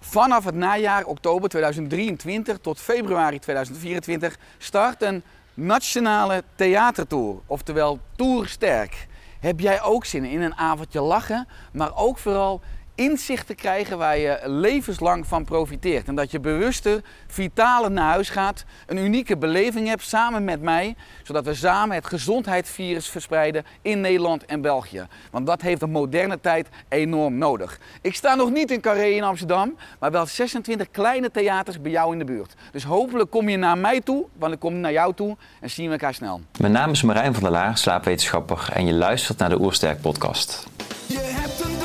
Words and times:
Vanaf 0.00 0.44
het 0.44 0.54
najaar 0.54 1.04
oktober 1.04 1.48
2023 1.48 2.58
tot 2.58 2.80
februari 2.80 3.38
2024 3.38 4.36
start 4.58 5.02
een 5.02 5.22
nationale 5.54 6.44
theatertour, 6.54 7.36
oftewel 7.46 7.98
Tour 8.16 8.48
Sterk. 8.48 9.06
Heb 9.40 9.60
jij 9.60 9.82
ook 9.82 10.04
zin 10.04 10.24
in 10.24 10.40
een 10.40 10.56
avondje 10.56 11.00
lachen, 11.00 11.48
maar 11.72 11.96
ook 11.96 12.18
vooral 12.18 12.60
inzicht 12.96 13.46
te 13.46 13.54
krijgen 13.54 13.98
waar 13.98 14.18
je 14.18 14.40
levenslang 14.44 15.26
van 15.26 15.44
profiteert. 15.44 16.08
En 16.08 16.14
dat 16.14 16.30
je 16.30 16.40
bewuster, 16.40 17.00
vitaler 17.26 17.90
naar 17.90 18.10
huis 18.10 18.28
gaat, 18.28 18.64
een 18.86 18.96
unieke 18.96 19.36
beleving 19.36 19.88
hebt 19.88 20.02
samen 20.02 20.44
met 20.44 20.60
mij, 20.60 20.96
zodat 21.22 21.44
we 21.44 21.54
samen 21.54 21.94
het 21.94 22.06
gezondheidsvirus 22.06 23.08
verspreiden 23.08 23.64
in 23.82 24.00
Nederland 24.00 24.44
en 24.44 24.60
België. 24.60 25.06
Want 25.30 25.46
dat 25.46 25.62
heeft 25.62 25.80
de 25.80 25.86
moderne 25.86 26.40
tijd 26.40 26.68
enorm 26.88 27.38
nodig. 27.38 27.78
Ik 28.00 28.14
sta 28.14 28.34
nog 28.34 28.50
niet 28.50 28.70
in 28.70 28.80
Carré 28.80 29.06
in 29.06 29.22
Amsterdam, 29.22 29.76
maar 29.98 30.10
wel 30.10 30.26
26 30.26 30.90
kleine 30.90 31.30
theaters 31.30 31.80
bij 31.80 31.90
jou 31.90 32.12
in 32.12 32.18
de 32.18 32.24
buurt. 32.24 32.54
Dus 32.72 32.84
hopelijk 32.84 33.30
kom 33.30 33.48
je 33.48 33.56
naar 33.56 33.78
mij 33.78 34.00
toe, 34.00 34.26
want 34.38 34.52
ik 34.52 34.58
kom 34.58 34.80
naar 34.80 34.92
jou 34.92 35.14
toe 35.14 35.36
en 35.60 35.70
zien 35.70 35.86
we 35.86 35.92
elkaar 35.92 36.14
snel. 36.14 36.40
Mijn 36.60 36.72
naam 36.72 36.90
is 36.90 37.02
Marijn 37.02 37.34
van 37.34 37.42
der 37.42 37.52
Laar, 37.52 37.78
slaapwetenschapper 37.78 38.68
en 38.72 38.86
je 38.86 38.92
luistert 38.92 39.38
naar 39.38 39.48
de 39.48 39.60
Oersterk 39.60 40.00
podcast. 40.00 40.66
Je 41.06 41.18
hebt 41.18 41.60
een 41.60 41.75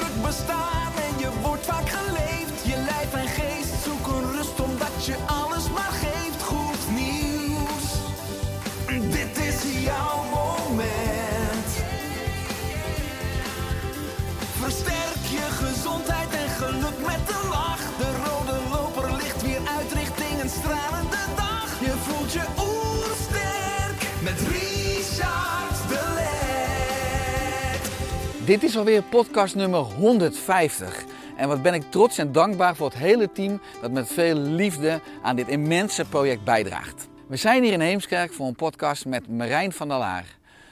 Dit 28.46 28.64
is 28.64 28.78
alweer 28.78 29.04
podcast 29.04 29.56
nummer 29.56 29.80
150. 29.80 31.04
En 31.38 31.48
wat 31.48 31.62
ben 31.62 31.74
ik 31.74 31.92
trots 31.92 32.18
en 32.18 32.32
dankbaar 32.32 32.76
voor 32.76 32.88
het 32.88 32.98
hele 32.98 33.32
team 33.32 33.62
dat 33.82 33.92
met 33.92 34.08
veel 34.08 34.36
liefde 34.36 35.02
aan 35.22 35.36
dit 35.36 35.48
immense 35.48 36.06
project 36.06 36.44
bijdraagt. 36.44 37.08
We 37.28 37.36
zijn 37.36 37.64
hier 37.64 37.72
in 37.72 37.80
Heemskerk 37.80 38.34
voor 38.34 38.48
een 38.48 38.56
podcast 38.56 39.06
met 39.06 39.28
Marijn 39.30 39.72
van 39.72 39.88
der 39.88 39.98
Laar. 39.98 40.26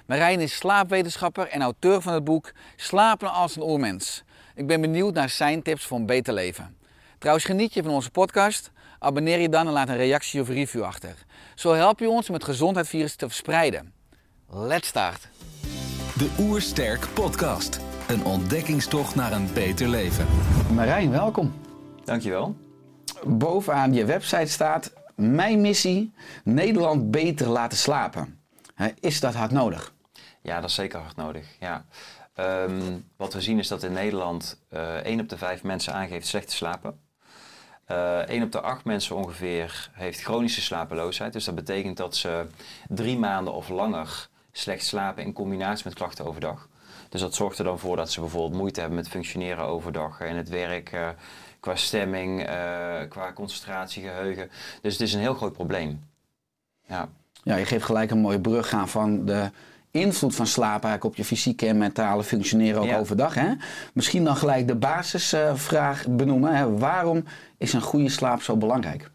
Marijn 0.05 0.39
is 0.39 0.55
slaapwetenschapper 0.55 1.47
en 1.47 1.61
auteur 1.61 2.01
van 2.01 2.13
het 2.13 2.23
boek 2.23 2.51
Slapen 2.75 3.31
als 3.31 3.55
een 3.55 3.63
oermens. 3.63 4.23
Ik 4.55 4.67
ben 4.67 4.81
benieuwd 4.81 5.13
naar 5.13 5.29
zijn 5.29 5.61
tips 5.61 5.85
voor 5.85 5.97
een 5.97 6.05
beter 6.05 6.33
leven. 6.33 6.77
Trouwens, 7.17 7.45
geniet 7.45 7.73
je 7.73 7.83
van 7.83 7.91
onze 7.91 8.11
podcast? 8.11 8.71
Abonneer 8.99 9.39
je 9.39 9.49
dan 9.49 9.67
en 9.67 9.73
laat 9.73 9.89
een 9.89 9.97
reactie 9.97 10.41
of 10.41 10.47
review 10.47 10.83
achter. 10.83 11.15
Zo 11.55 11.73
help 11.73 11.99
je 11.99 12.09
ons 12.09 12.27
om 12.27 12.33
het 12.33 12.43
gezondheidsvirus 12.43 13.15
te 13.15 13.27
verspreiden. 13.27 13.93
Let's 14.47 14.87
start! 14.87 15.27
De 16.19 16.35
Oersterk 16.39 17.07
Podcast. 17.13 17.79
Een 18.07 18.25
ontdekkingstocht 18.25 19.15
naar 19.15 19.31
een 19.31 19.53
beter 19.53 19.87
leven. 19.87 20.25
Marijn, 20.73 21.11
welkom. 21.11 21.53
Dankjewel. 22.03 22.55
bovenaan 23.27 23.93
je 23.93 24.05
website 24.05 24.45
staat: 24.45 24.93
Mijn 25.15 25.61
missie: 25.61 26.13
Nederland 26.43 27.11
beter 27.11 27.47
laten 27.47 27.77
slapen. 27.77 28.39
Hè, 28.75 28.87
Is 28.99 29.19
dat 29.19 29.33
hard 29.33 29.51
nodig? 29.51 29.93
Ja, 30.41 30.61
dat 30.61 30.69
is 30.69 30.75
zeker 30.75 30.99
hard 30.99 31.15
nodig. 31.15 31.45
Ja. 31.59 31.85
Ehm, 32.33 32.97
wat 33.17 33.33
we 33.33 33.41
zien 33.41 33.59
is 33.59 33.67
dat 33.67 33.83
in 33.83 33.93
Nederland 33.93 34.61
eh 34.69 34.95
1 34.95 35.19
op 35.19 35.29
de 35.29 35.37
5 35.37 35.63
mensen 35.63 35.93
aangeeft 35.93 36.27
slecht 36.27 36.47
te 36.47 36.55
slapen. 36.55 36.99
Eh 37.85 38.19
1 38.27 38.43
op 38.43 38.51
de 38.51 38.61
8 38.61 38.83
mensen 38.83 39.15
ongeveer 39.15 39.89
heeft 39.93 40.21
chronische 40.21 40.61
slapeloosheid. 40.61 41.33
Dus 41.33 41.45
dat 41.45 41.55
betekent 41.55 41.97
dat 41.97 42.15
ze 42.15 42.45
drie 42.87 43.17
maanden 43.17 43.53
of 43.53 43.69
langer 43.69 44.28
slecht 44.51 44.83
slapen 44.85 45.23
in 45.23 45.33
combinatie 45.33 45.85
met 45.85 45.93
klachten 45.93 46.25
overdag. 46.25 46.67
Dus 47.09 47.21
dat 47.21 47.35
zorgt 47.35 47.57
er 47.57 47.63
dan 47.63 47.79
voor 47.79 47.95
dat 47.95 48.11
ze 48.11 48.19
bijvoorbeeld 48.19 48.59
moeite 48.61 48.79
hebben 48.79 48.97
met 48.97 49.09
functioneren 49.09 49.63
overdag 49.63 50.19
in 50.21 50.35
het 50.35 50.49
werk, 50.49 50.91
eh, 50.91 51.07
qua 51.59 51.75
stemming, 51.75 52.43
eh, 52.45 52.55
qua 53.09 53.33
concentratie, 53.33 54.03
geheugen. 54.03 54.49
Dus 54.81 54.93
het 54.93 55.01
is 55.01 55.13
een 55.13 55.19
heel 55.19 55.33
groot 55.33 55.53
probleem. 55.53 56.03
Ja. 56.87 57.09
Ja, 57.43 57.55
je 57.55 57.65
geeft 57.65 57.85
gelijk 57.85 58.11
een 58.11 58.19
mooie 58.19 58.39
brug 58.41 58.73
aan 58.73 58.89
van 58.89 59.25
de 59.25 59.49
invloed 59.91 60.35
van 60.35 60.47
slaap 60.47 60.83
eigenlijk 60.83 61.03
op 61.03 61.15
je 61.15 61.25
fysieke 61.25 61.67
en 61.67 61.77
mentale 61.77 62.23
functioneren 62.23 62.81
ook 62.81 62.87
Ja. 62.87 62.97
overdag. 62.97 63.33
Hè? 63.33 63.53
Misschien 63.93 64.23
dan 64.23 64.35
gelijk 64.35 64.67
de 64.67 64.75
basisvraag 64.75 66.05
benoemen. 66.09 66.55
Hè? 66.55 66.77
Waarom 66.77 67.23
is 67.57 67.73
een 67.73 67.81
goede 67.81 68.09
slaap 68.09 68.41
zo 68.41 68.57
belangrijk? 68.57 69.09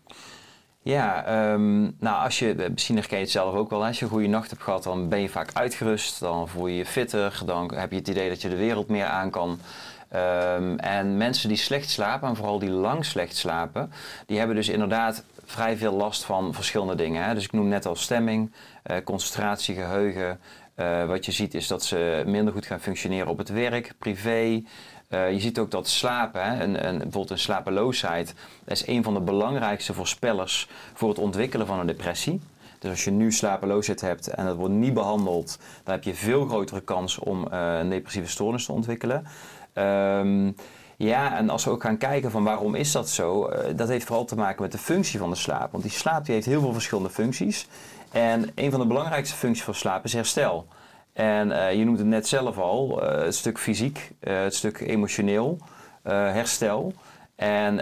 Ja, 0.85 1.25
ehm, 1.25 1.83
nou 1.83 2.25
als 2.25 2.39
je, 2.39 2.69
misschien 2.71 2.97
herken 2.97 3.17
je 3.17 3.23
het 3.23 3.33
zelf 3.33 3.55
ook 3.55 3.71
wel, 3.71 3.85
als 3.85 3.99
je 3.99 4.05
een 4.05 4.11
goede 4.11 4.27
nacht 4.27 4.51
hebt 4.51 4.63
gehad, 4.63 4.83
dan 4.83 5.09
ben 5.09 5.21
je 5.21 5.29
vaak 5.29 5.51
uitgerust, 5.53 6.21
dan 6.21 6.49
voel 6.49 6.67
je 6.67 6.77
je 6.77 6.87
fitter, 6.87 7.41
dan 7.47 7.75
heb 7.75 7.91
je 7.91 7.97
het 7.97 8.09
idee 8.09 8.29
dat 8.29 8.43
je 8.43 8.49
de 8.49 8.57
wereld 8.57 8.89
meer 8.89 9.05
aan 9.05 9.31
kan. 9.31 9.59
Ehm, 10.09 10.77
en 10.77 11.17
mensen 11.17 11.49
die 11.49 11.59
slecht 11.59 11.91
slapen, 11.91 12.29
en 12.29 12.37
vooral 12.37 12.59
die 12.59 12.71
lang 12.71 13.05
slecht 13.05 13.37
slapen, 13.37 13.93
die 14.27 14.39
hebben 14.39 14.57
dus 14.57 14.69
inderdaad 14.69 15.25
vrij 15.45 15.77
veel 15.77 15.93
last 15.93 16.25
van 16.25 16.55
verschillende 16.55 16.95
dingen. 16.95 17.25
Hè. 17.25 17.35
Dus 17.35 17.45
ik 17.45 17.53
noem 17.53 17.69
net 17.69 17.87
al 17.87 17.97
stemming, 17.97 18.53
eh, 18.83 18.97
concentratie, 19.05 19.75
geheugen. 19.75 20.41
Eh, 20.75 21.07
wat 21.07 21.25
je 21.25 21.33
ziet 21.33 21.55
is 21.55 21.67
dat 21.67 21.85
ze 21.85 22.23
minder 22.27 22.53
goed 22.53 22.67
gaan 22.67 22.81
functioneren 22.81 23.29
op 23.29 23.39
het 23.39 23.49
werk, 23.49 23.93
privé. 23.99 24.63
Eh, 25.09 25.33
je 25.33 25.41
ziet 25.41 25.59
ook 25.59 25.71
dat 25.71 25.89
slapen, 25.89 26.45
hè, 26.45 26.65
een, 26.65 26.73
bijvoorbeeld 26.79 27.31
een 27.31 27.39
slapeloosheid, 27.39 28.35
is 28.67 28.87
een 28.87 29.03
van 29.03 29.15
de 29.15 29.21
belangrijkste 29.21 29.95
voorspellers 29.95 30.69
voor 30.95 31.09
het 31.09 31.19
ontwikkelen 31.19 31.67
van 31.67 31.79
een 31.79 31.87
depressie. 31.87 32.41
Dus 32.79 32.91
als 32.91 33.05
je 33.05 33.11
nu 33.11 33.33
slapeloosheid 33.33 34.01
hebt 34.01 34.29
en 34.29 34.47
dat 34.47 34.57
wordt 34.57 34.75
niet 34.75 34.95
behandeld, 34.95 35.59
dan 35.85 35.95
heb 35.95 36.05
je 36.05 36.15
veel 36.15 36.47
grotere 36.47 36.81
kans 36.81 37.19
om 37.19 37.49
eh, 37.49 37.79
een 37.79 37.91
depressieve 37.91 38.29
stoornis 38.29 38.65
te 38.65 38.73
ontwikkelen. 38.73 39.27
Ehm, 39.73 40.51
ja, 40.97 41.37
en 41.37 41.51
als 41.51 41.65
we 41.65 41.71
ook 41.71 41.83
gaan 41.83 41.99
kijken 41.99 42.31
van 42.31 42.45
waarom 42.45 42.75
is 42.75 42.93
dat 42.93 43.09
zo, 43.09 43.47
eh, 43.47 43.77
dat 43.77 43.89
heeft 43.89 44.07
vooral 44.07 44.25
te 44.25 44.37
maken 44.37 44.63
met 44.63 44.73
de 44.73 44.79
functie 44.79 45.19
van 45.19 45.31
de 45.31 45.37
slaap. 45.37 45.71
Want 45.71 45.83
die 45.83 45.93
slaap 45.93 46.25
die 46.25 46.35
heeft 46.35 46.47
heel 46.47 46.61
veel 46.61 46.73
verschillende 46.73 47.11
functies. 47.11 47.69
En 48.13 48.51
een 48.55 48.71
van 48.71 48.81
de 48.81 48.87
belangrijkste 48.87 49.37
functies 49.37 49.65
van 49.65 49.75
slaap 49.75 50.05
is 50.05 50.13
herstel. 50.13 50.67
En 51.15 51.67
eh, 51.67 51.79
je 51.79 51.85
noemt 51.85 51.99
het 51.99 52.07
net 52.07 52.29
zelf 52.29 52.59
al, 52.59 53.03
eh, 53.03 53.25
het 53.25 53.35
stuk 53.35 53.59
fysiek, 53.59 54.13
eh, 54.21 54.43
het 54.43 54.55
stuk 54.55 54.81
emotioneel, 54.81 55.59
herstel. 56.05 56.93
En 57.37 57.77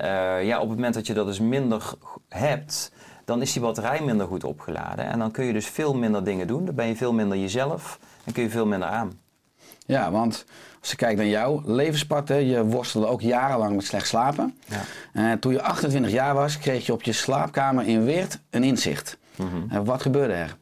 ja, 0.44 0.60
op 0.60 0.68
het 0.68 0.76
moment 0.76 0.94
dat 0.94 1.06
je 1.06 1.14
dat 1.14 1.26
dus 1.26 1.40
minder 1.40 1.92
hebt, 2.28 2.92
dan 3.24 3.42
is 3.42 3.52
die 3.52 3.62
batterij 3.62 4.00
minder 4.00 4.26
goed 4.26 4.44
opgeladen. 4.44 5.04
En 5.04 5.18
dan 5.18 5.30
kun 5.30 5.44
je 5.44 5.52
dus 5.52 5.66
veel 5.66 5.94
minder 5.94 6.24
dingen 6.24 6.46
doen. 6.46 6.64
Dan 6.64 6.74
ben 6.74 6.86
je 6.86 6.96
veel 6.96 7.12
minder 7.12 7.38
jezelf 7.38 7.98
en 8.24 8.32
kun 8.32 8.42
je 8.42 8.50
veel 8.50 8.66
minder 8.66 8.88
aan. 8.88 9.20
Ja, 9.86 10.10
want 10.10 10.44
als 10.80 10.90
je 10.90 10.96
kijkt 10.96 11.16
naar 11.16 11.26
jouw 11.26 11.62
levenspad, 11.64 12.28
hè, 12.28 12.36
je 12.36 12.64
worstelde 12.64 13.06
ook 13.06 13.20
jarenlang 13.20 13.76
met 13.76 13.84
slecht 13.84 14.06
slapen. 14.06 14.58
Ja. 15.12 15.36
Toen 15.36 15.52
je 15.52 15.62
28 15.62 16.12
jaar 16.12 16.34
was, 16.34 16.58
kreeg 16.58 16.86
je 16.86 16.92
op 16.92 17.02
je 17.02 17.12
slaapkamer 17.12 17.86
in 17.86 18.04
Weert 18.04 18.38
een 18.50 18.64
inzicht. 18.64 19.18
Eh, 19.70 19.80
wat 19.84 20.02
gebeurde 20.02 20.32
er? 20.32 20.56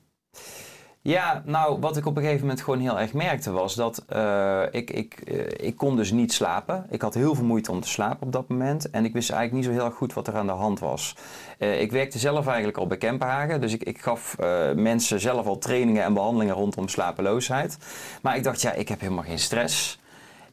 Ja, 1.03 1.43
nou, 1.45 1.81
wat 1.81 1.97
ik 1.97 2.07
op 2.07 2.17
een 2.17 2.23
gegeven 2.23 2.47
moment 2.47 2.63
gewoon 2.63 2.81
heel 2.81 2.99
erg 3.01 3.13
merkte 3.13 3.51
was 3.51 3.75
dat 3.75 4.05
eh, 4.09 4.63
ik, 4.71 4.91
ik, 4.91 5.15
eh, 5.15 5.67
ik 5.67 5.77
kon 5.77 5.97
dus 5.97 6.11
niet 6.11 6.33
slapen. 6.33 6.87
Ik 6.91 7.03
had 7.03 7.15
heel 7.15 7.35
veel 7.35 7.45
moeite 7.45 7.71
om 7.71 7.81
te 7.81 7.89
slapen 7.89 8.27
op 8.27 8.33
dat 8.33 8.49
moment. 8.49 8.91
En 8.91 9.05
ik 9.05 9.13
wist 9.13 9.31
eigenlijk 9.31 9.63
niet 9.63 9.75
zo 9.75 9.81
heel 9.81 9.91
erg 9.91 9.99
goed 9.99 10.13
wat 10.13 10.27
er 10.27 10.35
aan 10.35 10.47
de 10.47 10.53
hand 10.53 10.79
was. 10.79 11.17
Eh, 11.59 11.81
ik 11.81 11.93
werkte 11.93 12.19
zelf 12.19 12.47
eigenlijk 12.47 12.79
al 12.79 12.87
bij 12.87 12.97
Kempenhagen. 12.97 13.61
Dus 13.61 13.73
ik, 13.73 13.83
ik 13.83 14.01
gaf 14.01 14.37
mensen 14.75 15.21
zelf 15.21 15.47
al 15.47 15.59
trainingen 15.59 16.05
en 16.05 16.15
behandelingen 16.15 16.55
rondom 16.55 16.89
slapeloosheid. 16.89 17.79
Maar 18.23 18.37
ik 18.37 18.43
dacht, 18.45 18.61
ja, 18.61 18.73
ik 18.73 18.89
heb 18.89 19.01
helemaal 19.01 19.25
geen 19.25 19.39
stress. 19.39 19.99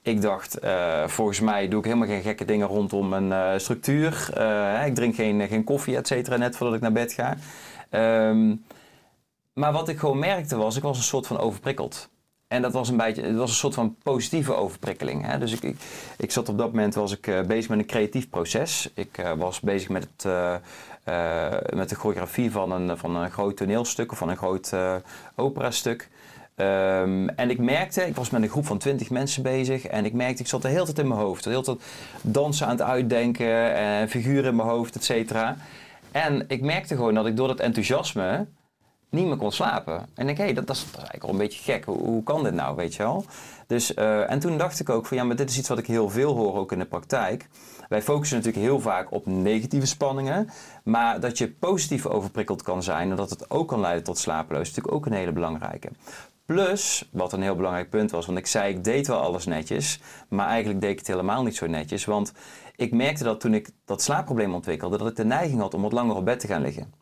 Ik 0.02 0.22
dacht, 0.22 0.58
volgens 1.06 1.40
mij 1.40 1.68
doe 1.68 1.80
ik 1.80 1.86
helemaal 1.86 2.08
geen 2.08 2.22
gekke 2.22 2.46
dingen 2.46 2.68
rondom 2.68 3.10
mijn 3.10 3.60
structuur. 3.60 4.30
Ik 4.86 4.96
drink 4.96 5.16
geen, 5.16 5.48
geen 5.48 5.64
koffie, 5.64 5.98
et 5.98 6.08
cetera, 6.08 6.38
net 6.38 6.58
voordat 6.58 6.76
ik 6.76 6.82
naar 6.82 6.92
bed 6.92 7.14
ga. 7.14 7.38
Ehm, 7.90 8.54
maar 9.58 9.72
wat 9.72 9.90
ik 9.90 10.00
gewoon 10.00 10.20
merkte 10.20 10.56
was, 10.56 10.76
ik 10.76 10.84
was 10.84 10.98
een 10.98 11.04
soort 11.04 11.28
van 11.28 11.40
overprikkeld. 11.40 12.10
En 12.48 12.62
dat 12.62 12.74
was 12.74 12.90
een 12.90 12.98
beetje, 12.98 13.22
het 13.22 13.36
was 13.36 13.50
een 13.50 13.56
soort 13.56 13.74
van 13.74 13.96
positieve 14.04 14.54
overprikkeling. 14.54 15.26
Hè? 15.26 15.38
Dus 15.38 15.52
ik, 15.52 15.64
ik, 15.64 15.78
ik 16.18 16.32
zat 16.32 16.50
op 16.50 16.58
dat 16.58 16.68
moment 16.68 16.96
was 16.96 17.12
ik 17.12 17.28
eh, 17.28 17.42
bezig 17.42 17.70
met 17.70 17.80
een 17.80 17.86
creatief 17.86 18.30
proces. 18.30 18.90
Ik 18.94 19.18
eh, 19.18 19.32
was 19.34 19.60
bezig 19.60 19.90
met 19.90 20.08
het, 20.12 20.26
eh, 20.26 20.56
met 21.74 21.90
de 21.90 21.96
choreografie 21.96 22.52
van 22.52 22.72
een, 22.72 22.98
van 22.98 23.16
een 23.16 23.32
groot 23.32 23.58
toneelstuk 23.58 24.12
of 24.12 24.18
van 24.18 24.30
een 24.30 24.38
groot 24.38 24.74
operastuk. 25.36 26.10
Um, 26.56 27.30
en 27.30 27.50
ik 27.50 27.58
merkte, 27.58 28.08
ik 28.08 28.16
was 28.16 28.30
met 28.30 28.42
een 28.42 28.50
groep 28.50 28.66
van 28.66 28.78
twintig 28.78 29.10
mensen 29.10 29.44
bezig 29.44 29.86
en 29.86 30.06
ik 30.06 30.14
merkte, 30.14 30.42
ik 30.42 30.48
zat 30.48 30.62
de 30.62 30.68
hele 30.68 30.86
tijd 30.86 31.00
in 31.00 31.08
mijn 31.08 31.20
hoofd. 31.20 31.44
De 31.44 31.50
hele 31.50 31.64
tijd 31.64 31.80
dansen 32.22 32.66
aan 32.66 32.72
het 32.72 32.82
uitdenken, 32.82 33.76
en 33.76 34.10
figuren 34.10 34.50
in 34.50 34.56
mijn 34.56 34.70
hoofd, 34.70 34.96
et 34.96 35.04
cetera. 35.04 35.58
En 36.12 36.46
ik 36.48 36.62
merkte 36.62 36.96
gewoon 36.96 37.14
dat 37.14 37.26
ik 37.26 37.36
door 37.36 37.48
dat 37.48 37.60
enthousiasme 37.60 38.48
niet 39.10 39.26
meer 39.26 39.38
kon 39.38 39.52
slapen. 39.52 40.06
En 40.14 40.30
ik 40.30 40.38
hé, 40.38 40.54
dat, 40.54 40.68
dat, 40.68 40.76
is 40.76 40.86
eigenlijk 40.94 41.24
al 41.24 41.30
een 41.30 41.38
beetje 41.38 41.64
gek. 41.64 41.86
Hoe, 41.86 41.98
hoe 41.98 42.24
kan 42.24 42.44
dit 42.44 42.54
nou, 42.54 42.76
weet 42.76 42.96
je 42.96 43.04
wel? 43.04 43.26
Dus, 43.68 43.96
uh, 43.96 44.32
en 44.32 44.40
toen 44.40 44.58
dacht 44.58 44.80
ik 44.80 44.90
ook 44.90 45.06
van, 45.06 45.18
ja, 45.18 45.24
maar 45.24 45.36
dit 45.36 45.50
is 45.50 45.58
iets 45.58 45.70
wat 45.70 45.78
ik 45.78 45.88
heel 45.88 46.10
veel 46.10 46.36
hoor 46.36 46.56
ook 46.56 46.72
in 46.72 46.80
de 46.80 46.86
praktijk. 46.86 47.48
Wij 47.90 48.02
focussen 48.02 48.38
natuurlijk 48.38 48.66
heel 48.66 48.80
vaak 48.80 49.12
op 49.12 49.26
negatieve 49.26 49.88
spanningen. 49.88 50.50
Maar 50.84 51.20
dat 51.20 51.38
je 51.38 51.52
positief 51.52 52.06
overprikkeld 52.06 52.62
kan 52.62 52.84
zijn 52.84 53.10
en 53.10 53.16
dat 53.16 53.30
het 53.30 53.50
ook 53.50 53.68
kan 53.68 53.80
leiden 53.80 54.04
tot 54.04 54.18
slapeloos, 54.18 54.62
is 54.62 54.68
natuurlijk 54.68 54.96
ook 54.96 55.06
een 55.06 55.20
hele 55.20 55.32
belangrijke. 55.32 55.90
Plus, 56.46 57.10
wat 57.12 57.34
een 57.34 57.42
heel 57.42 57.56
belangrijk 57.56 57.90
punt 57.90 58.12
was, 58.12 58.26
want 58.26 58.38
ik 58.38 58.48
zei 58.48 58.74
ik 58.74 58.84
deed 58.84 59.08
wel 59.08 59.20
alles 59.20 59.46
netjes, 59.46 60.00
maar 60.30 60.48
eigenlijk 60.48 60.82
deed 60.82 60.92
ik 60.92 60.98
het 60.98 61.08
helemaal 61.08 61.44
niet 61.44 61.56
zo 61.56 61.68
netjes. 61.68 62.06
Want 62.06 62.34
ik 62.76 62.94
merkte 62.94 63.24
dat 63.24 63.40
toen 63.40 63.54
ik 63.54 63.70
dat 63.86 64.02
slaapprobleem 64.02 64.54
ontwikkelde, 64.54 64.98
dat 64.98 65.08
ik 65.08 65.16
de 65.16 65.26
neiging 65.26 65.62
had 65.62 65.74
om 65.74 65.82
wat 65.82 65.92
langer 65.92 66.16
op 66.16 66.26
bed 66.26 66.40
te 66.40 66.48
gaan 66.48 66.62
liggen. 66.62 66.94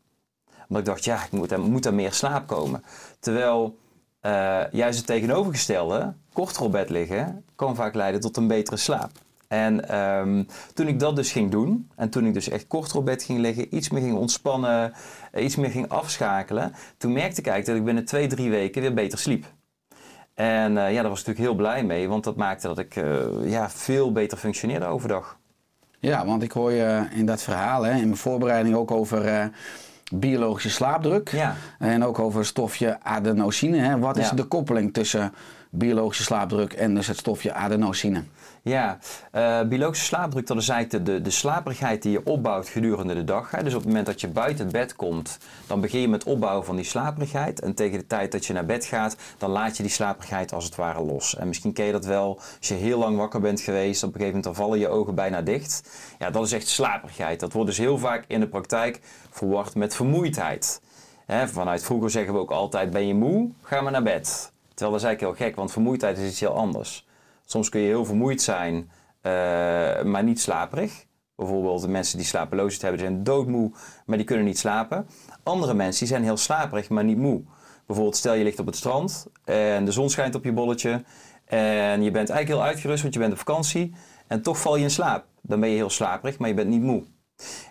Omdat 0.68 0.84
ik 0.84 0.86
dacht, 0.86 1.06
ja, 1.06 1.24
ik 1.24 1.32
moet, 1.32 1.58
moet 1.58 1.86
er 1.86 1.94
meer 1.94 2.14
slaap 2.14 2.48
komen. 2.48 2.84
Terwijl 3.20 3.78
uh, 4.22 4.62
juist 4.72 4.98
het 4.98 5.08
tegenovergestelde, 5.08 6.14
korter 6.34 6.62
op 6.62 6.72
bed 6.72 6.90
liggen, 6.90 7.44
kan 7.56 7.76
vaak 7.76 7.96
leiden 7.96 8.22
tot 8.22 8.38
een 8.38 8.48
betere 8.48 8.78
slaap. 8.78 9.12
En 9.48 10.00
um, 10.00 10.48
toen 10.74 10.88
ik 10.88 11.00
dat 11.00 11.16
dus 11.16 11.32
ging 11.32 11.52
doen, 11.52 11.90
en 11.96 12.10
toen 12.10 12.26
ik 12.26 12.34
dus 12.34 12.50
echt 12.50 12.68
korter 12.68 12.98
op 12.98 13.06
bed 13.06 13.24
ging 13.24 13.40
liggen, 13.40 13.76
iets 13.76 13.90
meer 13.90 14.02
ging 14.02 14.18
ontspannen, 14.18 14.94
eh, 15.32 15.44
iets 15.44 15.56
meer 15.56 15.70
ging 15.70 15.90
afschakelen, 15.90 16.74
toen 16.98 17.14
merkte 17.14 17.40
ik 17.40 17.48
eigenlijk 17.48 17.66
dat 17.66 17.76
ik 17.76 17.84
binnen 17.84 18.06
twee, 18.06 18.28
drie 18.28 18.50
weken 18.50 18.82
weer 18.82 18.94
beter 18.94 19.20
sliep. 19.20 19.46
En 20.34 20.72
uh, 20.72 20.94
ja, 20.94 21.02
daar 21.02 21.10
was 21.10 21.22
ik 21.22 21.28
natuurlijk 21.28 21.38
heel 21.38 21.56
blij 21.56 21.84
mee, 21.84 22.10
want 22.10 22.24
dat 22.24 22.36
maakte 22.36 22.68
dat 22.68 22.80
ik 22.80 22.96
uh, 22.96 23.24
ja, 23.44 23.70
veel 23.70 24.12
beter 24.12 24.38
functioneerde 24.38 24.86
overdag. 24.86 25.38
Ja, 26.00 26.26
want 26.26 26.44
ik 26.44 26.52
hoor 26.52 26.72
je 26.72 27.08
in 27.12 27.26
dat 27.26 27.42
verhaal, 27.42 27.84
hè, 27.84 27.92
in 27.92 28.04
mijn 28.04 28.18
voorbereiding 28.18 28.76
ook 28.76 28.92
over 28.92 29.52
biologische 30.14 30.70
slaapdruk. 30.70 31.30
Ja. 31.30 31.56
En 31.80 32.04
ook 32.04 32.20
over 32.20 32.40
het 32.40 32.48
stofje 32.48 32.98
adenosine. 33.04 33.78
Hè. 33.78 34.00
Wat 34.00 34.18
is 34.18 34.30
ja. 34.30 34.36
de 34.36 34.44
koppeling 34.44 34.94
tussen 34.94 35.34
biologische 35.70 36.24
slaapdruk 36.24 36.74
en 36.74 36.96
dus 36.96 37.08
het 37.08 37.18
stofje 37.18 37.54
adenosine? 37.54 38.24
Ja, 38.62 38.98
uh, 39.36 39.62
biologische 39.62 40.06
slaapdruk, 40.06 40.48
dat 40.48 40.58
is 40.58 40.70
eigenlijk 40.70 41.06
de, 41.06 41.22
de, 41.22 41.30
slaperigheid 41.30 42.02
die 42.02 42.12
je 42.12 42.26
opbouwt 42.26 42.70
gedurende 42.70 43.14
de 43.14 43.24
dag. 43.24 43.52
Hè. 43.52 43.64
Dus 43.64 43.74
op 43.74 43.80
het 43.80 43.88
moment 43.88 44.06
dat 44.06 44.22
je 44.22 44.28
buiten 44.28 44.64
het 44.64 44.74
bed 44.74 44.96
komt, 44.96 45.38
dan 45.68 45.82
begin 45.82 46.00
je 46.00 46.08
met 46.08 46.24
opbouwen 46.24 46.66
van 46.66 46.76
die 46.76 46.86
slaperigheid. 46.86 47.60
En 47.60 47.74
tegen 47.74 48.00
de 48.00 48.08
tijd 48.08 48.32
dat 48.32 48.46
je 48.46 48.54
naar 48.54 48.66
bed 48.66 48.86
gaat, 48.86 49.16
dan 49.38 49.50
laat 49.50 49.78
je 49.78 49.84
die 49.84 49.92
slaperigheid 49.92 50.54
als 50.54 50.66
het 50.66 50.76
ware 50.76 51.02
los. 51.02 51.36
En 51.36 51.48
misschien 51.48 51.74
ken 51.74 51.86
je 51.86 51.92
dat 51.92 52.06
wel, 52.06 52.40
als 52.60 52.68
je 52.68 52.74
heel 52.74 53.00
lang 53.00 53.18
wakker 53.18 53.42
bent 53.42 53.62
geweest, 53.62 54.04
op 54.04 54.10
een 54.10 54.20
gegeven 54.20 54.36
moment 54.36 54.44
dan 54.44 54.66
vallen 54.66 54.80
je 54.80 54.88
ogen 54.88 55.16
bijna 55.16 55.42
dicht. 55.42 55.90
Ja, 56.20 56.30
dat 56.30 56.46
is 56.46 56.52
echt 56.52 56.68
slaperigheid. 56.68 57.40
Dat 57.40 57.54
wordt 57.54 57.70
dus 57.70 57.78
heel 57.78 57.98
vaak 57.98 58.24
in 58.28 58.40
de 58.40 58.48
praktijk 58.48 59.00
verward 59.36 59.76
met 59.76 59.96
vermoeidheid. 59.96 60.82
Vanuit 61.46 61.84
vroeger 61.84 62.10
zeggen 62.10 62.34
we 62.34 62.40
ook 62.40 62.52
altijd, 62.52 62.92
ben 62.92 63.08
je 63.08 63.14
moe, 63.14 63.52
ga 63.62 63.82
maar 63.82 63.92
naar 63.92 64.04
bed. 64.04 64.54
Terwijl 64.68 64.92
dat 64.92 65.02
is 65.02 65.08
eigenlijk 65.08 65.38
heel 65.38 65.48
gek, 65.48 65.56
want 65.56 65.72
vermoeidheid 65.72 66.18
is 66.18 66.30
iets 66.30 66.40
heel 66.40 66.56
anders. 66.56 67.08
Soms 67.46 67.70
kun 67.70 67.80
je 67.80 67.88
heel 67.88 68.06
vermoeid 68.06 68.42
zijn, 68.42 68.76
uh, 68.76 69.32
maar 70.04 70.24
niet 70.24 70.42
slaperig. 70.42 71.06
Bijvoorbeeld 71.36 71.82
de 71.82 71.88
mensen 71.88 72.18
die 72.18 72.26
slapeloosheid 72.26 72.82
hebben, 72.82 73.00
zijn 73.00 73.24
doodmoe, 73.24 73.72
maar 74.06 74.18
die 74.18 74.26
kunnen 74.26 74.46
niet 74.46 74.60
slapen. 74.60 75.08
Andere 75.44 75.74
mensen 75.74 76.00
die 76.00 76.08
zijn 76.08 76.24
heel 76.24 76.38
slaperig, 76.38 76.90
maar 76.90 77.04
niet 77.04 77.18
moe. 77.18 77.44
Bijvoorbeeld 77.86 78.18
stel 78.18 78.34
je 78.34 78.44
ligt 78.44 78.60
op 78.60 78.66
het 78.66 78.76
strand 78.76 79.28
en 79.44 79.86
de 79.86 79.92
zon 79.92 80.10
schijnt 80.10 80.36
op 80.36 80.44
je 80.44 80.54
bolletje. 80.54 81.04
En 81.46 82.04
je 82.04 82.12
bent 82.12 82.30
eigenlijk 82.30 82.48
heel 82.48 82.64
uitgerust, 82.64 83.02
want 83.02 83.14
je 83.14 83.20
bent 83.20 83.32
op 83.32 83.38
vakantie. 83.38 83.94
En 84.28 84.42
toch 84.42 84.58
val 84.58 84.76
je 84.76 84.84
in 84.84 84.92
slaap. 84.92 85.26
Dan 85.42 85.60
ben 85.60 85.70
je 85.70 85.76
heel 85.76 85.90
slaperig, 85.90 86.38
maar 86.38 86.50
je 86.50 86.56
bent 86.56 86.70
niet 86.70 86.82
moe. 86.82 87.04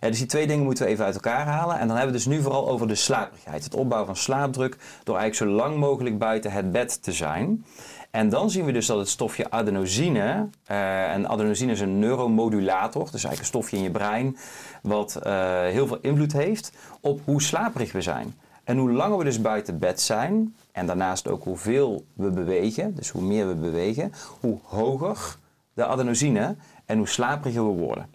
Dus 0.01 0.19
die 0.19 0.27
twee 0.27 0.47
dingen 0.47 0.65
moeten 0.65 0.85
we 0.85 0.91
even 0.91 1.05
uit 1.05 1.15
elkaar 1.15 1.47
halen. 1.47 1.79
En 1.79 1.89
dan 1.89 1.97
hebben 1.97 2.15
we 2.15 2.19
het 2.19 2.25
dus 2.25 2.37
nu 2.37 2.43
vooral 2.43 2.69
over 2.69 2.89
de 2.89 2.95
slaperigheid. 2.95 3.65
Het 3.65 3.75
opbouwen 3.75 4.15
van 4.15 4.23
slaapdruk 4.23 4.77
door 5.05 5.17
eigenlijk 5.17 5.51
zo 5.51 5.57
lang 5.57 5.77
mogelijk 5.77 6.19
buiten 6.19 6.53
het 6.53 6.73
bed 6.73 7.03
te 7.03 7.13
zijn. 7.13 7.65
En 8.11 8.29
dan 8.29 8.51
zien 8.51 8.65
we 8.65 8.73
dus 8.73 8.87
dat 8.87 8.99
het 8.99 9.09
stofje 9.09 9.51
adenosine, 9.51 10.49
uh, 10.71 11.13
en 11.13 11.29
adenosine 11.29 11.73
is 11.73 11.81
een 11.81 11.99
neuromodulator, 11.99 13.03
dus 13.03 13.25
eigenlijk 13.25 13.39
een 13.41 13.45
stofje 13.45 13.77
in 13.77 13.83
je 13.83 13.91
brein, 13.91 14.37
wat 14.83 15.21
uh, 15.27 15.33
heel 15.61 15.87
veel 15.87 15.99
invloed 16.01 16.33
heeft 16.33 16.73
op 17.01 17.21
hoe 17.25 17.43
slaperig 17.43 17.93
we 17.93 18.01
zijn. 18.01 18.35
En 18.65 18.79
hoe 18.79 18.93
langer 18.93 19.19
we 19.19 19.25
dus 19.25 19.41
buiten 19.41 19.79
bed 19.79 20.01
zijn, 20.01 20.57
en 20.73 20.87
daarnaast 20.87 21.29
ook 21.29 21.45
hoeveel 21.45 22.05
we 22.13 22.31
bewegen, 22.31 22.95
dus 22.95 23.11
hoe 23.11 23.23
meer 23.23 23.49
we 23.49 23.55
bewegen, 23.55 24.13
hoe 24.41 24.59
hoger 24.63 25.37
de 25.73 25.85
adenosine 25.85 26.57
en 26.87 26.99
hoe 26.99 27.09
slaperiger 27.09 27.67
we 27.67 27.81
worden. 27.81 28.14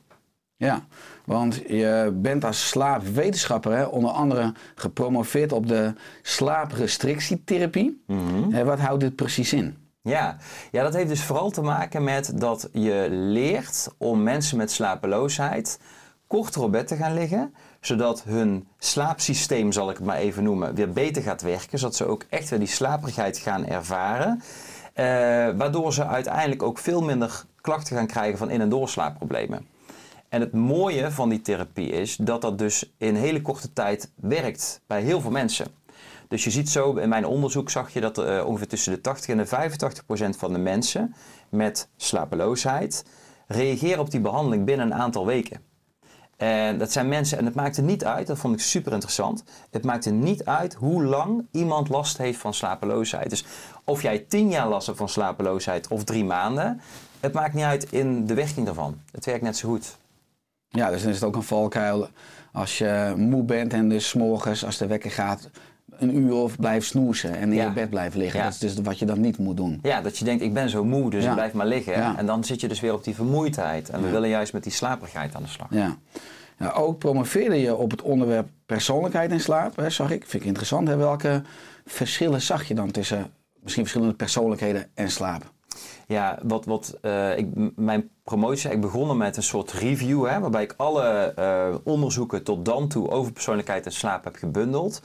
Ja, 0.60 0.86
want 1.26 1.56
je 1.68 2.12
bent 2.14 2.44
als 2.46 2.68
slaapwetenschapper 2.70 3.72
hè, 3.72 3.84
onder 3.84 4.12
andere 4.12 4.54
gepromoveerd 4.76 5.52
op 5.52 5.68
de 5.68 5.94
slaaprestrictietherapie. 6.22 8.04
Mm 8.08 8.64
Wat 8.66 8.80
houdt 8.80 9.00
dit 9.02 9.16
precies 9.16 9.54
in? 9.54 9.78
Ja. 10.02 10.38
ja, 10.72 10.84
dat 10.84 10.94
heeft 10.94 11.10
dus 11.10 11.24
vooral 11.24 11.50
te 11.50 11.62
maken 11.62 12.04
met 12.04 12.32
dat 12.36 12.70
je 12.72 13.08
leert 13.10 13.88
om 13.98 14.24
mensen 14.24 14.58
met 14.58 14.72
slapeloosheid 14.72 15.80
korter 16.28 16.62
op 16.62 16.72
bed 16.72 16.88
te 16.88 16.96
gaan 16.96 17.14
liggen, 17.14 17.54
zodat 17.82 18.24
hun 18.24 18.68
slaapsysteem, 18.78 19.72
zal 19.72 19.90
ik 19.90 19.98
het 19.98 20.06
maar 20.06 20.18
even 20.18 20.44
noemen, 20.44 20.76
weer 20.76 20.92
beter 20.92 21.22
gaat 21.22 21.42
werken, 21.42 21.80
zodat 21.80 21.96
ze 21.96 22.06
ook 22.06 22.24
echt 22.30 22.50
weer 22.50 22.60
die 22.60 22.68
slaperigheid 22.68 23.38
gaan 23.38 23.66
ervaren. 23.66 24.42
Eh, 24.94 25.06
waardoor 25.58 25.94
ze 25.94 26.06
uiteindelijk 26.08 26.64
ook 26.64 26.78
veel 26.78 27.02
minder 27.04 27.44
klachten 27.62 27.96
gaan 27.96 28.08
krijgen 28.08 28.38
van 28.38 28.50
in- 28.50 28.62
en 28.62 28.70
doorslaapproblemen. 28.70 29.66
En 30.30 30.42
het 30.42 30.54
mooie 30.54 31.12
van 31.12 31.30
die 31.30 31.42
therapie 31.42 31.90
is 31.90 32.16
dat 32.16 32.42
dat 32.42 32.58
dus 32.58 32.92
in 32.98 33.16
hele 33.16 33.42
korte 33.42 33.74
tijd 33.74 34.12
werkt 34.16 34.82
bij 34.88 35.02
heel 35.02 35.22
veel 35.22 35.32
mensen. 35.32 35.68
Dus 36.28 36.44
je 36.44 36.50
ziet 36.50 36.70
zo, 36.70 36.94
in 36.94 37.10
mijn 37.10 37.26
onderzoek 37.26 37.70
zag 37.70 37.94
je 37.94 38.02
dat 38.02 38.18
uh, 38.18 38.46
ongeveer 38.46 38.68
tussen 38.68 38.94
de 38.94 39.02
80 39.02 39.30
en 39.30 39.38
de 39.38 39.46
85 39.46 40.06
procent 40.06 40.38
van 40.38 40.54
de 40.54 40.60
mensen 40.60 41.16
met 41.50 41.90
slapeloosheid 41.98 43.06
reageren 43.48 44.00
op 44.00 44.12
die 44.12 44.20
behandeling 44.20 44.66
binnen 44.66 44.86
een 44.86 44.98
aantal 44.98 45.26
weken. 45.26 45.62
En 46.38 46.78
dat 46.78 46.92
zijn 46.92 47.08
mensen, 47.08 47.38
en 47.38 47.46
het 47.46 47.56
maakte 47.56 47.82
niet 47.82 48.06
uit, 48.06 48.28
dat 48.28 48.38
vond 48.38 48.54
ik 48.54 48.62
super 48.62 48.92
interessant. 48.92 49.44
Het 49.72 49.84
maakte 49.84 50.10
niet 50.10 50.46
uit 50.46 50.74
hoe 50.74 51.04
lang 51.04 51.48
iemand 51.52 51.90
last 51.90 52.18
heeft 52.18 52.40
van 52.40 52.54
slapeloosheid. 52.54 53.30
Dus 53.30 53.46
of 53.84 54.02
jij 54.02 54.20
tien 54.20 54.50
jaar 54.50 54.68
last 54.68 54.86
hebt 54.86 54.98
van 54.98 55.10
slapeloosheid 55.10 55.88
of 55.88 56.04
drie 56.04 56.26
maanden, 56.26 56.82
het 57.20 57.34
maakt 57.34 57.54
niet 57.54 57.64
uit 57.64 57.92
in 57.92 58.26
de 58.26 58.34
werking 58.34 58.66
daarvan. 58.66 59.02
Het 59.12 59.26
werkt 59.26 59.44
net 59.44 59.58
zo 59.58 59.70
goed. 59.70 59.98
Ja, 60.70 60.90
dus 60.90 61.02
dan 61.02 61.10
is 61.10 61.16
het 61.16 61.26
ook 61.26 61.36
een 61.36 61.44
valkuil 61.44 62.08
als 62.52 62.78
je 62.78 63.14
moe 63.18 63.44
bent 63.44 63.74
en 63.74 63.90
dus 63.90 64.14
morgens 64.14 64.66
als 64.66 64.78
de 64.78 64.88
wekker 64.88 65.12
gaat 65.12 65.50
een 65.98 66.18
uur 66.18 66.34
of 66.34 66.56
blijft 66.56 66.88
snoezen 66.88 67.36
en 67.36 67.54
in 67.54 67.64
je 67.64 67.72
bed 67.72 67.90
blijft 67.90 68.16
liggen. 68.16 68.44
Dat 68.44 68.52
is 68.52 68.60
dus 68.60 68.76
wat 68.84 69.00
je 69.00 69.06
dan 69.06 69.22
niet 69.22 69.38
moet 69.38 69.58
doen. 69.58 69.80
Ja, 69.82 70.02
dat 70.02 70.18
je 70.18 70.26
denkt 70.26 70.44
ik 70.44 70.54
ben 70.54 70.70
zo 70.70 70.84
moe, 70.84 71.10
dus 71.10 71.26
ik 71.26 71.34
blijf 71.34 71.54
maar 71.54 71.66
liggen. 71.66 72.18
En 72.18 72.26
dan 72.26 72.44
zit 72.44 72.62
je 72.62 72.68
dus 72.68 72.80
weer 72.80 72.94
op 72.94 73.04
die 73.04 73.16
vermoeidheid. 73.16 73.90
En 73.90 74.02
we 74.02 74.10
willen 74.10 74.30
juist 74.30 74.54
met 74.54 74.64
die 74.64 74.72
slaperigheid 74.72 75.36
aan 75.36 75.44
de 75.44 75.50
slag. 75.50 75.68
Ja. 75.70 75.98
Nou, 76.58 76.74
ook 76.74 76.98
promoveerde 76.98 77.56
je 77.62 77.76
op 77.76 77.92
het 77.92 78.02
onderwerp 78.02 78.50
persoonlijkheid 78.66 79.32
en 79.32 79.40
slaap, 79.40 79.76
hè, 79.76 79.90
zag 79.90 80.12
ik. 80.12 80.24
Vind 80.28 80.42
ik 80.42 80.48
interessant. 80.48 80.88
Hè? 80.88 80.96
Welke 80.96 81.42
verschillen 81.86 82.42
zag 82.42 82.68
je 82.68 82.76
dan 82.76 82.92
tussen 82.92 83.32
misschien 83.62 83.84
verschillende 83.84 84.16
persoonlijkheden 84.16 84.88
en 84.94 85.12
slaap? 85.12 85.52
Ja, 86.10 86.40
wat, 86.44 86.66
wat 86.66 86.98
uh, 87.02 87.38
ik, 87.38 87.48
mijn 87.76 88.10
promotie 88.24 88.70
eigenlijk 88.70 88.94
begonnen 88.94 89.18
met 89.18 89.38
een 89.38 89.44
soort 89.44 89.72
review, 89.72 90.26
hè, 90.26 90.40
waarbij 90.40 90.64
ik 90.64 90.74
alle 90.78 91.34
uh, 91.40 91.76
onderzoeken 91.84 92.44
tot 92.44 92.66
dan 92.66 92.88
toe 92.88 93.10
over 93.10 93.32
persoonlijkheid 93.32 93.86
en 93.86 93.92
slaap 93.92 94.24
heb 94.24 94.36
gebundeld. 94.36 95.02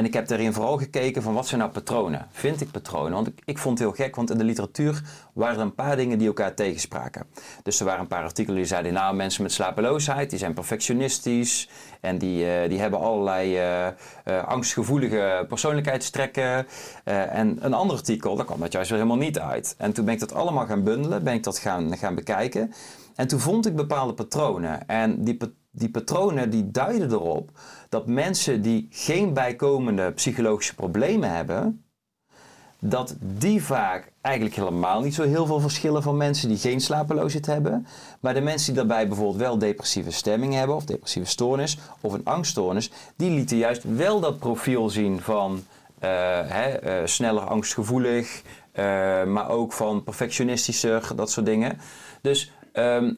En 0.00 0.06
ik 0.06 0.14
heb 0.14 0.28
daarin 0.28 0.52
vooral 0.52 0.78
gekeken 0.78 1.22
van 1.22 1.34
wat 1.34 1.46
zijn 1.46 1.60
nou 1.60 1.72
patronen? 1.72 2.26
Vind 2.30 2.60
ik 2.60 2.70
patronen? 2.70 3.12
Want 3.12 3.26
ik, 3.26 3.40
ik 3.44 3.58
vond 3.58 3.78
het 3.78 3.88
heel 3.88 4.06
gek, 4.06 4.16
want 4.16 4.30
in 4.30 4.38
de 4.38 4.44
literatuur 4.44 5.02
waren 5.32 5.56
er 5.56 5.62
een 5.62 5.74
paar 5.74 5.96
dingen 5.96 6.18
die 6.18 6.26
elkaar 6.26 6.54
tegenspraken. 6.54 7.26
Dus 7.62 7.80
er 7.80 7.86
waren 7.86 8.00
een 8.00 8.06
paar 8.06 8.22
artikelen 8.22 8.56
die 8.56 8.66
zeiden, 8.66 8.92
nou 8.92 9.14
mensen 9.14 9.42
met 9.42 9.52
slapeloosheid, 9.52 10.30
die 10.30 10.38
zijn 10.38 10.54
perfectionistisch 10.54 11.68
en 12.00 12.18
die, 12.18 12.44
uh, 12.44 12.68
die 12.68 12.80
hebben 12.80 13.00
allerlei 13.00 13.56
uh, 13.56 13.86
uh, 14.28 14.44
angstgevoelige 14.44 15.44
persoonlijkheidstrekken. 15.48 16.66
en 17.04 17.58
een 17.60 17.74
ander 17.74 17.96
artikel, 17.96 18.36
daar 18.36 18.46
kwam 18.46 18.60
dat 18.60 18.72
juist 18.72 18.90
weer 18.90 18.98
helemaal 18.98 19.20
niet 19.20 19.38
uit. 19.38 19.74
En 19.78 19.92
toen 19.92 20.04
ben 20.04 20.14
ik 20.14 20.20
dat 20.20 20.34
allemaal 20.34 20.66
gaan 20.66 20.84
bundelen, 20.84 21.24
ben 21.24 21.34
ik 21.34 21.42
dat 21.42 21.58
gaan, 21.58 21.96
gaan 21.96 22.14
bekijken. 22.14 22.72
En 23.14 23.26
toen 23.26 23.40
vond 23.40 23.66
ik 23.66 23.76
bepaalde 23.76 24.14
patronen. 24.14 24.86
En 24.86 25.24
die, 25.24 25.38
die 25.70 25.90
patronen 25.90 26.50
die 26.50 26.70
duiden 26.70 27.10
erop 27.10 27.50
dat 27.88 28.06
mensen 28.06 28.62
die 28.62 28.86
geen 28.90 29.32
bijkomende 29.32 30.12
psychologische 30.12 30.74
problemen 30.74 31.34
hebben, 31.34 31.84
dat 32.80 33.16
die 33.20 33.62
vaak 33.62 34.12
eigenlijk 34.20 34.56
helemaal 34.56 35.00
niet 35.00 35.14
zo 35.14 35.22
heel 35.22 35.46
veel 35.46 35.60
verschillen 35.60 36.02
van 36.02 36.16
mensen 36.16 36.48
die 36.48 36.58
geen 36.58 36.80
slapeloosheid 36.80 37.46
hebben. 37.46 37.86
Maar 38.20 38.34
de 38.34 38.40
mensen 38.40 38.66
die 38.66 38.82
daarbij 38.82 39.08
bijvoorbeeld 39.08 39.36
wel 39.36 39.58
depressieve 39.58 40.10
stemming 40.10 40.54
hebben, 40.54 40.76
of 40.76 40.84
depressieve 40.84 41.28
stoornis, 41.28 41.78
of 42.00 42.12
een 42.12 42.24
angststoornis, 42.24 42.90
die 43.16 43.30
lieten 43.30 43.56
juist 43.56 43.82
wel 43.96 44.20
dat 44.20 44.38
profiel 44.38 44.90
zien 44.90 45.20
van 45.20 45.62
eh, 45.98 46.08
hè, 46.44 46.68
eh, 46.68 47.06
sneller 47.06 47.42
angstgevoelig, 47.42 48.42
eh, 48.72 49.24
maar 49.24 49.48
ook 49.48 49.72
van 49.72 50.02
perfectionistischer, 50.02 51.12
dat 51.16 51.30
soort 51.30 51.46
dingen. 51.46 51.78
Dus 52.22 52.52
ehm, 52.72 53.12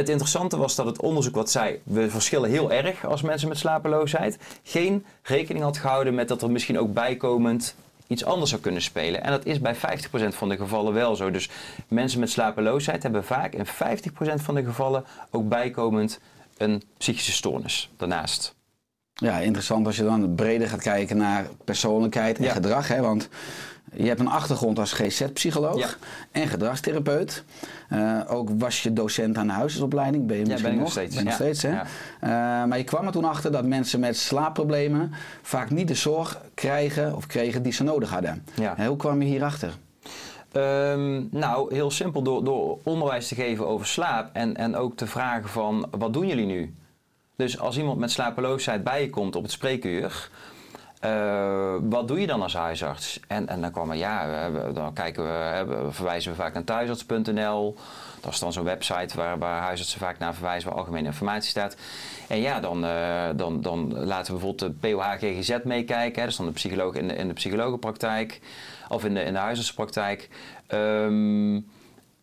het 0.00 0.08
interessante 0.08 0.56
was 0.56 0.74
dat 0.74 0.86
het 0.86 1.00
onderzoek 1.00 1.34
wat 1.34 1.50
zei, 1.50 1.80
we 1.82 2.10
verschillen 2.10 2.50
heel 2.50 2.72
erg 2.72 3.06
als 3.06 3.22
mensen 3.22 3.48
met 3.48 3.58
slapeloosheid, 3.58 4.38
geen 4.62 5.04
rekening 5.22 5.64
had 5.64 5.76
gehouden 5.78 6.14
met 6.14 6.28
dat 6.28 6.42
er 6.42 6.50
misschien 6.50 6.78
ook 6.78 6.92
bijkomend 6.92 7.74
iets 8.06 8.24
anders 8.24 8.50
zou 8.50 8.62
kunnen 8.62 8.82
spelen. 8.82 9.22
En 9.22 9.30
dat 9.30 9.44
is 9.46 9.60
bij 9.60 9.76
50% 9.76 9.78
van 10.28 10.48
de 10.48 10.56
gevallen 10.56 10.92
wel 10.92 11.16
zo. 11.16 11.30
Dus 11.30 11.48
mensen 11.88 12.20
met 12.20 12.30
slapeloosheid 12.30 13.02
hebben 13.02 13.24
vaak 13.24 13.52
in 13.52 13.66
50% 13.66 13.70
van 14.42 14.54
de 14.54 14.64
gevallen 14.64 15.04
ook 15.30 15.48
bijkomend 15.48 16.20
een 16.56 16.82
psychische 16.98 17.32
stoornis 17.32 17.90
daarnaast. 17.96 18.54
Ja, 19.14 19.38
interessant 19.38 19.86
als 19.86 19.96
je 19.96 20.02
dan 20.04 20.34
breder 20.34 20.68
gaat 20.68 20.82
kijken 20.82 21.16
naar 21.16 21.46
persoonlijkheid 21.64 22.38
en 22.38 22.44
Ja. 22.44 22.52
gedrag. 22.52 22.88
Hè? 22.88 23.00
Want 23.00 23.28
je 23.94 24.06
hebt 24.06 24.20
een 24.20 24.28
achtergrond 24.28 24.78
als 24.78 24.92
GZ-psycholoog 24.92 25.78
Ja. 25.78 25.88
en 26.32 26.48
gedragstherapeut. 26.48 27.44
Eh, 27.90 28.20
ook 28.26 28.48
was 28.58 28.82
je 28.82 28.92
docent 28.92 29.36
aan 29.36 29.46
de 29.46 29.52
huisartsopleiding. 29.52 30.26
Ben 30.26 30.36
je 30.36 30.44
Ja, 30.44 30.48
misschien 30.50 30.70
ben 30.70 30.80
ik 30.80 30.84
nog? 30.86 30.94
nog 30.94 31.04
steeds, 31.04 31.14
Ben 31.14 31.24
nog 31.24 31.32
ja. 31.38 31.38
steeds, 31.38 31.62
hè? 31.62 31.70
Ja. 31.70 31.84
Eh, 32.20 32.68
maar 32.68 32.78
je 32.78 32.84
kwam 32.84 33.06
er 33.06 33.12
toen 33.12 33.24
achter 33.24 33.52
dat 33.52 33.64
mensen 33.64 34.00
met 34.00 34.16
slaapproblemen 34.16 35.12
vaak 35.42 35.70
niet 35.70 35.88
de 35.88 35.94
zorg 35.94 36.40
krijgen 36.54 37.16
of 37.16 37.26
kregen 37.26 37.62
die 37.62 37.72
ze 37.72 37.82
nodig 37.82 38.10
hadden. 38.10 38.44
Ja. 38.54 38.76
En 38.76 38.86
hoe 38.86 38.96
kwam 38.96 39.22
je 39.22 39.28
hierachter? 39.28 39.72
Ehm, 40.52 41.22
nou, 41.30 41.74
heel 41.74 41.90
simpel 41.90 42.22
door, 42.22 42.44
door 42.44 42.78
onderwijs 42.82 43.28
te 43.28 43.34
geven 43.34 43.66
over 43.66 43.86
slaap 43.86 44.30
en, 44.32 44.56
en 44.56 44.76
ook 44.76 44.96
te 44.96 45.06
vragen 45.06 45.48
van 45.48 45.86
wat 45.98 46.12
doen 46.12 46.26
jullie 46.26 46.46
nu? 46.46 46.74
Dus 47.36 47.58
als 47.58 47.78
iemand 47.78 47.98
met 47.98 48.10
slapeloosheid 48.10 48.84
bij 48.84 49.02
je 49.02 49.10
komt 49.10 49.36
op 49.36 49.42
het 49.42 49.52
spreekuur, 49.52 50.30
eh, 51.00 51.74
wat 51.82 52.08
doe 52.08 52.20
je 52.20 52.26
dan 52.26 52.42
als 52.42 52.54
huisarts? 52.54 53.20
En, 53.28 53.48
en 53.48 53.60
dan 53.60 53.70
kwam 53.70 53.90
er, 53.90 53.96
ja, 53.96 54.50
dan 54.72 54.92
kijken 54.92 55.24
we, 55.24 55.86
verwijzen 55.90 56.30
we 56.30 56.36
vaak 56.36 56.54
naar 56.54 56.64
thuisarts.nl. 56.64 57.76
Dat 58.20 58.32
is 58.32 58.38
dan 58.38 58.52
zo'n 58.52 58.64
website 58.64 59.16
waar, 59.16 59.38
waar 59.38 59.62
huisartsen 59.62 60.00
vaak 60.00 60.18
naar 60.18 60.34
verwijzen, 60.34 60.68
waar 60.68 60.78
algemene 60.78 61.06
informatie 61.06 61.50
staat. 61.50 61.76
En 62.28 62.40
ja, 62.40 62.60
dan, 62.60 62.84
eh, 62.84 63.28
dan, 63.36 63.60
dan 63.60 64.04
laten 64.04 64.34
we 64.34 64.40
bijvoorbeeld 64.40 64.80
de 64.80 64.88
POH-GGZ 64.88 65.58
meekijken. 65.64 66.20
Dat 66.20 66.30
is 66.30 66.36
dan 66.36 66.46
de 66.46 66.52
psycholoog 66.52 66.94
in 66.94 67.08
de, 67.08 67.14
in 67.14 67.28
de 67.28 67.34
psychologenpraktijk 67.34 68.40
of 68.88 69.04
in 69.04 69.14
de, 69.14 69.22
in 69.22 69.32
de 69.32 69.38
huisartsenpraktijk. 69.38 70.28
Ehm, 70.66 71.54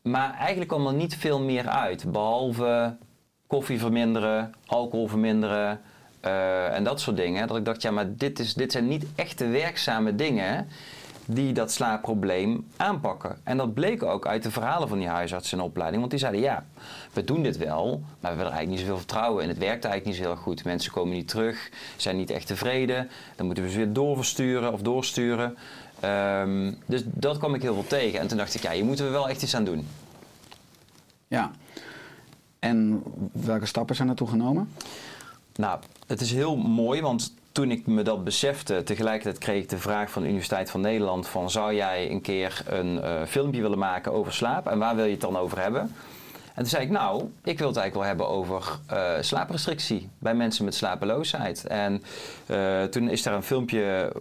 maar 0.01 0.33
eigenlijk 0.33 0.69
kwam 0.69 0.87
er 0.87 0.93
niet 0.93 1.15
veel 1.15 1.41
meer 1.41 1.67
uit, 1.67 2.11
behalve 2.11 2.97
koffie 3.47 3.79
verminderen, 3.79 4.53
alcohol 4.65 5.07
verminderen 5.07 5.81
eh, 6.27 6.75
en 6.75 6.83
dat 6.83 6.99
soort 6.99 7.17
dingen. 7.17 7.47
Dat 7.47 7.57
ik 7.57 7.65
dacht, 7.65 7.81
ja, 7.81 7.91
maar 7.91 8.15
dit, 8.15 8.39
is, 8.39 8.53
dit 8.53 8.71
zijn 8.71 8.87
niet 8.87 9.05
echte 9.15 9.47
werkzame 9.47 10.15
dingen 10.15 10.67
die 11.25 11.53
dat 11.53 11.71
slaapprobleem 11.71 12.67
aanpakken. 12.77 13.37
En 13.43 13.57
dat 13.57 13.73
bleek 13.73 14.03
ook 14.03 14.27
uit 14.27 14.43
de 14.43 14.51
verhalen 14.51 14.87
van 14.87 14.97
die 14.99 15.07
huisartsen 15.07 15.57
in 15.57 15.63
opleiding. 15.63 15.99
Want 15.99 16.11
die 16.11 16.19
zeiden, 16.19 16.41
ja, 16.41 16.65
we 17.13 17.23
doen 17.23 17.43
dit 17.43 17.57
wel, 17.57 17.87
maar 17.89 17.99
we 18.19 18.27
hebben 18.27 18.45
er 18.45 18.51
eigenlijk 18.51 18.69
niet 18.69 18.79
zoveel 18.79 18.97
vertrouwen 18.97 19.43
in. 19.43 19.49
Het 19.49 19.57
werkt 19.57 19.85
eigenlijk 19.85 20.05
niet 20.05 20.25
zo 20.25 20.33
heel 20.33 20.41
goed. 20.41 20.63
Mensen 20.63 20.91
komen 20.91 21.13
niet 21.13 21.27
terug, 21.27 21.69
zijn 21.95 22.17
niet 22.17 22.29
echt 22.29 22.47
tevreden. 22.47 23.09
Dan 23.35 23.45
moeten 23.45 23.63
we 23.63 23.69
ze 23.69 23.77
weer 23.77 23.93
doorversturen 23.93 24.73
of 24.73 24.81
doorsturen. 24.81 25.57
Ehm, 25.99 26.73
dus 26.85 27.01
dat 27.05 27.37
kwam 27.37 27.53
ik 27.53 27.61
heel 27.61 27.73
veel 27.73 27.87
tegen. 27.87 28.19
En 28.19 28.27
toen 28.27 28.37
dacht 28.37 28.55
ik, 28.55 28.61
ja, 28.61 28.71
hier 28.71 28.85
moeten 28.85 29.05
we 29.05 29.11
wel 29.11 29.29
echt 29.29 29.41
iets 29.41 29.55
aan 29.55 29.65
doen. 29.65 29.87
Ja. 31.27 31.51
En 32.59 33.03
welke 33.31 33.65
stappen 33.65 33.95
zijn 33.95 34.09
ertoe 34.09 34.27
genomen? 34.27 34.69
Nou, 35.57 35.79
het 36.07 36.21
is 36.21 36.31
heel 36.33 36.55
mooi, 36.55 37.01
want 37.01 37.33
toen 37.51 37.71
ik 37.71 37.87
me 37.87 38.01
dat 38.01 38.23
besefte, 38.23 38.83
tegelijkertijd 38.83 39.37
kreeg 39.37 39.63
ik 39.63 39.69
de 39.69 39.77
vraag 39.77 40.11
van 40.11 40.21
de 40.21 40.27
Universiteit 40.27 40.71
van 40.71 40.81
Nederland 40.81 41.27
van 41.27 41.49
zou 41.49 41.73
jij 41.73 42.11
een 42.11 42.21
keer 42.21 42.61
een 42.65 43.01
eh, 43.01 43.23
filmpje 43.27 43.61
willen 43.61 43.77
maken 43.77 44.13
over 44.13 44.33
slaap 44.33 44.67
en 44.67 44.79
waar 44.79 44.95
wil 44.95 45.05
je 45.05 45.11
het 45.11 45.21
dan 45.21 45.37
over 45.37 45.61
hebben? 45.61 45.81
En 46.47 46.63
toen 46.63 46.65
zei 46.65 46.83
ik, 46.83 46.89
nou, 46.89 47.23
ik 47.43 47.57
wil 47.57 47.67
het 47.67 47.77
eigenlijk 47.77 47.93
wel 47.93 48.03
hebben 48.03 48.27
over 48.27 48.79
eh, 48.87 49.11
slaaprestrictie 49.21 50.09
bij 50.19 50.33
mensen 50.33 50.65
met 50.65 50.75
slapeloosheid. 50.75 51.65
En 51.65 52.03
eh, 52.45 52.83
toen 52.83 53.09
is 53.09 53.23
daar 53.23 53.33
een 53.33 53.43
filmpje 53.43 54.11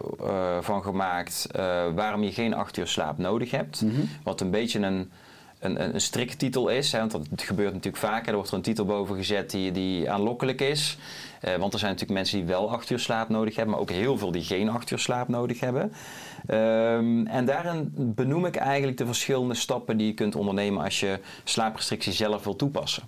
van 0.61 0.83
gemaakt 0.83 1.47
waarom 1.95 2.23
je 2.23 2.31
geen 2.31 2.53
acht 2.53 2.77
uur 2.77 2.87
slaap 2.87 3.17
nodig 3.17 3.51
hebt. 3.51 3.83
Wat 4.23 4.41
een 4.41 4.51
beetje 4.51 4.79
een, 4.79 5.11
een, 5.59 5.95
een 5.95 6.01
striktitel 6.01 6.67
is. 6.69 6.91
Want 6.91 7.11
dat 7.11 7.41
gebeurt 7.41 7.73
natuurlijk 7.73 8.03
vaker. 8.03 8.27
Er 8.27 8.33
wordt 8.33 8.49
er 8.49 8.55
een 8.55 8.61
titel 8.61 8.85
boven 8.85 9.15
gezet 9.15 9.51
die, 9.51 9.71
die 9.71 10.11
aanlokkelijk 10.11 10.61
is. 10.61 10.97
Eh, 11.41 11.55
want 11.55 11.73
er 11.73 11.79
zijn 11.79 11.91
natuurlijk 11.91 12.19
mensen 12.19 12.37
die 12.37 12.47
wel 12.47 12.71
acht 12.71 12.89
uur 12.89 12.99
slaap 12.99 13.29
nodig 13.29 13.55
hebben, 13.55 13.73
maar 13.73 13.81
ook 13.81 13.91
heel 13.91 14.17
veel 14.17 14.31
die 14.31 14.43
geen 14.43 14.69
acht 14.69 14.91
uur 14.91 14.99
slaap 14.99 15.27
nodig 15.27 15.59
hebben. 15.59 15.93
Ehm, 16.47 17.25
en 17.25 17.45
daarin 17.45 17.91
benoem 17.95 18.45
ik 18.45 18.55
eigenlijk 18.55 18.97
de 18.97 19.05
verschillende 19.05 19.53
stappen 19.53 19.97
die 19.97 20.07
je 20.07 20.13
kunt 20.13 20.35
ondernemen 20.35 20.83
als 20.83 20.99
je 20.99 21.19
slaaprestrictie 21.43 22.13
zelf 22.13 22.43
wil 22.43 22.55
toepassen. 22.55 23.03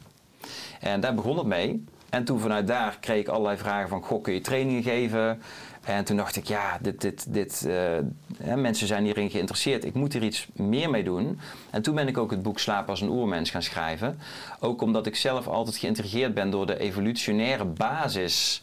En 0.80 1.00
daar 1.00 1.16
begon 1.16 1.38
het 1.38 1.48
mee. 1.48 1.84
En 2.10 2.24
toen 2.24 2.40
vanuit 2.40 2.68
daar 2.68 2.98
kreeg 3.00 3.20
ik 3.20 3.28
allerlei 3.28 3.58
vragen 3.58 3.90
van, 3.90 4.04
goh, 4.04 4.24
kun 4.24 4.34
je 4.34 4.42
trainingen 4.42 4.84
geven? 4.84 5.42
En 5.84 6.04
toen 6.06 6.18
dacht 6.18 6.36
ik, 6.36 6.48
ja, 6.48 6.78
dit, 6.82 7.02
dit, 7.02 7.34
dit, 7.34 7.66
eh, 7.66 8.54
mensen 8.56 8.88
zijn 8.88 9.04
hierin 9.04 9.30
geïnteresseerd. 9.30 9.86
Ik 9.86 9.94
moet 9.94 10.14
hier 10.14 10.24
iets 10.24 10.48
meer 10.54 10.90
mee 10.90 11.04
doen. 11.04 11.40
En 11.70 11.82
toen 11.82 11.96
ben 11.96 12.08
ik 12.08 12.18
ook 12.18 12.32
het 12.32 12.42
boek 12.42 12.60
Slaap 12.60 12.90
als 12.90 13.02
een 13.02 13.10
oermens 13.10 13.50
gaan 13.50 13.64
schrijven. 13.64 14.20
Ook 14.60 14.82
omdat 14.82 15.06
ik 15.06 15.16
zelf 15.16 15.48
altijd 15.48 15.78
geïntrigeerd 15.78 16.34
ben 16.34 16.50
door 16.50 16.66
de 16.66 16.80
evolutionaire 16.80 17.66
basis 17.66 18.62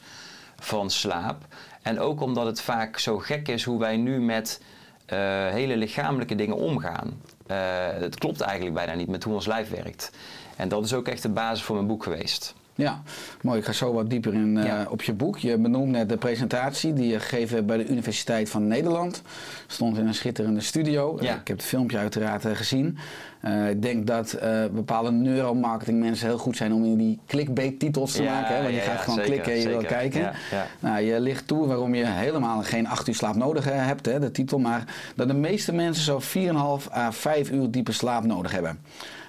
van 0.59 0.91
slaap. 0.91 1.45
En 1.83 2.01
ook 2.01 2.21
omdat 2.21 2.47
het 2.47 2.61
vaak 2.61 2.99
zo 2.99 3.19
gek 3.19 3.49
is 3.49 3.65
hoe 3.65 3.79
wij 3.79 3.97
nu 3.97 4.21
met 4.21 4.61
eh, 5.07 5.19
hele 5.49 5.77
lichamelijke 5.77 6.35
dingen 6.35 6.57
omgaan. 6.57 7.21
Eh, 7.47 7.57
het 7.89 8.19
klopt 8.19 8.41
eigenlijk 8.41 8.75
bijna 8.77 8.95
niet 8.95 9.09
met 9.09 9.25
hoe 9.25 9.35
ons 9.35 9.47
lijf 9.47 9.71
werkt. 9.71 10.11
En 10.57 10.69
dat 10.69 10.85
is 10.85 10.95
ook 10.95 11.09
echt 11.09 11.23
de 11.23 11.29
basis 11.29 11.65
voor 11.65 11.75
mijn 11.75 11.87
boek 11.87 12.03
geweest. 12.03 12.55
Ja, 12.77 13.03
mooi. 13.43 13.59
Ik 13.59 13.65
ga 13.65 13.73
zo 13.73 13.93
wat 13.93 14.11
dieper 14.11 14.35
in 14.35 14.59
eh, 14.59 14.81
op 14.89 15.03
je 15.03 15.13
boek. 15.13 15.39
Je 15.39 15.59
benoemt 15.59 15.91
net 15.91 16.09
de 16.09 16.17
presentatie 16.17 16.93
die 16.93 17.09
je 17.09 17.21
gegeven 17.21 17.55
hebt 17.55 17.67
bij 17.67 17.77
de 17.77 17.89
Universiteit 17.89 18.51
van 18.51 18.67
Nederland. 18.67 19.23
Stond 19.67 19.99
in 19.99 20.07
een 20.07 20.15
schitterende 20.15 20.61
studio. 20.61 21.19
Ja. 21.21 21.35
Ik 21.35 21.49
heb 21.49 21.57
het 21.57 21.67
filmpje 21.67 21.99
uiteraard 21.99 22.45
eh, 22.45 22.57
gezien. 22.57 22.99
Eh, 23.41 23.71
ik 23.71 23.83
denk 23.83 24.07
dat 24.07 24.39
bepaalde 24.73 25.11
neuromarketing 25.11 26.01
mensen 26.01 26.27
heel 26.27 26.39
goed 26.39 26.57
zijn 26.57 26.73
om 26.73 26.85
in 26.85 26.97
die 26.97 27.19
clickbait 27.27 27.79
titels 27.79 28.13
te 28.13 28.23
Ja, 28.23 28.33
maken. 28.33 28.57
Hè? 28.57 28.63
Want 28.63 28.75
je 28.75 28.81
gaat 28.81 29.01
gewoon 29.01 29.19
zeker, 29.19 29.33
klikken 29.33 29.53
en 29.53 29.59
je 29.59 29.69
wil 29.69 29.85
kijken. 29.85 30.33
Nou, 30.81 31.01
je 31.01 31.21
ligt 31.21 31.47
toe 31.47 31.67
waarom 31.67 31.95
je 31.95 32.07
helemaal 32.07 32.63
geen 32.63 32.89
8 32.89 33.09
uur 33.09 33.15
slaap 33.15 33.37
nodig 33.37 33.65
hebt, 33.65 34.07
hè, 34.07 34.19
de 34.19 34.31
titel. 34.31 34.59
Maar 34.59 34.85
dat 35.15 35.29
de 35.29 35.35
meeste 35.35 35.73
mensen 35.73 36.05
zo 36.05 36.21
4,5 36.21 36.93
à 36.93 37.13
5 37.13 37.51
uur 37.51 37.71
diepe 37.71 37.93
slaap 37.93 38.25
nodig 38.25 38.53
hebben. 38.53 38.79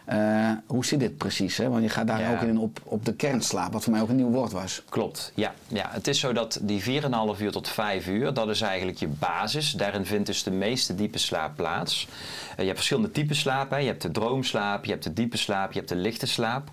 Eh, 0.07 0.51
hoe 0.65 0.85
zit 0.85 0.99
dit 0.99 1.17
precies? 1.17 1.57
Hè? 1.57 1.69
Want 1.69 1.83
je 1.83 1.89
gaat 1.89 2.07
daar 2.07 2.19
Ja. 2.21 2.31
ook 2.31 2.41
in 2.41 2.57
op, 2.57 2.79
op 2.83 3.05
de 3.05 3.13
kernslaap, 3.13 3.73
wat 3.73 3.83
voor 3.83 3.91
mij 3.93 4.01
ook 4.01 4.09
een 4.09 4.15
nieuw 4.15 4.29
woord 4.29 4.51
was. 4.51 4.83
Klopt, 4.89 5.31
ja. 5.35 5.53
ja. 5.67 5.87
Het 5.91 6.07
is 6.07 6.19
zo 6.19 6.33
dat 6.33 6.59
die 6.61 6.81
4,5 6.81 7.41
uur 7.41 7.51
tot 7.51 7.67
5 7.67 8.07
uur, 8.07 8.33
dat 8.33 8.49
is 8.49 8.61
eigenlijk 8.61 8.97
je 8.97 9.07
basis. 9.07 9.71
Daarin 9.71 10.05
vindt 10.05 10.25
dus 10.25 10.43
de 10.43 10.51
meeste 10.51 10.95
diepe 10.95 11.17
slaap 11.17 11.55
plaats. 11.55 12.07
Eh, 12.51 12.57
je 12.57 12.63
hebt 12.63 12.75
verschillende 12.77 13.11
typen 13.11 13.35
slaap. 13.35 13.69
Hè. 13.69 13.77
Je 13.77 13.87
hebt 13.87 14.01
de 14.01 14.11
droomslaap, 14.11 14.85
je 14.85 14.91
hebt 14.91 15.03
de 15.03 15.13
diepe 15.13 15.37
slaap, 15.37 15.71
je 15.71 15.77
hebt 15.77 15.89
de 15.89 15.95
lichte 15.95 16.27
slaap. 16.27 16.69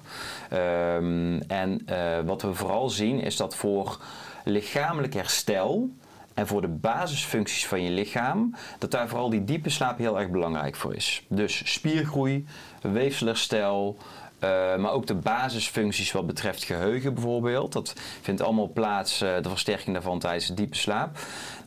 Ehm, 0.51 1.41
en 1.47 1.81
eh, 1.87 2.19
wat 2.25 2.43
we 2.43 2.55
vooral 2.55 2.89
zien 2.91 3.21
is 3.21 3.37
dat 3.37 3.57
voor 3.57 4.01
lichamelijk 4.45 5.15
herstel 5.15 5.91
en 6.35 6.47
voor 6.47 6.61
de 6.61 6.69
basisfuncties 6.69 7.67
van 7.67 7.83
je 7.83 7.91
lichaam, 7.91 8.55
dat 8.79 8.91
daar 8.91 9.09
vooral 9.09 9.31
die 9.31 9.45
diepe 9.45 9.71
slaap 9.71 9.99
heel 9.99 10.19
erg 10.21 10.31
belangrijk 10.31 10.77
voor 10.77 10.95
is. 10.95 11.25
Dus 11.29 11.73
spiergroei, 11.73 12.47
weefselherstel, 12.93 13.97
eh, 14.39 14.77
maar 14.77 14.93
ook 14.93 15.07
de 15.07 15.15
basisfuncties 15.15 16.13
wat 16.13 16.27
betreft 16.27 16.65
geheugen 16.65 17.15
bijvoorbeeld. 17.15 17.73
Dat 17.73 17.93
vindt 18.21 18.41
allemaal 18.41 18.69
plaats, 18.69 19.21
eh, 19.21 19.43
de 19.43 19.49
versterking 19.49 19.93
daarvan 19.93 20.19
tijdens 20.19 20.47
de 20.47 20.55
diepe 20.55 20.77
slaap. 20.77 21.19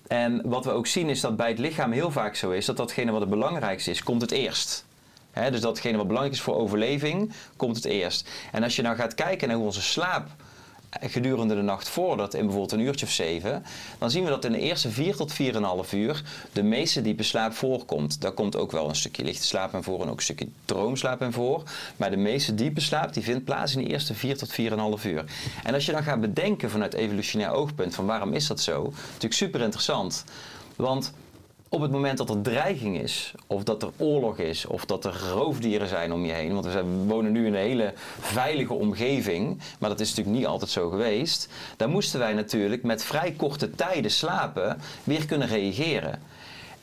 En 0.07 0.41
wat 0.49 0.65
we 0.65 0.71
ook 0.71 0.87
zien 0.87 1.09
is 1.09 1.21
dat 1.21 1.35
bij 1.35 1.49
het 1.49 1.59
lichaam 1.59 1.91
heel 1.91 2.11
vaak 2.11 2.35
zo 2.35 2.49
is 2.49 2.65
dat 2.65 2.77
datgene 2.77 3.11
wat 3.11 3.21
het 3.21 3.29
belangrijkste 3.29 3.91
is, 3.91 4.03
komt 4.03 4.21
het 4.21 4.31
eerst. 4.31 4.85
Hè, 5.31 5.51
dus 5.51 5.61
datgene 5.61 5.97
wat 5.97 6.07
belangrijk 6.07 6.35
is 6.35 6.43
voor 6.43 6.55
overleving, 6.55 7.31
komt 7.55 7.75
het 7.75 7.85
eerst. 7.85 8.29
En 8.51 8.63
als 8.63 8.75
je 8.75 8.81
nou 8.81 8.95
gaat 8.95 9.15
kijken 9.15 9.47
naar 9.47 9.57
hoe 9.57 9.65
onze 9.65 9.81
slaap 9.81 10.27
gedurende 11.01 11.55
de 11.55 11.61
nacht 11.61 11.89
vordert 11.89 12.33
in 12.33 12.41
bijvoorbeeld 12.41 12.71
een 12.71 12.79
uurtje 12.79 13.05
of 13.05 13.11
zeven, 13.11 13.63
dan 13.97 14.11
zien 14.11 14.23
we 14.23 14.29
dat 14.29 14.45
in 14.45 14.51
de 14.51 14.59
eerste 14.59 14.89
4 14.89 15.15
tot 15.15 15.31
4,5 15.31 15.37
uur 15.91 16.23
de 16.53 16.63
meeste 16.63 17.01
diepe 17.01 17.23
slaap 17.23 17.53
voorkomt. 17.53 18.21
Daar 18.21 18.31
komt 18.31 18.55
ook 18.55 18.71
wel 18.71 18.89
een 18.89 18.95
stukje 18.95 19.23
lichte 19.23 19.45
slaap 19.45 19.73
in 19.73 19.83
voor 19.83 20.01
en 20.01 20.09
ook 20.09 20.17
een 20.17 20.23
stukje 20.23 20.47
droomslaap 20.65 21.21
in 21.21 21.31
voor. 21.31 21.63
Maar 21.95 22.09
de 22.09 22.17
meeste 22.17 22.55
diepe 22.55 22.81
slaap 22.81 23.13
die 23.13 23.23
vindt 23.23 23.43
plaats 23.43 23.75
in 23.75 23.83
de 23.83 23.89
eerste 23.89 24.13
4 24.13 24.37
tot 24.37 24.51
4,5 24.51 25.05
uur. 25.05 25.25
En 25.63 25.73
als 25.73 25.85
je 25.85 25.91
dan 25.91 26.03
gaat 26.03 26.21
bedenken 26.21 26.69
vanuit 26.69 26.93
evolutionair 26.93 27.51
oogpunt 27.51 27.95
van 27.95 28.05
waarom 28.05 28.33
is 28.33 28.47
dat 28.47 28.59
zo, 28.59 28.93
natuurlijk 29.05 29.33
super 29.33 29.61
interessant. 29.61 30.23
Want 30.75 31.13
op 31.69 31.81
het 31.81 31.91
moment 31.91 32.17
dat 32.17 32.29
er 32.29 32.41
dreiging 32.41 32.99
is, 32.99 33.33
of 33.47 33.63
dat 33.63 33.83
er 33.83 33.89
oorlog 33.97 34.37
is, 34.37 34.65
of 34.65 34.85
dat 34.85 35.05
er 35.05 35.19
roofdieren 35.33 35.87
zijn 35.87 36.13
om 36.13 36.25
je 36.25 36.31
heen, 36.31 36.53
want 36.53 36.65
we 36.65 36.83
wonen 37.07 37.31
nu 37.31 37.45
in 37.45 37.53
een 37.53 37.59
hele 37.59 37.93
veilige 38.19 38.73
omgeving, 38.73 39.59
maar 39.79 39.89
dat 39.89 39.99
is 39.99 40.09
natuurlijk 40.09 40.37
niet 40.37 40.47
altijd 40.47 40.71
zo 40.71 40.89
geweest, 40.89 41.49
dan 41.77 41.89
moesten 41.89 42.19
wij 42.19 42.33
natuurlijk 42.33 42.83
met 42.83 43.03
vrij 43.03 43.31
korte 43.31 43.71
tijden 43.71 44.11
slapen 44.11 44.81
weer 45.03 45.25
kunnen 45.25 45.47
reageren. 45.47 46.21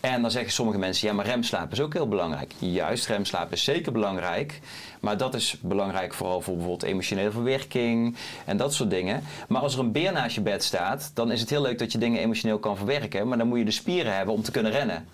En 0.04 0.23
dan 0.23 0.30
zeggen 0.30 0.52
sommige 0.52 0.78
mensen, 0.78 1.08
ja 1.08 1.14
maar 1.14 1.26
remslaap 1.26 1.73
is 1.73 1.80
ook 1.80 1.92
heel 1.92 2.08
belangrijk. 2.08 2.52
Juist, 2.58 3.06
remslaap 3.06 3.52
is 3.52 3.64
zeker 3.64 3.92
belangrijk. 3.92 4.61
Maar 5.00 5.16
dat 5.16 5.34
is 5.34 5.56
belangrijk 5.61 6.14
vooral 6.14 6.40
voor 6.40 6.54
bijvoorbeeld 6.54 6.82
emotionele 6.82 7.30
verwerking 7.30 8.16
en 8.44 8.56
dat 8.56 8.75
soort 8.75 8.90
dingen. 8.90 9.23
Maar 9.49 9.62
als 9.62 9.75
er 9.75 9.80
een 9.80 9.92
beer 9.92 10.12
naast 10.12 10.34
je 10.34 10.40
bed 10.40 10.64
staat, 10.64 11.11
dan 11.14 11.32
is 11.32 11.40
het 11.40 11.50
heel 11.50 11.62
leuk 11.62 11.78
dat 11.78 11.92
je 11.92 11.99
dingen 11.99 12.20
emotioneel 12.20 12.58
kan 12.58 12.76
verwerken. 12.76 13.28
Maar 13.28 13.38
dan 13.38 13.46
moet 13.46 13.58
je 13.58 13.64
de 13.64 13.70
spieren 13.70 14.16
hebben 14.16 14.34
om 14.34 14.42
te 14.42 14.50
kunnen 14.50 14.73
rennen. 14.73 15.08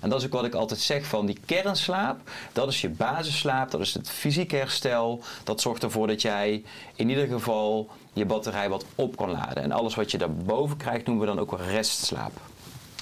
En 0.00 0.10
dat 0.10 0.18
is 0.20 0.26
ook 0.26 0.32
wat 0.32 0.44
ik 0.44 0.54
altijd 0.54 0.80
zeg 0.80 1.04
van 1.06 1.26
die 1.26 1.38
kernslaap, 1.46 2.30
dat 2.52 2.68
is 2.68 2.80
je 2.80 2.88
basisslaap, 2.88 3.70
dat 3.70 3.80
is 3.80 3.94
het 3.94 4.10
fysieke 4.10 4.56
herstel. 4.56 5.22
Dat 5.44 5.60
zorgt 5.60 5.82
ervoor 5.82 6.06
dat 6.06 6.22
jij 6.22 6.64
in 6.94 7.08
ieder 7.08 7.26
geval 7.26 7.88
je 8.12 8.24
batterij 8.24 8.68
wat 8.68 8.84
op 8.94 9.16
kan 9.16 9.30
laden. 9.30 9.62
En 9.62 9.72
alles 9.72 9.94
wat 9.94 10.10
je 10.10 10.18
daarboven 10.18 10.76
krijgt 10.76 11.06
noemen 11.06 11.26
we 11.26 11.34
dan 11.34 11.42
ook 11.42 11.58
restslaap. 11.60 12.40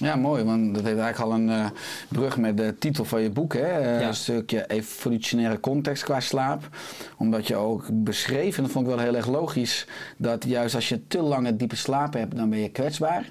Ja, 0.02 0.16
mooi, 0.16 0.44
want 0.44 0.74
dat 0.74 0.84
heeft 0.84 0.98
eigenlijk 0.98 1.32
al 1.32 1.38
een 1.38 1.50
eh, 1.50 1.70
brug 2.08 2.36
met 2.36 2.56
de 2.56 2.74
titel 2.78 3.04
van 3.04 3.22
je 3.22 3.30
boek. 3.30 3.54
Hè? 3.54 3.60
Eh, 3.78 4.00
Ja. 4.00 4.06
Een 4.06 4.14
stukje 4.14 4.66
evolutionaire 4.66 5.60
context 5.60 6.04
qua 6.04 6.20
slaap. 6.20 6.68
Omdat 7.16 7.46
je 7.46 7.56
ook 7.56 7.86
beschreef, 7.92 8.56
en 8.56 8.62
dat 8.62 8.72
vond 8.72 8.86
ik 8.88 8.94
wel 8.94 9.04
heel 9.04 9.14
erg 9.16 9.26
logisch, 9.26 9.86
dat 10.16 10.44
juist 10.44 10.74
als 10.74 10.88
je 10.88 11.06
te 11.06 11.20
lange 11.22 11.56
diepe 11.56 11.76
slaap 11.76 12.12
hebt, 12.12 12.36
dan 12.36 12.50
ben 12.50 12.58
je 12.58 12.68
kwetsbaar. 12.68 13.30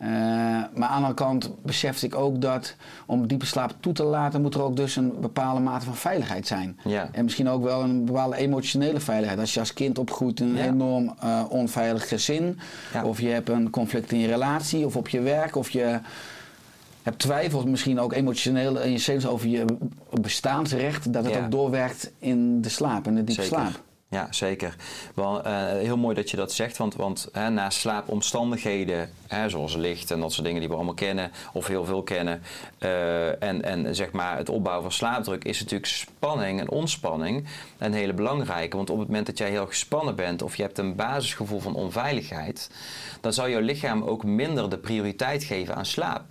Eh, 0.00 0.08
maar 0.08 0.62
aan 0.74 0.74
de 0.74 0.86
andere 0.86 1.14
kant 1.14 1.50
besefte 1.62 2.06
ik 2.06 2.14
ook 2.14 2.40
dat 2.40 2.74
om 3.06 3.26
diepe 3.26 3.46
slaap 3.46 3.74
toe 3.80 3.92
te 3.92 4.02
laten, 4.04 4.42
moet 4.42 4.54
er 4.54 4.62
ook 4.62 4.76
dus 4.76 4.96
een 4.96 5.20
bepaalde 5.20 5.60
mate 5.60 5.84
van 5.84 5.94
veiligheid 5.96 6.46
zijn. 6.46 6.78
Ja. 6.84 7.08
En 7.12 7.24
misschien 7.24 7.48
ook 7.48 7.62
wel 7.62 7.82
een 7.82 8.04
bepaalde 8.04 8.36
emotionele 8.36 9.00
veiligheid. 9.00 9.40
Als 9.40 9.54
je 9.54 9.60
als 9.60 9.72
kind 9.72 9.98
opgroeit 9.98 10.40
in 10.40 10.48
een 10.48 10.56
Ja. 10.56 10.64
enorm 10.64 11.14
eh, 11.20 11.42
onveilig 11.48 12.08
gezin, 12.08 12.58
Ja. 12.92 13.04
of 13.04 13.20
je 13.20 13.28
hebt 13.28 13.48
een 13.48 13.70
conflict 13.70 14.12
in 14.12 14.18
je 14.18 14.26
relatie, 14.26 14.86
of 14.86 14.96
op 14.96 15.08
je 15.08 15.20
werk, 15.20 15.56
of 15.56 15.70
je 15.70 15.98
hebt 17.02 17.18
twijfels 17.18 17.64
misschien 17.64 18.00
ook 18.00 18.12
emotioneel 18.12 18.80
in 18.80 18.90
je 18.90 18.98
zenuws 18.98 19.26
over 19.26 19.48
je 19.48 19.64
bestaansrecht, 20.20 21.12
dat 21.12 21.24
het 21.24 21.36
ook 21.36 21.50
doorwerkt 21.50 22.10
in 22.18 22.60
de 22.60 22.68
slaap, 22.68 23.06
in 23.06 23.14
de 23.14 23.24
diepe 23.24 23.42
Zeker. 23.42 23.58
slaap. 23.58 23.80
Ja, 24.10 24.26
zeker. 24.30 24.76
Wel, 25.14 25.42
eh, 25.42 25.52
heel 25.66 25.96
mooi 25.96 26.14
dat 26.14 26.30
je 26.30 26.36
dat 26.36 26.52
zegt, 26.52 26.76
want, 26.76 26.94
want 26.94 27.28
hè, 27.32 27.50
naast 27.50 27.78
slaapomstandigheden, 27.78 29.10
hè, 29.26 29.48
zoals 29.48 29.76
licht 29.76 30.10
en 30.10 30.20
dat 30.20 30.32
soort 30.32 30.44
dingen 30.44 30.60
die 30.60 30.68
we 30.68 30.74
allemaal 30.74 30.94
kennen, 30.94 31.30
of 31.52 31.66
heel 31.66 31.84
veel 31.84 32.02
kennen, 32.02 32.42
eh, 32.78 33.42
en, 33.42 33.62
en 33.62 33.94
zeg 33.94 34.12
maar 34.12 34.36
het 34.36 34.48
opbouwen 34.48 34.82
van 34.82 34.92
slaapdruk, 34.92 35.44
is 35.44 35.60
natuurlijk 35.60 35.90
spanning 35.90 36.60
en 36.60 36.70
ontspanning 36.70 37.46
een 37.78 37.92
hele 37.92 38.12
belangrijke. 38.12 38.76
Want 38.76 38.90
op 38.90 38.98
het 38.98 39.06
moment 39.06 39.26
dat 39.26 39.38
jij 39.38 39.50
heel 39.50 39.66
gespannen 39.66 40.16
bent 40.16 40.42
of 40.42 40.56
je 40.56 40.62
hebt 40.62 40.78
een 40.78 40.96
basisgevoel 40.96 41.60
van 41.60 41.74
onveiligheid, 41.74 42.70
dan 43.20 43.32
zal 43.32 43.48
jouw 43.48 43.60
lichaam 43.60 44.02
ook 44.02 44.24
minder 44.24 44.70
de 44.70 44.78
prioriteit 44.78 45.44
geven 45.44 45.74
aan 45.74 45.86
slaap. 45.86 46.24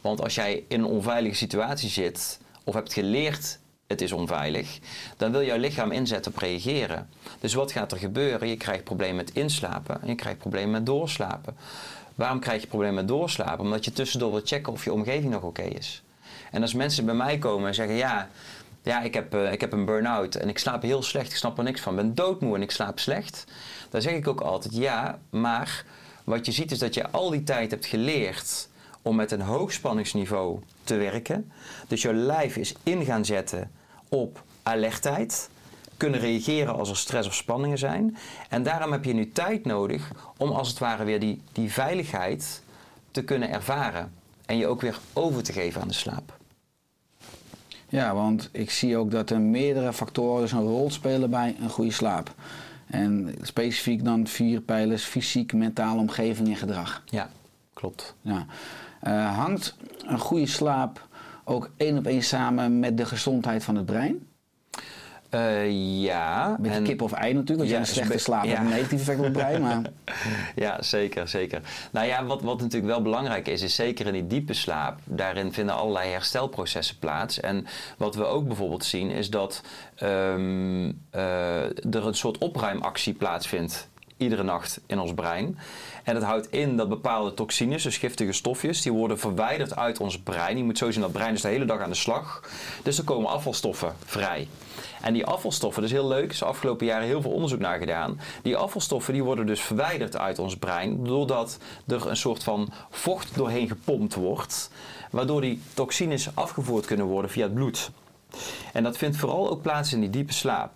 Want 0.00 0.22
als 0.22 0.34
jij 0.34 0.64
in 0.68 0.80
een 0.80 0.86
onveilige 0.86 1.36
situatie 1.36 1.88
zit 1.88 2.38
of 2.64 2.74
hebt 2.74 2.92
geleerd 2.92 3.58
het 3.86 4.00
is 4.00 4.12
onveilig, 4.12 4.78
dan 5.16 5.32
wil 5.32 5.44
jouw 5.44 5.58
lichaam 5.58 5.90
inzetten 5.92 6.32
op 6.32 6.38
reageren. 6.38 7.08
Dus 7.40 7.54
wat 7.54 7.72
gaat 7.72 7.92
er 7.92 7.98
gebeuren? 7.98 8.48
Je 8.48 8.56
krijgt 8.56 8.84
problemen 8.84 9.16
met 9.16 9.32
inslapen 9.32 10.02
en 10.02 10.08
je 10.08 10.14
krijgt 10.14 10.38
problemen 10.38 10.70
met 10.70 10.86
doorslapen. 10.86 11.56
Waarom 12.14 12.40
krijg 12.40 12.60
je 12.60 12.66
problemen 12.66 12.94
met 12.94 13.08
doorslapen? 13.08 13.64
Omdat 13.64 13.84
je 13.84 13.92
tussendoor 13.92 14.30
wil 14.30 14.40
checken 14.44 14.72
of 14.72 14.84
je 14.84 14.92
omgeving 14.92 15.32
nog 15.32 15.42
oké 15.42 15.62
is. 15.62 16.02
En 16.50 16.62
als 16.62 16.74
mensen 16.74 17.04
bij 17.04 17.14
mij 17.14 17.38
komen 17.38 17.68
en 17.68 17.74
zeggen 17.74 17.96
ja, 17.96 18.28
ja 18.82 19.02
ik, 19.02 19.14
heb, 19.14 19.34
eh, 19.34 19.52
ik 19.52 19.60
heb 19.60 19.72
een 19.72 19.84
burn-out 19.84 20.34
en 20.34 20.48
ik 20.48 20.58
slaap 20.58 20.82
heel 20.82 21.02
slecht, 21.02 21.30
ik 21.30 21.36
snap 21.36 21.58
er 21.58 21.64
niks 21.64 21.80
van, 21.80 21.92
ik 21.92 21.98
ben 21.98 22.14
doodmoe 22.14 22.54
en 22.54 22.62
ik 22.62 22.70
slaap 22.70 22.98
slecht, 22.98 23.44
dan 23.90 24.02
zeg 24.02 24.12
ik 24.12 24.28
ook 24.28 24.40
altijd 24.40 24.76
ja, 24.76 25.18
maar 25.30 25.84
wat 26.24 26.46
je 26.46 26.52
ziet 26.52 26.70
is 26.70 26.78
dat 26.78 26.94
je 26.94 27.10
al 27.10 27.30
die 27.30 27.42
tijd 27.42 27.70
hebt 27.70 27.86
geleerd 27.86 28.68
om 29.02 29.16
met 29.16 29.32
een 29.32 29.40
hoogspanningsniveau 29.40 30.60
te 30.84 30.96
werken. 30.96 31.52
Dus 31.88 32.02
jouw 32.02 32.12
lijf 32.12 32.56
is 32.56 32.74
in 32.82 33.04
gaan 33.04 33.24
zetten 33.24 33.70
op 34.08 34.42
alertheid. 34.62 35.50
Kunnen 35.96 36.20
reageren 36.20 36.74
als 36.74 36.90
er 36.90 36.96
stress 36.96 37.28
of 37.28 37.34
spanningen 37.34 37.78
zijn. 37.78 38.16
En 38.48 38.62
daarom 38.62 38.92
heb 38.92 39.04
je 39.04 39.12
nu 39.12 39.32
tijd 39.32 39.64
nodig 39.64 40.10
om 40.36 40.50
als 40.50 40.68
het 40.68 40.78
ware 40.78 41.04
weer 41.04 41.20
die, 41.20 41.40
die 41.52 41.72
veiligheid 41.72 42.62
te 43.10 43.22
kunnen 43.22 43.50
ervaren. 43.50 44.12
En 44.46 44.56
je 44.56 44.66
ook 44.66 44.80
weer 44.80 44.98
over 45.12 45.42
te 45.42 45.52
geven 45.52 45.80
aan 45.80 45.88
de 45.88 45.94
slaap. 45.94 46.36
Ja, 47.88 48.14
want 48.14 48.48
ik 48.52 48.70
zie 48.70 48.96
ook 48.96 49.10
dat 49.10 49.30
er 49.30 49.40
meerdere 49.40 49.92
factoren 49.92 50.40
dus 50.40 50.52
een 50.52 50.60
rol 50.60 50.90
spelen 50.90 51.30
bij 51.30 51.56
een 51.60 51.70
goede 51.70 51.92
slaap. 51.92 52.34
En 52.86 53.34
specifiek 53.42 54.04
dan 54.04 54.26
vier 54.26 54.60
pijlers: 54.60 55.04
fysiek, 55.04 55.52
mentale 55.52 56.00
omgeving 56.00 56.48
en 56.48 56.56
gedrag. 56.56 57.02
Ja, 57.04 57.30
klopt. 57.72 58.14
Ja. 58.20 58.46
Eh, 59.00 59.36
hangt 59.36 59.76
een 60.06 60.18
goede 60.18 60.46
slaap 60.46 61.05
ook 61.48 61.70
één 61.76 61.98
op 61.98 62.06
één 62.06 62.22
samen 62.22 62.78
met 62.78 62.96
de 62.96 63.04
gezondheid 63.06 63.64
van 63.64 63.76
het 63.76 63.86
brein? 63.86 64.26
Eh, 65.30 66.00
ja. 66.02 66.56
Met 66.60 66.70
en- 66.70 66.82
kip 66.84 67.02
of 67.02 67.12
ei 67.12 67.32
natuurlijk, 67.32 67.58
want 67.58 67.70
Ja, 67.70 67.74
ja, 67.74 67.80
een 67.80 67.86
slechte 67.86 68.18
slaap 68.18 68.44
ja. 68.44 68.60
een 68.60 68.68
negatief 68.68 69.00
effect 69.00 69.18
op 69.18 69.24
het 69.24 69.32
brein. 69.32 69.62
Maar 69.62 69.82
Ja, 70.54 70.82
zeker, 70.82 71.28
zeker. 71.28 71.60
Nou 71.90 72.06
ja, 72.06 72.24
wat, 72.24 72.42
wat 72.42 72.60
natuurlijk 72.60 72.92
wel 72.92 73.02
belangrijk 73.02 73.48
is, 73.48 73.62
is 73.62 73.74
zeker 73.74 74.06
in 74.06 74.12
die 74.12 74.26
diepe 74.26 74.52
slaap, 74.52 74.98
daarin 75.04 75.52
vinden 75.52 75.74
allerlei 75.74 76.10
herstelprocessen 76.10 76.98
plaats. 76.98 77.40
En 77.40 77.66
wat 77.98 78.14
we 78.14 78.24
ook 78.24 78.46
bijvoorbeeld 78.46 78.84
zien, 78.84 79.10
is 79.10 79.30
dat 79.30 79.62
ehm, 79.94 80.92
eh, 81.10 81.64
er 81.94 82.06
een 82.06 82.14
soort 82.14 82.38
opruimactie 82.38 83.14
plaatsvindt 83.14 83.88
iedere 84.16 84.42
nacht 84.42 84.80
in 84.86 84.98
ons 84.98 85.14
brein. 85.14 85.58
En 86.04 86.14
dat 86.14 86.22
houdt 86.22 86.50
in 86.50 86.76
dat 86.76 86.88
bepaalde 86.88 87.34
toxines, 87.34 87.82
dus 87.82 87.98
giftige 87.98 88.32
stofjes, 88.32 88.82
die 88.82 88.92
worden 88.92 89.18
verwijderd 89.18 89.76
uit 89.76 90.00
ons 90.00 90.18
brein. 90.18 90.56
Je 90.56 90.64
moet 90.64 90.78
zo 90.78 90.90
zien 90.90 91.02
dat 91.02 91.12
brein 91.12 91.34
is 91.34 91.40
de 91.40 91.48
hele 91.48 91.64
dag 91.64 91.80
aan 91.80 91.90
de 91.90 91.96
slag. 91.96 92.42
Dus 92.82 92.98
er 92.98 93.04
komen 93.04 93.30
afvalstoffen 93.30 93.94
vrij. 94.04 94.48
En 95.02 95.12
die 95.12 95.26
afvalstoffen, 95.26 95.82
dat 95.82 95.90
is 95.90 95.96
heel 95.96 96.08
leuk, 96.08 96.30
is 96.30 96.38
de 96.38 96.44
afgelopen 96.44 96.86
jaren 96.86 97.06
heel 97.06 97.22
veel 97.22 97.30
onderzoek 97.30 97.60
naar 97.60 97.78
gedaan. 97.78 98.20
Die 98.42 98.56
afvalstoffen 98.56 99.12
die 99.12 99.24
worden 99.24 99.46
dus 99.46 99.60
verwijderd 99.60 100.16
uit 100.16 100.38
ons 100.38 100.56
brein, 100.56 101.04
doordat 101.04 101.58
er 101.86 102.06
een 102.06 102.16
soort 102.16 102.42
van 102.42 102.72
vocht 102.90 103.34
doorheen 103.34 103.68
gepompt 103.68 104.14
wordt, 104.14 104.70
waardoor 105.10 105.40
die 105.40 105.62
toxines 105.74 106.28
afgevoerd 106.34 106.86
kunnen 106.86 107.06
worden 107.06 107.30
via 107.30 107.42
het 107.42 107.54
bloed. 107.54 107.90
En 108.72 108.82
dat 108.82 108.96
vindt 108.96 109.16
vooral 109.16 109.50
ook 109.50 109.62
plaats 109.62 109.92
in 109.92 110.00
die 110.00 110.10
diepe 110.10 110.32
slaap. 110.32 110.72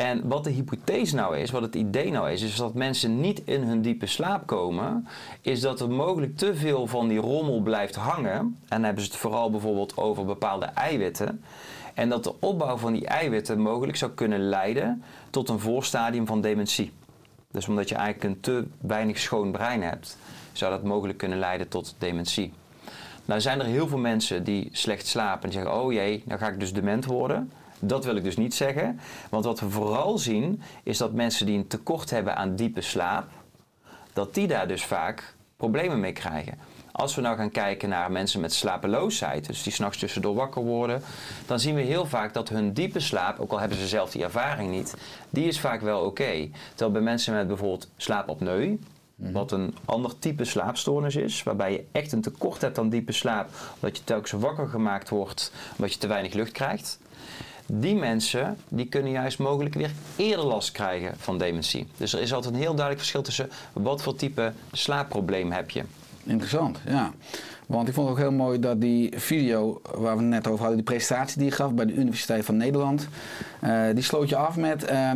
En 0.00 0.28
wat 0.28 0.44
de 0.44 0.50
hypothese 0.50 1.14
nou 1.14 1.36
is, 1.36 1.50
wat 1.50 1.62
het 1.62 1.74
idee 1.74 2.10
nou 2.10 2.30
is, 2.30 2.42
is 2.42 2.56
dat 2.56 2.74
mensen 2.74 3.20
niet 3.20 3.42
in 3.44 3.62
hun 3.62 3.82
diepe 3.82 4.06
slaap 4.06 4.46
komen, 4.46 5.08
is 5.40 5.60
dat 5.60 5.80
er 5.80 5.90
mogelijk 5.90 6.36
te 6.36 6.54
veel 6.54 6.86
van 6.86 7.08
die 7.08 7.18
rommel 7.18 7.60
blijft 7.60 7.94
hangen. 7.94 8.38
En 8.38 8.56
dan 8.68 8.82
hebben 8.82 9.04
ze 9.04 9.10
het 9.10 9.18
vooral 9.18 9.50
bijvoorbeeld 9.50 9.96
over 9.96 10.24
bepaalde 10.24 10.66
eiwitten. 10.66 11.42
En 11.94 12.08
dat 12.08 12.24
de 12.24 12.34
opbouw 12.40 12.76
van 12.76 12.92
die 12.92 13.06
eiwitten 13.06 13.60
mogelijk 13.60 13.96
zou 13.96 14.10
kunnen 14.10 14.48
leiden 14.48 15.02
tot 15.30 15.48
een 15.48 15.60
voorstadium 15.60 16.26
van 16.26 16.40
dementie. 16.40 16.92
Dus 17.50 17.68
omdat 17.68 17.88
je 17.88 17.94
eigenlijk 17.94 18.34
een 18.34 18.40
te 18.40 18.66
weinig 18.80 19.18
schoon 19.18 19.52
brein 19.52 19.82
hebt, 19.82 20.16
zou 20.52 20.72
dat 20.72 20.82
mogelijk 20.82 21.18
kunnen 21.18 21.38
leiden 21.38 21.68
tot 21.68 21.94
dementie. 21.98 22.52
Nou 23.24 23.40
zijn 23.40 23.60
er 23.60 23.66
heel 23.66 23.88
veel 23.88 23.98
mensen 23.98 24.44
die 24.44 24.68
slecht 24.72 25.06
slapen 25.06 25.44
en 25.44 25.52
zeggen, 25.52 25.74
oh 25.74 25.92
jee, 25.92 26.22
dan 26.26 26.38
ga 26.38 26.48
ik 26.48 26.60
dus 26.60 26.72
dement 26.72 27.04
worden. 27.04 27.50
Dat 27.80 28.04
wil 28.04 28.16
ik 28.16 28.24
dus 28.24 28.36
niet 28.36 28.54
zeggen. 28.54 29.00
Want 29.30 29.44
wat 29.44 29.60
we 29.60 29.70
vooral 29.70 30.18
zien, 30.18 30.62
is 30.82 30.98
dat 30.98 31.12
mensen 31.12 31.46
die 31.46 31.58
een 31.58 31.66
tekort 31.66 32.10
hebben 32.10 32.36
aan 32.36 32.56
diepe 32.56 32.80
slaap, 32.80 33.28
dat 34.12 34.34
die 34.34 34.46
daar 34.46 34.68
dus 34.68 34.84
vaak 34.84 35.34
problemen 35.56 36.00
mee 36.00 36.12
krijgen. 36.12 36.58
Als 36.92 37.14
we 37.14 37.20
nou 37.20 37.36
gaan 37.36 37.50
kijken 37.50 37.88
naar 37.88 38.12
mensen 38.12 38.40
met 38.40 38.52
slapeloosheid, 38.52 39.46
dus 39.46 39.62
die 39.62 39.72
s'nachts 39.72 39.98
tussendoor 39.98 40.34
wakker 40.34 40.62
worden, 40.62 41.02
dan 41.46 41.60
zien 41.60 41.74
we 41.74 41.80
heel 41.80 42.06
vaak 42.06 42.34
dat 42.34 42.48
hun 42.48 42.72
diepe 42.72 43.00
slaap, 43.00 43.38
ook 43.38 43.50
al 43.50 43.60
hebben 43.60 43.78
ze 43.78 43.88
zelf 43.88 44.10
die 44.10 44.22
ervaring 44.22 44.70
niet, 44.70 44.96
die 45.30 45.44
is 45.44 45.60
vaak 45.60 45.80
wel 45.80 46.00
oké. 46.00 46.48
Terwijl 46.68 46.90
bij 46.90 47.00
mensen 47.00 47.34
met 47.34 47.46
bijvoorbeeld 47.46 47.88
slaapapneu, 47.96 48.78
wat 49.16 49.52
een 49.52 49.74
ander 49.84 50.18
type 50.18 50.44
slaapstoornis 50.44 51.16
is, 51.16 51.42
waarbij 51.42 51.72
je 51.72 51.84
echt 51.92 52.12
een 52.12 52.20
tekort 52.20 52.60
hebt 52.60 52.78
aan 52.78 52.88
diepe 52.88 53.12
slaap, 53.12 53.48
omdat 53.80 53.96
je 53.96 54.04
telkens 54.04 54.32
wakker 54.32 54.68
gemaakt 54.68 55.08
wordt, 55.08 55.52
omdat 55.76 55.92
je 55.92 55.98
te 55.98 56.06
weinig 56.06 56.32
lucht 56.32 56.52
krijgt. 56.52 56.98
Die 57.72 57.94
mensen 57.94 58.56
die 58.68 58.86
kunnen 58.86 59.12
juist 59.12 59.38
mogelijk 59.38 59.74
weer 59.74 59.90
eerder 60.16 60.44
last 60.44 60.72
krijgen 60.72 61.14
van 61.16 61.38
dementie. 61.38 61.86
Dus 61.96 62.12
er 62.12 62.20
is 62.20 62.32
altijd 62.32 62.54
een 62.54 62.60
heel 62.60 62.74
duidelijk 62.74 62.98
verschil 62.98 63.22
tussen 63.22 63.50
wat 63.72 64.02
voor 64.02 64.16
type 64.16 64.52
slaapprobleem 64.72 65.52
heb 65.52 65.70
je. 65.70 65.84
interessant, 66.24 66.78
ja. 66.86 67.12
Want 67.70 67.88
ik 67.88 67.94
vond 67.94 68.08
het 68.08 68.16
ook 68.16 68.22
heel 68.22 68.32
mooi 68.36 68.58
dat 68.58 68.80
die 68.80 69.12
video 69.16 69.80
waar 69.94 70.16
we 70.16 70.22
het 70.22 70.30
net 70.30 70.46
over 70.46 70.58
hadden, 70.58 70.76
die 70.76 70.84
presentatie 70.84 71.38
die 71.38 71.46
je 71.48 71.54
gaf 71.54 71.72
bij 71.74 71.86
de 71.86 71.94
Universiteit 71.94 72.44
van 72.44 72.56
Nederland, 72.56 73.08
eh, 73.60 73.82
die 73.94 74.02
sloot 74.02 74.28
je 74.28 74.36
af 74.36 74.56
met 74.56 74.84
eh, 74.84 75.10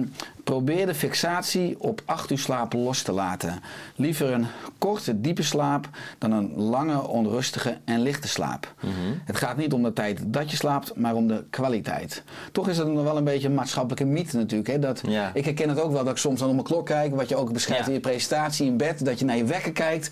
Probeer 0.45 0.87
de 0.87 0.95
fixatie 0.95 1.81
op 1.81 2.03
8 2.05 2.31
uur 2.31 2.39
slaap 2.39 2.73
los 2.73 3.03
te 3.03 3.13
laten. 3.13 3.61
Liever 3.97 4.33
een 4.33 4.47
korte, 4.79 5.21
diepe 5.21 5.43
slaap 5.43 5.89
dan 6.19 6.33
een 6.33 6.55
lange, 6.57 7.09
onrustige 7.09 7.77
en 7.85 8.01
lichte 8.01 8.29
slaap. 8.29 8.75
Mhm. 8.81 8.93
Het 9.25 9.37
gaat 9.37 9.57
niet 9.57 9.73
om 9.73 9.83
de 9.83 9.93
tijd 9.93 10.21
dat 10.25 10.51
je 10.51 10.57
slaapt, 10.57 10.97
maar 10.97 11.15
om 11.15 11.27
de 11.27 11.45
kwaliteit. 11.51 12.23
Toch 12.53 12.69
is 12.69 12.79
het 12.79 12.89
nog 12.89 13.03
wel 13.03 13.17
een 13.17 13.25
beetje 13.25 13.49
een 13.49 13.55
maatschappelijke 13.55 14.05
mythe 14.05 14.37
natuurlijk. 14.37 14.69
Hè? 14.71 14.79
Dat, 14.79 15.01
Ja. 15.07 15.31
Ik 15.35 15.45
herken 15.45 15.69
het 15.69 15.81
ook 15.81 15.93
wel 15.93 16.05
dat 16.05 16.13
ik 16.13 16.19
soms 16.19 16.39
dan 16.39 16.49
op 16.49 16.55
mijn 16.55 16.67
klok 16.67 16.87
kijk, 16.87 17.15
wat 17.15 17.29
je 17.29 17.37
ook 17.37 17.53
beschrijft 17.53 17.83
Ja. 17.83 17.89
in 17.89 17.95
je 17.95 18.01
presentatie 18.01 18.67
in 18.67 18.77
bed, 18.77 19.05
dat 19.05 19.19
je 19.19 19.25
naar 19.25 19.37
je 19.37 19.45
wekker 19.45 19.73
kijkt. 19.73 20.11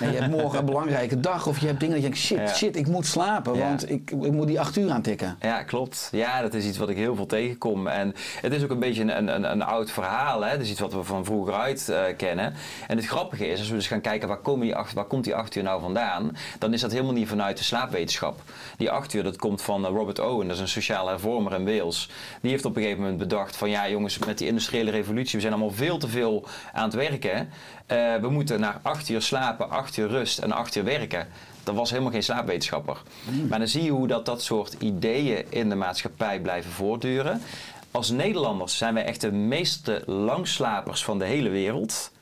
En 0.00 0.12
je 0.12 0.18
hebt 0.18 0.30
morgen 0.30 0.58
een 0.58 0.64
belangrijke 0.64 1.20
dag 1.20 1.46
of 1.46 1.58
je 1.58 1.66
hebt 1.66 1.80
dingen 1.80 1.94
dat 1.94 2.04
je 2.04 2.08
denkt, 2.10 2.24
shit, 2.24 2.38
Ja. 2.38 2.46
shit, 2.54 2.76
ik 2.76 2.86
moet 2.86 3.06
slapen, 3.06 3.54
Ja. 3.54 3.60
want 3.68 3.90
ik, 3.90 4.10
ik 4.10 4.32
moet 4.32 4.46
die 4.46 4.60
8 4.60 4.76
uur 4.76 4.90
aantikken. 4.90 5.36
Ja, 5.40 5.62
klopt. 5.62 6.08
Ja, 6.12 6.40
dat 6.40 6.54
is 6.54 6.64
iets 6.66 6.78
wat 6.78 6.88
ik 6.88 6.96
heel 6.96 7.14
veel 7.14 7.26
tegenkom. 7.26 7.86
En 7.86 8.14
het 8.40 8.52
is 8.52 8.62
ook 8.62 8.70
een 8.70 8.78
beetje 8.78 9.02
een, 9.02 9.34
een, 9.34 9.50
een 9.50 9.62
oud 9.62 9.90
verhaal. 9.90 10.40
Hè? 10.44 10.50
Het 10.50 10.60
is 10.60 10.70
iets 10.70 10.80
wat 10.80 10.92
we 10.92 11.02
van 11.04 11.24
vroeger 11.24 11.54
uit 11.54 11.88
eh, 11.88 12.02
kennen. 12.16 12.54
En 12.88 12.96
het 12.96 13.06
grappige 13.06 13.46
is, 13.48 13.58
als 13.58 13.68
we 13.68 13.74
dus 13.74 13.86
gaan 13.86 14.00
kijken 14.00 14.28
waar, 14.28 14.36
komen 14.38 14.66
die 14.66 14.74
acht, 14.76 14.92
waar 14.92 15.04
komt 15.04 15.24
die 15.24 15.34
acht 15.34 15.54
uur 15.56 15.62
nou 15.62 15.80
vandaan, 15.80 16.36
dan 16.58 16.72
is 16.72 16.80
dat 16.80 16.90
helemaal 16.92 17.12
niet 17.12 17.28
vanuit 17.28 17.58
de 17.58 17.64
slaapwetenschap. 17.64 18.40
Die 18.76 18.90
acht 18.90 19.14
uur, 19.14 19.22
dat 19.22 19.36
komt 19.36 19.62
van 19.62 19.84
eh, 19.86 19.90
Robert 19.90 20.18
Owen, 20.18 20.46
dat 20.46 20.56
is 20.56 20.62
een 20.62 20.68
sociaal 20.68 21.08
hervormer 21.08 21.52
in 21.54 21.64
Wales. 21.64 22.10
Die 22.40 22.50
heeft 22.50 22.64
op 22.64 22.76
een 22.76 22.82
gegeven 22.82 23.02
moment 23.02 23.18
bedacht 23.18 23.56
van 23.56 23.70
ja 23.70 23.88
jongens, 23.88 24.18
met 24.18 24.38
die 24.38 24.46
industriële 24.46 24.90
revolutie, 24.90 25.34
we 25.34 25.40
zijn 25.40 25.52
allemaal 25.52 25.70
veel 25.72 25.98
te 25.98 26.08
veel 26.08 26.44
aan 26.72 26.84
het 26.84 26.94
werken. 26.94 27.48
Eh, 27.90 28.16
we 28.16 28.28
moeten 28.28 28.60
naar 28.60 28.78
acht 28.82 29.08
uur 29.08 29.22
slapen, 29.22 29.70
acht 29.70 29.96
uur 29.96 30.08
rust 30.08 30.38
en 30.38 30.52
acht 30.52 30.74
uur 30.74 30.84
werken. 30.84 31.28
Dat 31.64 31.74
was 31.74 31.90
helemaal 31.90 32.12
geen 32.12 32.22
slaapwetenschapper. 32.22 33.02
Maar 33.48 33.58
dan 33.58 33.68
zie 33.68 33.82
je 33.82 33.90
hoe 33.90 34.06
dat, 34.06 34.26
dat 34.26 34.42
soort 34.42 34.72
ideeën 34.78 35.44
in 35.48 35.68
de 35.68 35.74
maatschappij 35.74 36.40
blijven 36.40 36.70
voortduren. 36.70 37.42
Als 37.90 38.10
Nederlanders 38.10 38.78
zijn 38.78 38.94
wij 38.94 39.04
echt 39.04 39.20
de 39.20 39.32
meeste 39.32 40.02
langslapers 40.06 41.04
van 41.04 41.18
de 41.18 41.24
hele 41.24 41.48
wereld. 41.48 42.12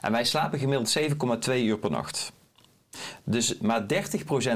En 0.00 0.12
wij 0.12 0.24
slapen 0.24 0.58
gemiddeld 0.58 0.98
7,2 1.48 1.54
uur 1.54 1.78
per 1.78 1.90
nacht. 1.90 2.32
Dus 3.24 3.58
maar 3.58 3.82
30% 3.82 3.86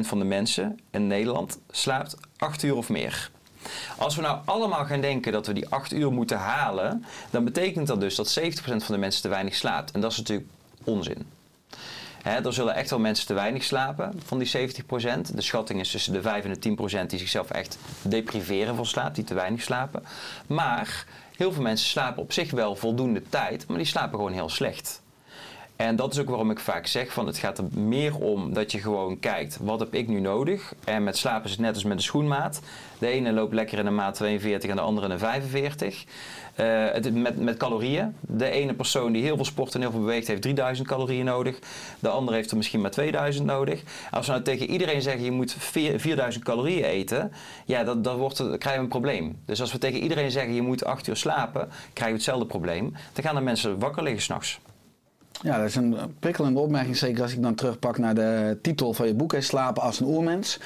van 0.01 0.19
de 0.19 0.25
mensen 0.25 0.79
in 0.91 1.07
Nederland 1.07 1.61
slaapt 1.71 2.17
8 2.37 2.63
uur 2.63 2.77
of 2.77 2.89
meer. 2.89 3.31
Als 3.99 4.17
we 4.17 4.23
nou 4.23 4.39
allemaal 4.45 4.85
gaan 4.85 5.01
denken 5.01 5.33
dat 5.33 5.47
we 5.47 5.53
die 5.53 5.69
8 5.69 5.93
uur 5.93 6.13
moeten 6.13 6.39
halen, 6.39 7.05
dan 7.31 7.45
betekent 7.45 7.87
dat 7.87 8.01
dus 8.01 8.15
dat 8.15 8.39
70% 8.41 8.43
van 8.63 8.81
de 8.87 8.99
mensen 8.99 9.23
te 9.23 9.29
weinig 9.29 9.55
slaapt. 9.55 9.91
En 9.91 10.01
dat 10.01 10.11
is 10.11 10.17
natuurlijk 10.17 10.49
onzin. 10.85 11.27
Er 12.23 12.53
zullen 12.53 12.75
echt 12.75 12.91
wel 12.91 12.99
mensen 12.99 13.27
te 13.27 13.35
weinig 13.35 13.65
slapen 13.65 14.21
van 14.25 14.39
die 14.39 14.71
70%. 14.71 15.35
De 15.35 15.43
schatting 15.43 15.81
is 15.81 15.91
tussen 15.91 16.13
de 16.13 16.23
5 16.23 16.45
en 16.45 16.61
de 16.61 17.03
10% 17.03 17.07
die 17.07 17.19
zichzelf 17.19 17.51
echt 17.51 17.79
depriveren 18.03 18.77
van 18.77 18.87
slaap, 18.87 19.15
die 19.15 19.25
te 19.25 19.35
weinig 19.35 19.63
slapen. 19.63 20.03
Maar 20.47 21.07
heel 21.37 21.53
veel 21.53 21.63
mensen 21.63 21.89
slapen 21.89 22.23
op 22.23 22.33
zich 22.33 22.51
wel 22.51 22.77
voldoende 22.77 23.23
tijd, 23.29 23.67
maar 23.67 23.77
die 23.77 23.87
slapen 23.87 24.19
gewoon 24.19 24.33
heel 24.33 24.49
slecht. 24.49 25.03
En 25.77 25.97
dat 25.97 26.13
is 26.13 26.19
ook 26.19 26.29
waarom 26.29 26.51
ik 26.51 26.61
vaak 26.61 26.87
zeg 26.87 27.13
van 27.13 27.27
het 27.27 27.39
gaat 27.39 27.59
er 27.59 27.65
meer 27.71 28.17
om 28.17 28.55
dat 28.55 28.73
je 28.73 28.79
gewoon 28.79 29.19
kijkt 29.19 29.59
wat 29.61 29.81
heb 29.81 29.95
ik 29.95 30.09
nu 30.09 30.21
nodig. 30.21 30.75
En 30.85 31.05
met 31.05 31.17
slapen 31.17 31.45
is 31.45 31.51
het 31.51 31.61
net 31.61 31.75
als 31.75 31.85
met 31.85 31.97
de 31.97 32.03
schoenmaat. 32.03 32.61
De 33.03 33.09
ene 33.09 33.33
loopt 33.33 33.55
lekker 33.55 33.79
in 33.79 33.87
een 33.87 33.95
maat 33.95 34.15
42 34.15 34.71
en 34.71 34.77
de 34.77 34.83
andere 34.83 35.07
in 35.07 35.13
een 35.13 35.19
45. 35.19 36.05
Eh, 36.55 36.67
het, 36.93 37.15
met, 37.15 37.41
met 37.41 37.57
calorieën. 37.57 38.17
De 38.21 38.51
ene 38.51 38.75
persoon 38.75 39.13
die 39.13 39.23
heel 39.23 39.37
veel 39.37 39.45
sport 39.45 39.75
en 39.75 39.81
heel 39.81 39.91
veel 39.91 40.01
beweegt 40.01 40.27
heeft 40.27 40.43
3000 40.43 40.89
calorieën 40.89 41.25
nodig. 41.25 41.59
De 42.01 42.09
andere 42.09 42.37
heeft 42.37 42.51
er 42.51 42.57
misschien 42.57 42.81
maar 42.81 42.91
2000 42.91 43.47
nodig. 43.47 43.83
Als 44.11 44.27
we 44.27 44.33
nou 44.33 44.45
tegen 44.45 44.71
iedereen 44.71 45.03
zeggen 45.03 45.25
je 45.25 45.31
moet 45.31 45.55
vier- 45.59 46.01
4000 46.01 46.45
calorieën 46.45 46.85
eten. 46.85 47.33
Ja, 47.65 47.85
dat, 47.85 48.05
dat 48.05 48.17
wordt, 48.17 48.37
dan 48.37 48.59
krijgen 48.59 48.73
we 48.75 48.79
een 48.79 49.01
probleem. 49.01 49.39
Dus 49.45 49.61
als 49.61 49.73
we 49.73 49.79
tegen 49.79 50.01
iedereen 50.01 50.31
zeggen 50.31 50.55
je 50.55 50.63
moet 50.63 50.85
8 50.85 51.07
uur 51.07 51.17
slapen. 51.17 51.69
Krijgen 51.71 52.07
we 52.07 52.13
hetzelfde 52.13 52.47
probleem. 52.47 52.93
Dan 53.13 53.25
gaan 53.25 53.35
de 53.35 53.41
mensen 53.41 53.79
wakker 53.79 54.03
liggen 54.03 54.23
s'nachts. 54.23 54.61
Ja, 55.43 55.59
dat 55.59 55.69
is 55.69 55.75
een 55.75 55.97
prikkelende 56.19 56.61
opmerking, 56.61 56.97
zeker 56.97 57.23
als 57.23 57.33
ik 57.33 57.43
dan 57.43 57.55
terugpak 57.55 57.99
naar 57.99 58.15
de 58.15 58.59
titel 58.63 58.93
van 58.93 59.07
je 59.07 59.15
boek, 59.15 59.35
Slapen 59.39 59.83
als 59.83 60.01
een 60.01 60.07
oermens. 60.07 60.59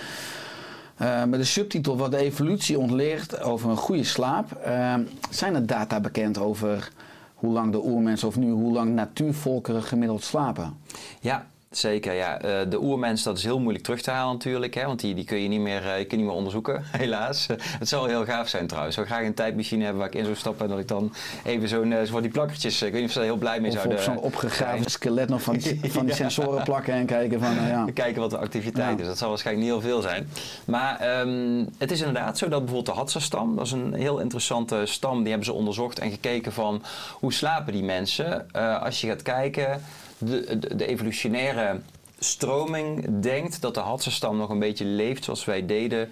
Eh, 0.97 1.25
met 1.25 1.41
de 1.41 1.45
subtitel 1.45 1.97
Wat 1.97 2.11
de 2.11 2.17
evolutie 2.17 2.79
ontleert 2.79 3.41
over 3.41 3.71
een 3.71 3.77
goede 3.77 4.05
slaap. 4.05 4.53
Eh, 4.53 4.95
zijn 5.31 5.55
er 5.55 5.67
data 5.67 6.01
bekend 6.01 6.39
over 6.39 6.91
hoe 7.35 7.53
lang 7.53 7.73
de 7.73 7.85
oermensen 7.85 8.29
of 8.29 8.37
nu 8.37 8.51
hoe 8.51 8.73
lang 8.73 8.95
natuurvolkeren 8.95 9.83
gemiddeld 9.83 10.23
slapen? 10.23 10.77
Ja, 11.21 11.47
zeker. 11.79 12.13
Ja. 12.13 12.41
Eh, 12.41 12.51
de 12.69 12.83
oermens, 12.83 13.23
dat 13.23 13.39
is 13.39 13.45
heel 13.45 13.59
moeilijk 13.59 13.85
terug 13.85 14.01
te 14.01 14.11
halen 14.11 14.33
natuurlijk. 14.33 14.75
Hè, 14.75 14.87
want 14.87 15.01
die, 15.01 15.15
die 15.15 15.25
kun 15.25 15.39
je 15.39 15.49
niet 15.49 15.61
meer, 15.61 15.87
eh, 15.87 15.99
je 15.99 16.05
kunt 16.05 16.21
niet 16.21 16.29
meer 16.29 16.37
onderzoeken, 16.39 16.83
helaas. 16.99 17.47
het 17.79 17.89
zou 17.89 18.07
wel 18.07 18.11
heel 18.11 18.35
gaaf 18.35 18.49
zijn 18.49 18.67
trouwens. 18.67 18.97
Ik 18.97 19.05
zou 19.05 19.15
graag 19.15 19.29
een 19.29 19.35
tijdmachine 19.35 19.83
hebben 19.83 20.01
waar 20.01 20.11
ik 20.11 20.15
in 20.19 20.25
zou 20.25 20.37
stappen... 20.37 20.65
en 20.65 20.71
dat 20.71 20.79
ik 20.81 20.89
dan 20.89 21.13
even 21.45 21.69
zo'n 21.69 21.93
eh, 21.93 22.03
zo 22.03 22.21
die 22.21 22.31
plakkertjes... 22.31 22.83
Ik 22.83 22.93
weet 22.93 23.01
niet 23.01 23.05
of 23.05 23.13
ze 23.13 23.19
daar 23.19 23.29
heel 23.29 23.37
blij 23.37 23.61
mee 23.61 23.71
Of 23.71 23.77
zouden 23.77 23.99
op 23.99 24.05
zo'n 24.05 24.19
opgegraven 24.19 24.91
skelet 24.91 25.29
nog 25.29 25.43
van 25.43 25.57
die, 25.57 25.81
van 25.93 26.07
die 26.07 26.15
sensoren 26.15 26.63
plakken 26.65 26.95
en 26.95 27.07
kijken 27.07 27.41
van, 27.41 27.55
ja. 27.55 27.85
Kijken 27.95 28.21
wat 28.21 28.31
de 28.31 28.39
activiteit 28.39 28.97
Ja. 28.97 29.01
is. 29.03 29.07
Dat 29.07 29.19
zal 29.19 29.29
waarschijnlijk 29.29 29.67
niet 29.67 29.75
heel 29.75 29.91
veel 29.91 30.01
zijn. 30.03 30.29
Maar 30.65 30.99
ehm, 31.01 31.65
het 31.79 31.91
is 31.91 31.99
inderdaad 31.99 32.39
zo 32.39 32.49
dat 32.49 32.59
bijvoorbeeld 32.59 32.95
de 32.95 33.01
Hadza-stam, 33.01 33.57
dat 33.57 33.67
is 33.67 33.73
een 33.73 33.95
heel 33.95 34.19
interessante 34.19 34.83
stam, 34.85 35.19
die 35.19 35.29
hebben 35.29 35.47
ze 35.47 35.53
onderzocht 35.53 35.99
en 35.99 36.11
gekeken 36.11 36.53
van 36.53 36.83
hoe 37.13 37.33
slapen 37.33 37.73
die 37.73 37.85
mensen. 37.85 38.51
Eh, 38.53 38.83
als 38.83 39.01
je 39.01 39.07
gaat 39.07 39.23
kijken, 39.23 39.81
de, 40.19 40.59
de, 40.77 40.87
evolutionaire 40.87 41.81
stroming 42.19 43.21
denkt 43.21 43.61
dat 43.61 43.75
de 43.75 43.81
Hadza-stam 43.81 44.37
nog 44.37 44.51
een 44.51 44.59
beetje 44.59 44.85
leeft 44.85 45.25
zoals 45.25 45.45
wij 45.45 45.67
deden 45.67 46.09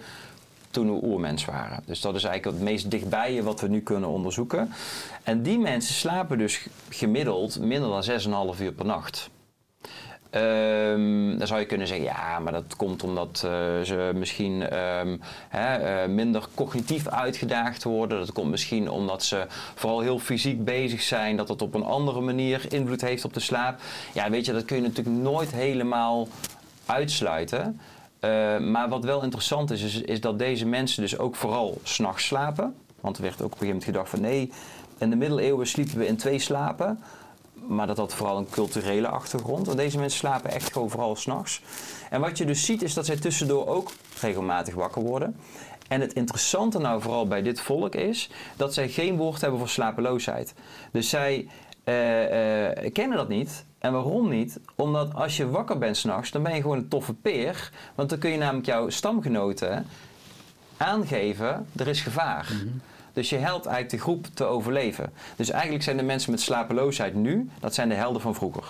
toen 0.69 0.93
we 0.93 1.07
oermens 1.07 1.45
waren. 1.45 1.83
Dus 1.85 2.01
dat 2.01 2.15
is 2.15 2.23
eigenlijk 2.23 2.57
het 2.57 2.65
meest 2.65 2.91
dichtbije 2.91 3.43
wat 3.43 3.61
we 3.61 3.67
nu 3.67 3.81
kunnen 3.81 4.09
onderzoeken. 4.09 4.71
En 5.23 5.41
die 5.41 5.59
mensen 5.59 5.95
slapen 5.95 6.37
dus 6.37 6.67
gemiddeld 6.89 7.59
minder 7.59 7.89
dan 7.89 8.55
6,5 8.55 8.61
uur 8.61 8.71
per 8.71 8.85
nacht. 8.85 9.29
Ehm, 10.35 11.37
dan 11.37 11.47
zou 11.47 11.59
je 11.59 11.65
kunnen 11.65 11.87
zeggen, 11.87 12.05
ja, 12.05 12.39
maar 12.39 12.51
dat 12.51 12.75
komt 12.75 13.03
omdat 13.03 13.41
eh, 13.45 13.51
ze 13.83 14.11
misschien 14.15 14.69
ehm, 14.69 15.17
hè, 15.49 15.75
eh, 15.75 16.09
minder 16.09 16.47
cognitief 16.55 17.07
uitgedaagd 17.07 17.83
worden. 17.83 18.19
Dat 18.19 18.31
komt 18.31 18.49
misschien 18.49 18.89
omdat 18.89 19.23
ze 19.23 19.45
vooral 19.75 19.99
heel 19.99 20.19
fysiek 20.19 20.63
bezig 20.65 21.01
zijn, 21.01 21.37
dat 21.37 21.47
het 21.47 21.61
op 21.61 21.73
een 21.73 21.83
andere 21.83 22.21
manier 22.21 22.65
invloed 22.69 23.01
heeft 23.01 23.25
op 23.25 23.33
de 23.33 23.39
slaap. 23.39 23.79
Ja, 24.13 24.29
weet 24.29 24.45
je, 24.45 24.53
dat 24.53 24.65
kun 24.65 24.75
je 24.75 24.81
natuurlijk 24.81 25.17
nooit 25.17 25.51
helemaal 25.51 26.27
uitsluiten. 26.85 27.79
Eh, 28.19 28.57
maar 28.57 28.89
wat 28.89 29.03
wel 29.03 29.23
interessant 29.23 29.71
is, 29.71 29.81
is, 29.81 30.01
is 30.01 30.21
dat 30.21 30.39
deze 30.39 30.65
mensen 30.65 31.01
dus 31.01 31.17
ook 31.17 31.35
vooral 31.35 31.79
s'nachts 31.83 32.25
slapen. 32.25 32.75
Want 33.01 33.17
er 33.17 33.23
werd 33.23 33.41
ook 33.41 33.45
op 33.45 33.51
een 33.51 33.57
gegeven 33.57 33.75
moment 33.75 33.85
gedacht 33.85 34.09
van 34.09 34.21
nee, 34.21 34.51
in 34.97 35.09
de 35.09 35.15
middeleeuwen 35.15 35.67
sliepen 35.67 35.97
we 35.97 36.07
in 36.07 36.17
twee 36.17 36.39
slapen. 36.39 36.99
Maar 37.67 37.87
dat 37.87 37.97
had 37.97 38.13
vooral 38.13 38.37
een 38.37 38.49
culturele 38.49 39.07
achtergrond. 39.07 39.65
Want 39.65 39.77
deze 39.77 39.97
mensen 39.97 40.19
slapen 40.19 40.51
echt 40.51 40.71
gewoon 40.71 40.89
vooral 40.89 41.15
s'nachts. 41.15 41.61
En 42.09 42.21
wat 42.21 42.37
je 42.37 42.45
dus 42.45 42.65
ziet 42.65 42.81
is 42.81 42.93
dat 42.93 43.05
zij 43.05 43.17
tussendoor 43.17 43.67
ook 43.67 43.91
regelmatig 44.21 44.73
wakker 44.73 45.01
worden. 45.01 45.35
En 45.87 46.01
het 46.01 46.13
interessante 46.13 46.79
nou 46.79 47.01
vooral 47.01 47.27
bij 47.27 47.41
dit 47.41 47.59
volk 47.59 47.95
is 47.95 48.29
dat 48.55 48.73
zij 48.73 48.89
geen 48.89 49.17
woord 49.17 49.41
hebben 49.41 49.59
voor 49.59 49.69
slapeloosheid. 49.69 50.53
Dus 50.91 51.09
zij 51.09 51.47
eh, 51.83 52.85
eh, 52.85 52.93
kennen 52.93 53.17
dat 53.17 53.27
niet. 53.27 53.65
En 53.79 53.91
waarom 53.91 54.29
niet? 54.29 54.59
Omdat 54.75 55.13
als 55.13 55.37
je 55.37 55.49
wakker 55.49 55.77
bent 55.77 55.97
s'nachts, 55.97 56.31
dan 56.31 56.43
ben 56.43 56.55
je 56.55 56.61
gewoon 56.61 56.77
een 56.77 56.87
toffe 56.87 57.13
peer. 57.13 57.71
Want 57.95 58.09
dan 58.09 58.19
kun 58.19 58.29
je 58.29 58.37
namelijk 58.37 58.65
jouw 58.65 58.89
stamgenoten 58.89 59.87
aangeven, 60.77 61.67
er 61.75 61.87
is 61.87 62.01
gevaar. 62.01 62.51
Dus 63.15 63.29
je 63.29 63.37
helpt 63.37 63.65
eigenlijk 63.65 63.95
de 63.95 64.01
groep 64.01 64.25
te 64.33 64.43
overleven. 64.43 65.13
Dus 65.35 65.49
eigenlijk 65.49 65.83
zijn 65.83 65.97
de 65.97 66.03
mensen 66.03 66.31
met 66.31 66.41
slapeloosheid 66.41 67.13
nu, 67.15 67.49
dat 67.59 67.73
zijn 67.73 67.89
de 67.89 67.95
helden 67.95 68.21
van 68.21 68.35
vroeger. 68.35 68.63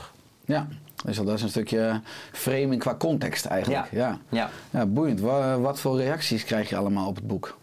Ja, 0.45 0.67
dus 1.05 1.17
dat 1.17 1.27
is 1.29 1.41
een 1.41 1.49
stukje 1.49 2.01
framing 2.31 2.79
qua 2.79 2.95
context 2.95 3.45
eigenlijk. 3.45 3.91
Ja, 3.91 4.19
Ja. 4.29 4.49
ja. 4.69 4.86
boeiend. 4.86 5.19
Wa- 5.19 5.60
Wat 5.60 5.79
voor 5.79 5.97
reacties 5.97 6.43
krijg 6.43 6.69
je 6.69 6.77
allemaal 6.77 7.08
op 7.08 7.15
het 7.15 7.27
boek? 7.27 7.58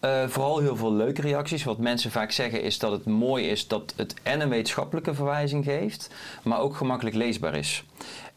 Eh, 0.00 0.28
vooral 0.28 0.58
heel 0.58 0.76
veel 0.76 0.92
leuke 0.92 1.20
reacties. 1.20 1.64
Wat 1.64 1.78
mensen 1.78 2.10
vaak 2.10 2.30
zeggen 2.30 2.62
is 2.62 2.78
dat 2.78 2.92
het 2.92 3.04
mooi 3.06 3.46
is 3.48 3.68
dat 3.68 3.92
het 3.96 4.14
en 4.22 4.40
een 4.40 4.48
wetenschappelijke 4.48 5.14
verwijzing 5.14 5.64
geeft, 5.64 6.10
maar 6.42 6.58
ook 6.60 6.76
gemakkelijk 6.76 7.16
leesbaar 7.16 7.54
is. 7.54 7.84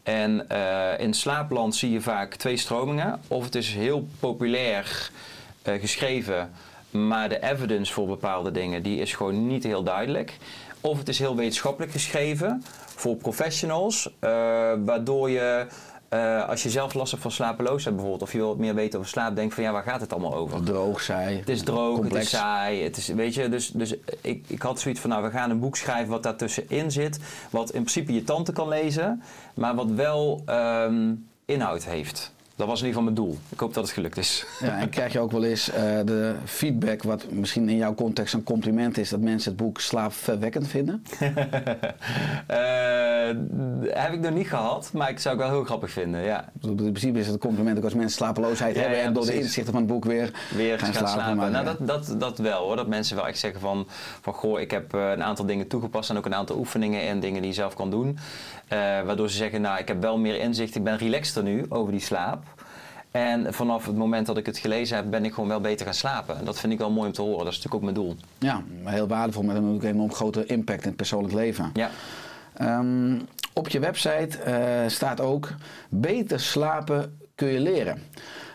En 0.02 0.48
eh, 0.48 1.00
in 1.04 1.14
slaapland 1.14 1.74
zie 1.76 1.90
je 1.90 2.00
vaak 2.00 2.34
twee 2.34 2.56
stromingen. 2.56 3.20
Of 3.28 3.44
het 3.44 3.54
is 3.54 3.74
heel 3.74 4.08
populair 4.20 5.10
eh, 5.62 5.80
geschreven, 5.80 6.50
maar 7.06 7.28
de 7.28 7.42
evidence 7.42 7.92
voor 7.92 8.06
bepaalde 8.06 8.50
dingen 8.50 8.82
die 8.82 9.00
is 9.00 9.14
gewoon 9.14 9.46
niet 9.46 9.64
heel 9.64 9.82
duidelijk. 9.82 10.36
Of 10.80 10.98
het 10.98 11.08
is 11.08 11.18
heel 11.18 11.36
wetenschappelijk 11.36 11.92
geschreven 11.92 12.62
voor 12.86 13.16
professionals, 13.16 14.10
eh, 14.18 14.30
waardoor 14.84 15.30
je 15.30 15.66
eh, 16.08 16.48
als 16.48 16.62
je 16.62 16.70
zelf 16.70 16.94
last 16.94 17.10
hebt 17.10 17.22
van 17.22 17.32
slapeloosheid 17.32 17.94
bijvoorbeeld, 17.94 18.22
of 18.22 18.32
je 18.32 18.38
wil 18.38 18.48
wat 18.48 18.58
meer 18.58 18.74
weten 18.74 18.98
over 18.98 19.10
slaap, 19.10 19.36
denk 19.36 19.52
van 19.52 19.62
ja, 19.62 19.72
waar 19.72 19.82
gaat 19.82 20.00
het 20.00 20.12
allemaal 20.12 20.34
over? 20.34 20.62
Droog, 20.62 21.00
saai. 21.00 21.36
Het 21.36 21.48
is 21.48 21.62
droog, 21.62 22.02
het 22.02 22.14
is 22.14 22.28
saai. 22.28 22.82
Het 22.82 22.96
is, 22.96 23.08
weet 23.08 23.34
je, 23.34 23.48
dus, 23.48 23.70
dus 23.70 23.94
ik, 24.20 24.44
ik 24.46 24.62
had 24.62 24.80
zoiets 24.80 25.00
van, 25.00 25.10
nou, 25.10 25.22
we 25.22 25.30
gaan 25.30 25.50
een 25.50 25.60
boek 25.60 25.76
schrijven 25.76 26.10
wat 26.10 26.22
daartussenin 26.22 26.90
zit. 26.90 27.18
Wat 27.50 27.66
in 27.66 27.80
principe 27.80 28.14
je 28.14 28.24
tante 28.24 28.52
kan 28.52 28.68
lezen, 28.68 29.22
maar 29.54 29.74
wat 29.74 29.90
wel 29.90 30.42
ehm, 30.46 31.14
inhoud 31.44 31.84
heeft. 31.84 32.32
Dat 32.58 32.66
was 32.66 32.80
in 32.80 32.86
ieder 32.86 33.00
geval 33.00 33.14
mijn 33.14 33.28
doel. 33.28 33.38
Ik 33.48 33.60
hoop 33.60 33.74
dat 33.74 33.84
het 33.84 33.92
gelukt 33.92 34.16
is. 34.16 34.46
Ja, 34.60 34.78
en 34.78 34.88
krijg 34.88 35.12
je 35.12 35.20
ook 35.20 35.30
wel 35.30 35.44
eens 35.44 35.70
eh, 35.70 35.82
de 36.04 36.34
feedback, 36.44 37.02
wat 37.02 37.30
misschien 37.30 37.68
in 37.68 37.76
jouw 37.76 37.94
context 37.94 38.34
een 38.34 38.42
compliment 38.42 38.98
is, 38.98 39.08
dat 39.08 39.20
mensen 39.20 39.52
het 39.52 39.60
boek 39.60 39.80
slaapverwekkend 39.80 40.68
vinden? 40.68 41.02
Eh, 42.46 43.34
heb 43.88 44.12
ik 44.12 44.20
nog 44.20 44.32
niet 44.32 44.48
gehad, 44.48 44.90
maar 44.92 45.10
ik 45.10 45.18
zou 45.18 45.36
het 45.36 45.44
wel 45.44 45.54
heel 45.54 45.64
grappig 45.64 45.90
vinden. 45.90 46.22
Ja. 46.22 46.48
In 46.62 46.74
principe 46.74 47.18
is 47.18 47.24
het 47.24 47.34
een 47.34 47.40
compliment 47.40 47.78
ook 47.78 47.84
als 47.84 47.94
mensen 47.94 48.16
slapeloosheid 48.16 48.74
Ja, 48.74 48.80
hebben 48.80 48.98
ja, 48.98 49.04
en 49.04 49.12
door 49.12 49.26
de 49.26 49.38
inzichten 49.38 49.72
van 49.72 49.82
het 49.82 49.90
boek 49.90 50.04
weer, 50.04 50.32
Weer 50.54 50.78
gaan, 50.78 50.94
slapen. 50.94 51.36
Maar, 51.36 51.50
nou, 51.50 51.64
ja. 51.64 51.74
dat, 51.78 52.06
dat, 52.06 52.20
dat 52.20 52.38
wel 52.38 52.62
hoor. 52.62 52.76
Dat 52.76 52.86
mensen 52.86 53.16
wel 53.16 53.26
echt 53.26 53.38
zeggen 53.38 53.60
van, 53.60 53.86
van 54.20 54.32
goh, 54.32 54.60
ik 54.60 54.70
heb 54.70 54.94
eh, 54.94 55.10
een 55.10 55.22
aantal 55.22 55.46
dingen 55.46 55.66
toegepast 55.66 56.10
en 56.10 56.16
ook 56.16 56.26
een 56.26 56.34
aantal 56.34 56.56
oefeningen 56.56 57.02
en 57.02 57.20
dingen 57.20 57.40
die 57.40 57.50
je 57.50 57.56
zelf 57.56 57.74
kan 57.74 57.90
doen. 57.90 58.18
Waardoor 59.04 59.30
ze 59.30 59.36
zeggen, 59.36 59.60
nou 59.60 59.78
ik 59.78 59.88
heb 59.88 60.02
wel 60.02 60.18
meer 60.18 60.40
inzicht, 60.40 60.74
ik 60.74 60.84
ben 60.84 60.96
relaxter 60.96 61.42
nu 61.42 61.66
over 61.68 61.92
die 61.92 62.00
slaap. 62.00 62.47
En 63.10 63.54
vanaf 63.54 63.86
het 63.86 63.96
moment 63.96 64.26
dat 64.26 64.36
ik 64.36 64.46
het 64.46 64.58
gelezen 64.58 64.96
heb, 64.96 65.10
ben 65.10 65.24
ik 65.24 65.34
gewoon 65.34 65.48
wel 65.48 65.60
beter 65.60 65.86
gaan 65.86 65.94
slapen. 65.94 66.38
En 66.38 66.44
dat 66.44 66.60
vind 66.60 66.72
ik 66.72 66.78
wel 66.78 66.90
mooi 66.90 67.06
om 67.06 67.12
te 67.12 67.22
horen. 67.22 67.44
Dat 67.44 67.52
is 67.52 67.62
natuurlijk 67.62 67.74
ook 67.74 67.92
mijn 67.92 67.94
doel. 67.94 68.16
Ja, 68.38 68.62
heel 68.84 69.08
waardevol 69.08 69.42
met 69.42 69.56
een 69.56 69.64
een 69.64 69.82
enorm 69.82 70.12
grote 70.12 70.46
impact 70.46 70.82
in 70.82 70.88
het 70.88 70.96
persoonlijk 70.96 71.34
leven. 71.34 71.70
Ja. 71.74 71.90
Ehm, 72.54 73.18
op 73.52 73.68
je 73.68 73.78
website 73.78 74.38
eh, 74.38 74.88
staat 74.88 75.20
ook: 75.20 75.48
beter 75.88 76.40
slapen 76.40 77.18
kun 77.34 77.48
je 77.48 77.60
leren. 77.60 78.02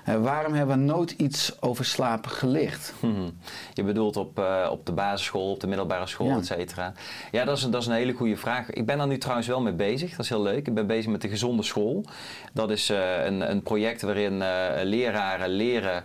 Eh, 0.04 0.16
waarom 0.22 0.54
hebben 0.54 0.78
we 0.78 0.84
nooit 0.84 1.12
iets 1.12 1.62
over 1.62 1.86
slapen 1.86 2.32
geleerd? 2.32 2.94
Mhm. 3.00 3.30
Je 3.74 3.84
bedoelt 3.84 4.18
op, 4.18 4.39
eh, 4.39 4.68
op 4.72 4.86
de 4.86 4.92
basisschool, 4.92 5.52
op 5.52 5.60
de 5.60 5.68
middelbare 5.68 6.08
school, 6.08 6.28
Ja. 6.28 6.38
et 6.38 6.46
cetera. 6.46 6.94
Ja, 7.32 7.46
dat 7.46 7.58
is, 7.58 7.63
een- 7.63 7.72
dat 7.72 7.82
is 7.82 7.88
een 7.88 7.94
hele 7.94 8.13
goede 8.13 8.38
vraag. 8.38 8.70
Ik 8.70 8.86
ben 8.86 8.98
daar 8.98 9.08
nu 9.08 9.18
trouwens 9.18 9.48
wel 9.48 9.62
mee 9.62 9.74
bezig. 9.74 10.10
Dat 10.12 10.20
is 10.20 10.30
heel 10.30 10.42
leuk. 10.42 10.68
Ik 10.68 10.74
ben 10.74 10.88
bezig 10.88 11.12
met 11.12 11.22
de 11.22 11.30
gezonde 11.30 11.63
school. 11.63 12.06
Dat 12.54 12.70
is 12.72 12.89
eh, 12.89 13.26
een, 13.26 13.50
een 13.52 13.62
project 13.63 14.02
waarin 14.02 14.38
leraren 14.84 15.50
leren 15.50 16.04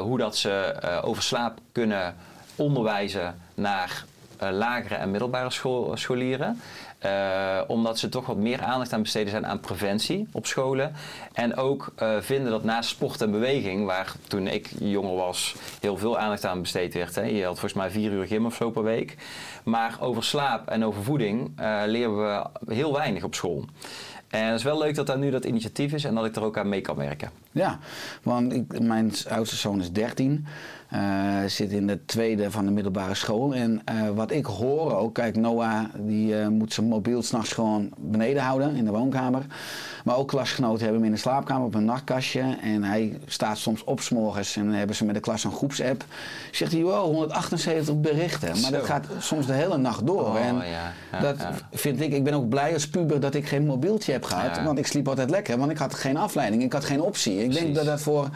hoe 0.00 0.18
dat 0.18 0.36
ze 0.36 0.74
over 1.04 1.22
slaap 1.22 1.58
kunnen 1.72 2.14
onderwijzen 2.56 3.34
naar 3.54 4.04
lagere 4.38 4.94
en 4.94 5.10
middelbare 5.10 5.50
school, 5.50 5.96
scholieren. 5.96 6.60
Eh, 7.02 7.60
omdat 7.66 7.98
ze 7.98 8.08
toch 8.08 8.26
wat 8.26 8.36
meer 8.36 8.62
aandacht 8.62 8.92
aan 8.92 9.02
besteden 9.02 9.30
zijn 9.30 9.46
aan 9.46 9.60
preventie 9.60 10.28
op 10.32 10.46
scholen. 10.46 10.92
En 11.32 11.56
ook 11.56 11.92
eh, 11.96 12.16
vinden 12.20 12.50
dat 12.50 12.64
naast 12.64 12.88
sport 12.88 13.20
en 13.20 13.30
beweging, 13.30 13.84
waar 13.86 14.14
toen 14.28 14.46
ik 14.46 14.70
jonger 14.78 15.14
was 15.14 15.54
heel 15.80 15.96
veel 15.96 16.18
aandacht 16.18 16.44
aan 16.44 16.60
besteed 16.60 16.94
werd. 16.94 17.14
Hè. 17.14 17.22
Je 17.22 17.44
had 17.44 17.58
volgens 17.58 17.80
mij 17.80 17.90
vier 17.90 18.12
uur 18.12 18.26
gym 18.26 18.46
of 18.46 18.54
zo 18.54 18.70
per 18.70 18.82
week. 18.82 19.16
Maar 19.64 19.96
over 20.00 20.24
slaap 20.24 20.68
en 20.68 20.84
over 20.84 21.02
voeding 21.02 21.52
eh, 21.56 21.82
leren 21.86 22.16
we 22.16 22.44
heel 22.74 22.92
weinig 22.92 23.24
op 23.24 23.34
school. 23.34 23.64
En 24.28 24.46
het 24.46 24.58
is 24.58 24.64
wel 24.64 24.78
leuk 24.78 24.94
dat 24.94 25.06
daar 25.06 25.18
nu 25.18 25.30
dat 25.30 25.44
initiatief 25.44 25.92
is 25.92 26.04
en 26.04 26.14
dat 26.14 26.24
ik 26.24 26.36
er 26.36 26.44
ook 26.44 26.58
aan 26.58 26.68
mee 26.68 26.80
kan 26.80 26.96
werken. 26.96 27.30
Ja, 27.50 27.78
want 28.22 28.52
ik, 28.52 28.80
mijn 28.80 29.12
oudste 29.28 29.56
zoon 29.56 29.80
is 29.80 29.92
13, 29.92 30.46
eh, 30.92 31.36
zit 31.46 31.70
in 31.70 31.86
de 31.86 32.04
tweede 32.04 32.50
van 32.50 32.64
de 32.64 32.70
middelbare 32.70 33.14
school. 33.14 33.54
En 33.54 33.80
eh, 33.84 34.08
wat 34.14 34.30
ik 34.30 34.44
hoor 34.44 34.96
ook, 34.96 35.14
kijk, 35.14 35.36
Noah 35.36 35.84
die 35.98 36.38
eh, 36.38 36.48
moet 36.48 36.72
zijn 36.72 36.86
mobiel 36.86 37.22
s'nachts 37.22 37.52
gewoon 37.52 37.90
beneden 37.96 38.42
houden 38.42 38.74
in 38.74 38.84
de 38.84 38.90
woonkamer. 38.90 39.46
Maar 40.04 40.16
ook 40.16 40.28
klasgenoten 40.28 40.82
hebben 40.82 40.96
hem 40.96 41.04
in 41.04 41.14
de 41.14 41.20
slaapkamer 41.20 41.66
op 41.66 41.74
een 41.74 41.84
nachtkastje. 41.84 42.56
En 42.62 42.84
hij 42.84 43.18
staat 43.26 43.58
soms 43.58 43.84
op 43.84 44.00
's 44.00 44.08
morgens 44.10 44.56
en 44.56 44.64
dan 44.64 44.74
hebben 44.74 44.96
ze 44.96 45.04
met 45.04 45.14
de 45.14 45.20
klas 45.20 45.44
een 45.44 45.52
groepsapp. 45.52 46.04
Zegt 46.50 46.72
hij, 46.72 46.82
wow, 46.82 47.04
178 47.04 48.00
berichten. 48.00 48.60
Maar 48.60 48.70
dat 48.70 48.84
gaat 48.84 49.06
soms 49.18 49.46
de 49.46 49.52
hele 49.52 49.76
nacht 49.76 50.06
door. 50.06 50.26
Oh, 50.26 50.46
en 50.46 50.54
ja, 50.54 50.92
ja, 51.12 51.20
dat 51.20 51.38
ja. 51.38 51.52
vind 51.72 52.00
ik, 52.00 52.12
ik 52.12 52.24
ben 52.24 52.34
ook 52.34 52.48
blij 52.48 52.72
als 52.72 52.88
puber 52.88 53.20
dat 53.20 53.34
ik 53.34 53.46
geen 53.46 53.66
mobieltje 53.66 54.12
heb 54.12 54.24
gehad. 54.24 54.62
Want 54.64 54.78
ik 54.78 54.86
sliep 54.86 55.08
altijd 55.08 55.30
lekker, 55.30 55.58
want 55.58 55.70
ik 55.70 55.78
had 55.78 55.94
geen 55.94 56.16
afleiding, 56.16 56.62
ik 56.62 56.72
had 56.72 56.84
geen 56.84 57.00
optie. 57.00 57.44
Ik 57.44 57.52
denk 57.52 57.74
dat 57.74 57.84
dat 57.84 58.00
voor 58.00 58.28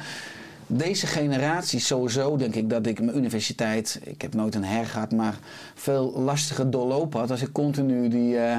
deze 0.66 1.07
generatie 1.07 1.81
sowieso, 1.81 2.37
denk 2.37 2.55
ik, 2.55 2.70
dat 2.70 2.87
ik 2.87 3.00
mijn 3.00 3.16
universiteit, 3.16 4.00
ik 4.02 4.22
heb 4.22 4.35
nooit 4.35 4.55
een 4.55 4.64
her 4.64 4.87
gehad, 4.87 5.12
maar 5.12 5.38
veel 5.74 6.12
lastiger 6.16 6.70
doorlopen 6.70 7.20
had 7.20 7.31
als 7.31 7.42
ik 7.42 7.52
continu 7.52 8.09
die, 8.09 8.38
eh, 8.38 8.57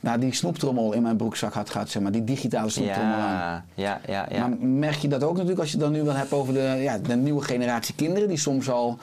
nou, 0.00 0.18
die 0.20 0.34
snoeptrommel 0.34 0.92
in 0.92 1.02
mijn 1.02 1.16
broekzak 1.16 1.52
had 1.52 1.70
gehad, 1.70 1.90
zeg 1.90 2.02
maar, 2.02 2.12
die 2.12 2.24
digitale 2.24 2.70
snoeptrommel 2.70 3.16
aan. 3.16 3.64
Ja, 3.74 4.00
ja. 4.06 4.26
ja. 4.30 4.46
Maar 4.46 4.56
merk 4.60 4.96
je 4.96 5.08
dat 5.08 5.22
ook 5.22 5.32
natuurlijk 5.32 5.60
als 5.60 5.70
je 5.70 5.76
het 5.76 5.84
dan 5.84 5.94
nu 5.94 6.02
wel 6.02 6.14
hebt 6.14 6.32
over 6.32 6.54
de, 6.54 6.78
ja, 6.80 6.98
de 6.98 7.16
nieuwe 7.16 7.42
generatie 7.42 7.94
kinderen 7.94 8.28
die 8.28 8.38
soms 8.38 8.70
al 8.70 8.98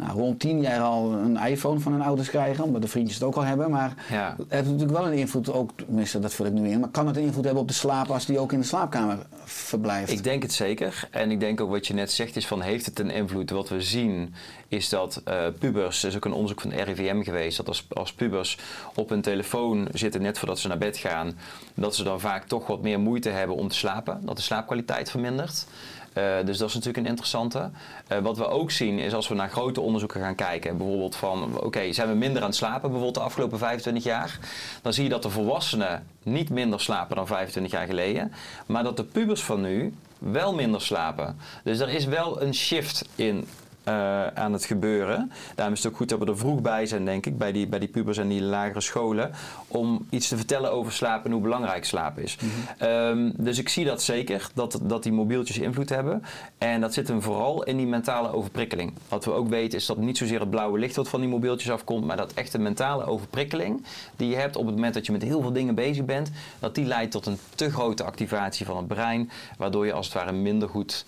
nou, 0.00 0.12
rond 0.18 0.40
tien 0.40 0.60
jaar 0.60 0.80
al 0.80 1.12
een 1.12 1.36
iPhone 1.36 1.80
van 1.80 1.92
hun 1.92 2.02
ouders 2.02 2.28
krijgen, 2.30 2.64
omdat 2.64 2.82
de 2.82 2.88
vriendjes 2.88 3.14
het 3.16 3.24
ook 3.26 3.36
al 3.36 3.42
hebben. 3.42 3.70
Maar 3.70 3.94
Ja. 4.10 4.34
het 4.38 4.46
heeft 4.48 4.64
natuurlijk 4.64 4.98
wel 4.98 5.06
een 5.06 5.18
invloed, 5.18 5.52
ook, 5.52 5.70
tenminste 5.76 6.18
dat 6.18 6.34
vul 6.34 6.46
ik 6.46 6.52
nu 6.52 6.68
in, 6.68 6.80
maar 6.80 6.88
kan 6.88 7.06
het 7.06 7.16
invloed 7.16 7.44
hebben 7.44 7.62
op 7.62 7.68
de 7.68 7.74
slaap 7.74 8.10
als 8.10 8.26
die 8.26 8.38
ook 8.38 8.52
in 8.52 8.60
de 8.60 8.66
slaapkamer 8.66 9.18
verblijft? 9.44 10.10
Ik 10.12 10.24
denk 10.24 10.42
het 10.42 10.52
zeker. 10.52 11.08
En 11.10 11.30
ik 11.30 11.40
denk 11.40 11.60
ook 11.60 11.70
wat 11.70 11.86
je 11.86 11.94
net 11.94 12.12
zegt 12.12 12.36
is 12.36 12.46
van 12.46 12.60
heeft 12.60 12.86
het 12.86 12.98
een 12.98 13.10
invloed? 13.10 13.50
Wat 13.50 13.68
we 13.68 13.80
zien 13.82 14.34
is 14.68 14.88
dat 14.88 15.20
eh, 15.24 15.46
pubers, 15.58 16.02
er 16.02 16.08
is 16.08 16.16
ook 16.16 16.24
een 16.24 16.32
onderzoek 16.32 16.60
van 16.60 16.70
de 16.70 16.82
RIVM 16.82 17.22
geweest, 17.22 17.56
dat 17.56 17.68
als, 17.68 17.86
als 17.92 18.12
pubers 18.12 18.58
op 18.94 19.08
hun 19.08 19.20
telefoon 19.22 19.88
zitten 19.92 20.22
net 20.22 20.38
voordat 20.38 20.58
ze 20.58 20.68
naar 20.68 20.78
bed 20.78 20.96
gaan, 20.96 21.38
dat 21.74 21.94
ze 21.96 22.04
dan 22.04 22.20
vaak 22.20 22.44
toch 22.46 22.66
wat 22.66 22.82
meer 22.82 23.00
moeite 23.00 23.28
hebben 23.28 23.56
om 23.56 23.68
te 23.68 23.76
slapen. 23.76 24.20
Dat 24.22 24.36
de 24.36 24.42
slaapkwaliteit 24.42 25.10
vermindert. 25.10 25.66
Eh, 26.12 26.24
dus 26.44 26.58
dat 26.58 26.68
is 26.68 26.74
natuurlijk 26.74 27.04
een 27.04 27.10
interessante. 27.10 27.70
Eh, 28.06 28.18
wat 28.18 28.36
we 28.36 28.48
ook 28.48 28.70
zien 28.70 28.98
is 28.98 29.14
als 29.14 29.28
we 29.28 29.34
naar 29.34 29.50
grote 29.50 29.80
onderzoeken 29.80 30.20
gaan 30.20 30.34
kijken, 30.34 30.76
bijvoorbeeld 30.76 31.16
van 31.16 31.60
oké, 31.60 31.92
zijn 31.92 32.08
we 32.08 32.14
minder 32.14 32.42
aan 32.42 32.48
het 32.48 32.56
slapen 32.56 32.80
bijvoorbeeld 32.80 33.14
de 33.14 33.20
afgelopen 33.20 33.58
25 33.58 34.04
jaar, 34.04 34.38
dan 34.82 34.92
zie 34.92 35.04
je 35.04 35.10
dat 35.10 35.22
de 35.22 35.30
volwassenen 35.30 36.06
niet 36.22 36.50
minder 36.50 36.80
slapen 36.80 37.16
dan 37.16 37.26
25 37.26 37.72
jaar 37.72 37.86
geleden, 37.86 38.32
maar 38.66 38.82
dat 38.82 38.96
de 38.96 39.04
pubers 39.04 39.42
van 39.42 39.60
nu 39.60 39.94
wel 40.18 40.54
minder 40.54 40.82
slapen. 40.82 41.38
Dus 41.64 41.78
er 41.78 41.88
is 41.88 42.04
wel 42.04 42.42
een 42.42 42.54
shift 42.54 43.08
in 43.14 43.46
eh, 43.84 44.26
aan 44.26 44.52
het 44.52 44.64
gebeuren. 44.64 45.32
Daarom 45.54 45.74
is 45.74 45.82
het 45.82 45.92
ook 45.92 45.98
goed 45.98 46.08
dat 46.08 46.18
we 46.18 46.26
er 46.26 46.38
vroeg 46.38 46.60
bij 46.60 46.86
zijn, 46.86 47.04
denk 47.04 47.26
ik, 47.26 47.38
bij 47.38 47.52
die, 47.52 47.66
bij 47.66 47.78
die 47.78 47.88
pubers 47.88 48.18
en 48.18 48.28
die 48.28 48.42
lagere 48.42 48.80
scholen, 48.80 49.30
om 49.68 50.06
iets 50.10 50.28
te 50.28 50.36
vertellen 50.36 50.72
over 50.72 50.92
slaap 50.92 51.24
en 51.24 51.30
hoe 51.30 51.40
belangrijk 51.40 51.84
slaap 51.84 52.18
is. 52.18 52.38
Ehm, 52.78 53.30
dus 53.36 53.58
ik 53.58 53.68
zie 53.68 53.84
dat 53.84 54.02
zeker, 54.02 54.50
dat, 54.54 54.80
dat 54.82 55.02
die 55.02 55.12
mobieltjes 55.12 55.58
invloed 55.58 55.88
hebben. 55.88 56.22
En 56.58 56.80
dat 56.80 56.94
zit 56.94 57.08
hem 57.08 57.22
vooral 57.22 57.62
in 57.62 57.76
die 57.76 57.86
mentale 57.86 58.32
overprikkeling. 58.32 58.92
Wat 59.08 59.24
we 59.24 59.32
ook 59.32 59.48
weten 59.48 59.78
is 59.78 59.86
dat 59.86 59.96
niet 59.96 60.18
zozeer 60.18 60.40
het 60.40 60.50
blauwe 60.50 60.78
licht 60.78 60.96
wat 60.96 61.08
van 61.08 61.20
die 61.20 61.28
mobieltjes 61.28 61.70
afkomt, 61.72 62.04
maar 62.04 62.16
dat 62.16 62.32
echt 62.32 62.52
de 62.52 62.58
mentale 62.58 63.04
overprikkeling 63.04 63.84
die 64.16 64.28
je 64.28 64.36
hebt 64.36 64.56
op 64.56 64.66
het 64.66 64.74
moment 64.74 64.94
dat 64.94 65.06
je 65.06 65.12
met 65.12 65.22
heel 65.22 65.40
veel 65.40 65.52
dingen 65.52 65.74
bezig 65.74 66.04
bent, 66.04 66.30
dat 66.58 66.74
die 66.74 66.84
leidt 66.84 67.12
tot 67.12 67.26
een 67.26 67.38
te 67.54 67.70
grote 67.70 68.04
activatie 68.04 68.66
van 68.66 68.76
het 68.76 68.86
brein, 68.86 69.30
waardoor 69.58 69.86
je 69.86 69.92
als 69.92 70.06
het 70.06 70.14
ware 70.14 70.32
minder 70.32 70.68
goed 70.68 71.04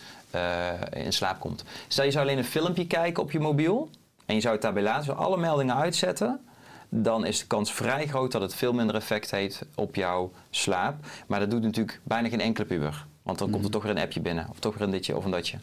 in 0.92 1.12
slaap 1.12 1.40
komt. 1.40 1.64
Stel 1.88 2.04
je 2.04 2.10
zou 2.10 2.24
alleen 2.24 2.38
een 2.38 2.44
filmpje 2.44 2.86
kijken 2.86 3.22
op 3.22 3.30
je 3.30 3.40
mobiel 3.40 3.90
en 4.26 4.34
je 4.34 4.40
zou 4.40 4.52
het 4.52 4.62
daarbij 4.62 4.82
laten, 4.82 5.16
alle 5.16 5.36
meldingen 5.36 5.76
uitzetten, 5.76 6.40
dan 6.88 7.26
is 7.26 7.38
de 7.38 7.46
kans 7.46 7.72
vrij 7.72 8.06
groot 8.06 8.32
dat 8.32 8.42
het 8.42 8.54
veel 8.54 8.72
minder 8.72 8.94
effect 8.94 9.30
heeft 9.30 9.62
op 9.74 9.94
jouw 9.94 10.32
slaap. 10.50 10.94
Maar 11.26 11.40
dat 11.40 11.50
doet 11.50 11.62
natuurlijk 11.62 12.00
bijna 12.02 12.28
geen 12.28 12.40
enkele 12.40 12.66
puber. 12.66 13.06
Want 13.22 13.38
dan 13.38 13.50
komt 13.50 13.64
er 13.64 13.70
toch 13.70 13.82
weer 13.82 13.90
een 13.90 14.02
appje 14.02 14.20
binnen, 14.20 14.46
of 14.50 14.58
toch 14.58 14.74
weer 14.74 14.82
een 14.82 14.90
ditje 14.92 15.16
of 15.16 15.24
een 15.24 15.30
datje. 15.30 15.58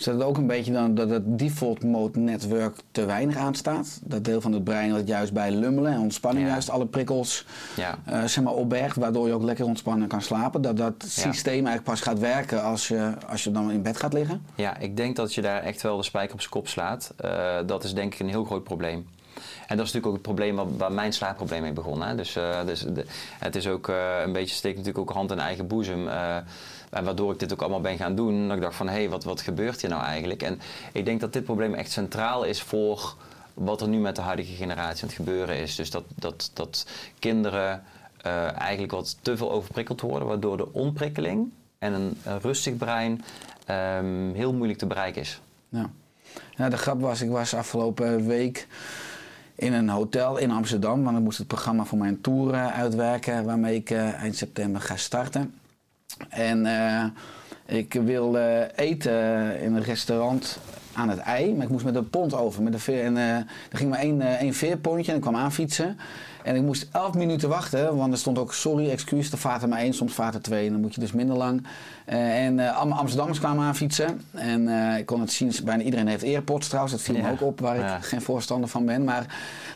Is 0.00 0.06
dat 0.06 0.22
ook 0.22 0.36
een 0.36 0.46
beetje 0.46 0.72
dan 0.72 0.94
dat 0.94 1.10
het 1.10 1.38
default 1.38 1.84
mode 1.84 2.18
netwerk 2.18 2.76
te 2.92 3.04
weinig 3.04 3.36
aanstaat? 3.36 4.00
Dat 4.02 4.24
deel 4.24 4.40
van 4.40 4.52
het 4.52 4.64
brein 4.64 4.90
dat 4.90 5.08
juist 5.08 5.32
bij 5.32 5.50
lummelen 5.50 5.92
en 5.92 5.98
ontspanning 6.00 6.46
Ja. 6.46 6.52
juist 6.52 6.70
alle 6.70 6.86
prikkels 6.86 7.44
Ja. 7.76 7.98
eh, 8.04 8.24
zeg 8.24 8.44
maar 8.44 8.52
opbergt, 8.52 8.96
waardoor 8.96 9.26
je 9.26 9.32
ook 9.32 9.42
lekker 9.42 9.64
ontspannen 9.64 10.08
kan 10.08 10.22
slapen. 10.22 10.62
Dat 10.62 10.76
dat 10.76 10.94
systeem 11.06 11.52
eigenlijk 11.52 11.84
pas 11.84 12.00
gaat 12.00 12.18
werken 12.18 12.62
als 12.62 12.88
je, 12.88 13.12
als 13.28 13.44
je 13.44 13.50
dan 13.50 13.70
in 13.70 13.82
bed 13.82 13.96
gaat 13.96 14.12
liggen. 14.12 14.42
Ja, 14.54 14.76
ik 14.78 14.96
denk 14.96 15.16
dat 15.16 15.34
je 15.34 15.40
daar 15.42 15.62
echt 15.62 15.82
wel 15.82 15.96
de 15.96 16.02
spijker 16.02 16.32
op 16.34 16.40
zijn 16.40 16.52
kop 16.52 16.68
slaat. 16.68 17.12
Eh, 17.16 17.56
dat 17.66 17.84
is 17.84 17.94
denk 17.94 18.14
ik 18.14 18.20
een 18.20 18.28
heel 18.28 18.44
groot 18.44 18.64
probleem. 18.64 19.06
En 19.66 19.76
dat 19.76 19.86
is 19.86 19.92
natuurlijk 19.92 20.06
ook 20.06 20.12
het 20.12 20.22
probleem 20.22 20.56
waar, 20.56 20.76
waar 20.76 20.92
mijn 20.92 21.12
slaapprobleem 21.12 21.62
mee 21.62 21.72
begon. 21.72 22.02
Hè? 22.02 22.14
Dus, 22.14 22.36
eh, 22.36 22.64
dus 22.66 22.80
de- 22.80 23.06
het 23.38 23.56
is 23.56 23.66
ook 23.68 23.88
een 24.24 24.32
beetje, 24.32 24.54
steekt 24.54 24.76
natuurlijk 24.76 25.08
ook 25.10 25.16
hand 25.16 25.30
in 25.30 25.38
eigen 25.38 25.66
boezem. 25.66 26.08
Waardoor 26.90 27.32
ik 27.32 27.38
dit 27.38 27.52
ook 27.52 27.60
allemaal 27.60 27.80
ben 27.80 27.96
gaan 27.96 28.14
doen. 28.14 28.48
Dat 28.48 28.56
ik 28.56 28.62
dacht 28.62 28.76
van, 28.76 28.88
hé, 28.88 28.94
hey, 28.94 29.08
wat, 29.08 29.24
wat 29.24 29.40
gebeurt 29.40 29.80
hier 29.80 29.90
nou 29.90 30.02
eigenlijk? 30.02 30.42
En 30.42 30.60
ik 30.92 31.04
denk 31.04 31.20
dat 31.20 31.32
dit 31.32 31.44
probleem 31.44 31.74
echt 31.74 31.90
centraal 31.90 32.44
is 32.44 32.62
voor 32.62 33.14
wat 33.54 33.80
er 33.80 33.88
nu 33.88 33.98
met 33.98 34.16
de 34.16 34.22
huidige 34.22 34.52
generatie 34.52 35.02
aan 35.02 35.08
het 35.08 35.16
gebeuren 35.16 35.56
is. 35.56 35.74
Dus 35.74 35.90
dat, 35.90 36.04
dat, 36.14 36.50
dat 36.54 36.86
kinderen 37.18 37.82
eh, 38.16 38.58
eigenlijk 38.58 38.92
wat 38.92 39.16
te 39.22 39.36
veel 39.36 39.52
overprikkeld 39.52 40.00
worden. 40.00 40.28
Waardoor 40.28 40.56
de 40.56 40.72
ontprikkeling 40.72 41.50
en 41.78 41.92
een, 41.92 42.16
rustig 42.40 42.76
brein 42.76 43.24
ehm, 43.66 44.32
heel 44.32 44.52
moeilijk 44.52 44.78
te 44.78 44.86
bereiken 44.86 45.20
is. 45.20 45.40
Ja. 45.68 45.90
ja, 46.56 46.68
de 46.68 46.76
grap 46.76 47.00
was, 47.00 47.20
ik 47.20 47.30
was 47.30 47.54
afgelopen 47.54 48.26
week 48.26 48.66
in 49.54 49.72
een 49.72 49.88
hotel 49.88 50.36
in 50.36 50.50
Amsterdam. 50.50 51.04
Want 51.04 51.16
ik 51.16 51.22
moest 51.22 51.38
het 51.38 51.46
programma 51.46 51.84
voor 51.84 51.98
mijn 51.98 52.20
tour 52.20 52.54
eh, 52.54 52.78
uitwerken, 52.78 53.44
waarmee 53.44 53.74
ik 53.74 53.90
eh, 53.90 54.12
eind 54.12 54.36
september 54.36 54.80
ga 54.80 54.96
starten. 54.96 55.54
En 56.28 56.66
eh, 56.66 57.04
ik 57.66 57.92
wilde 57.92 58.70
eten 58.76 59.60
in 59.60 59.74
een 59.74 59.82
restaurant 59.82 60.58
aan 60.92 61.08
het 61.08 61.18
ei, 61.18 61.54
maar 61.54 61.64
ik 61.64 61.70
moest 61.70 61.84
met 61.84 61.94
een 61.94 62.10
pont 62.10 62.34
over. 62.34 62.62
Met 62.62 62.86
een 62.86 62.94
en, 62.94 63.16
eh, 63.16 63.34
er 63.34 63.46
ging 63.76 63.90
maar 63.90 63.98
één, 63.98 64.20
eh, 64.20 64.40
één 64.40 64.54
veerpontje 64.54 65.10
en 65.10 65.16
ik 65.16 65.22
kwam 65.22 65.36
aanfietsen. 65.36 65.98
En 66.44 66.56
ik 66.56 66.62
moest 66.62 66.88
11 66.92 67.14
minuten 67.14 67.48
wachten, 67.48 67.96
want 67.96 68.12
er 68.12 68.18
stond 68.18 68.38
ook 68.38 68.54
sorry, 68.54 68.90
excuus, 68.90 69.30
de 69.30 69.36
vaart 69.36 69.62
er 69.62 69.68
maar 69.68 69.78
één, 69.78 69.92
soms 69.94 70.12
vaart 70.12 70.34
er 70.34 70.42
twee. 70.42 70.66
En 70.66 70.72
dan 70.72 70.80
moet 70.80 70.94
je 70.94 71.00
dus 71.00 71.12
minder 71.12 71.36
lang. 71.36 71.66
Eh, 72.04 72.44
en 72.44 72.74
allemaal 72.74 72.98
Amsterdammers 72.98 73.38
kwamen 73.38 73.64
aan 73.64 73.76
fietsen. 73.76 74.20
En 74.30 74.68
eh, 74.92 74.98
ik 74.98 75.06
kon 75.06 75.20
het 75.20 75.32
zien, 75.32 75.52
bijna 75.64 75.82
iedereen 75.82 76.06
heeft 76.08 76.24
AirPods 76.24 76.66
trouwens. 76.66 76.94
Dat 76.94 77.02
viel 77.02 77.16
me 77.22 77.30
ook 77.30 77.40
op, 77.42 77.60
waar 77.60 77.76
ik 77.76 78.04
geen 78.04 78.22
voorstander 78.22 78.68
van 78.68 78.86
ben. 78.86 79.04
Maar 79.04 79.26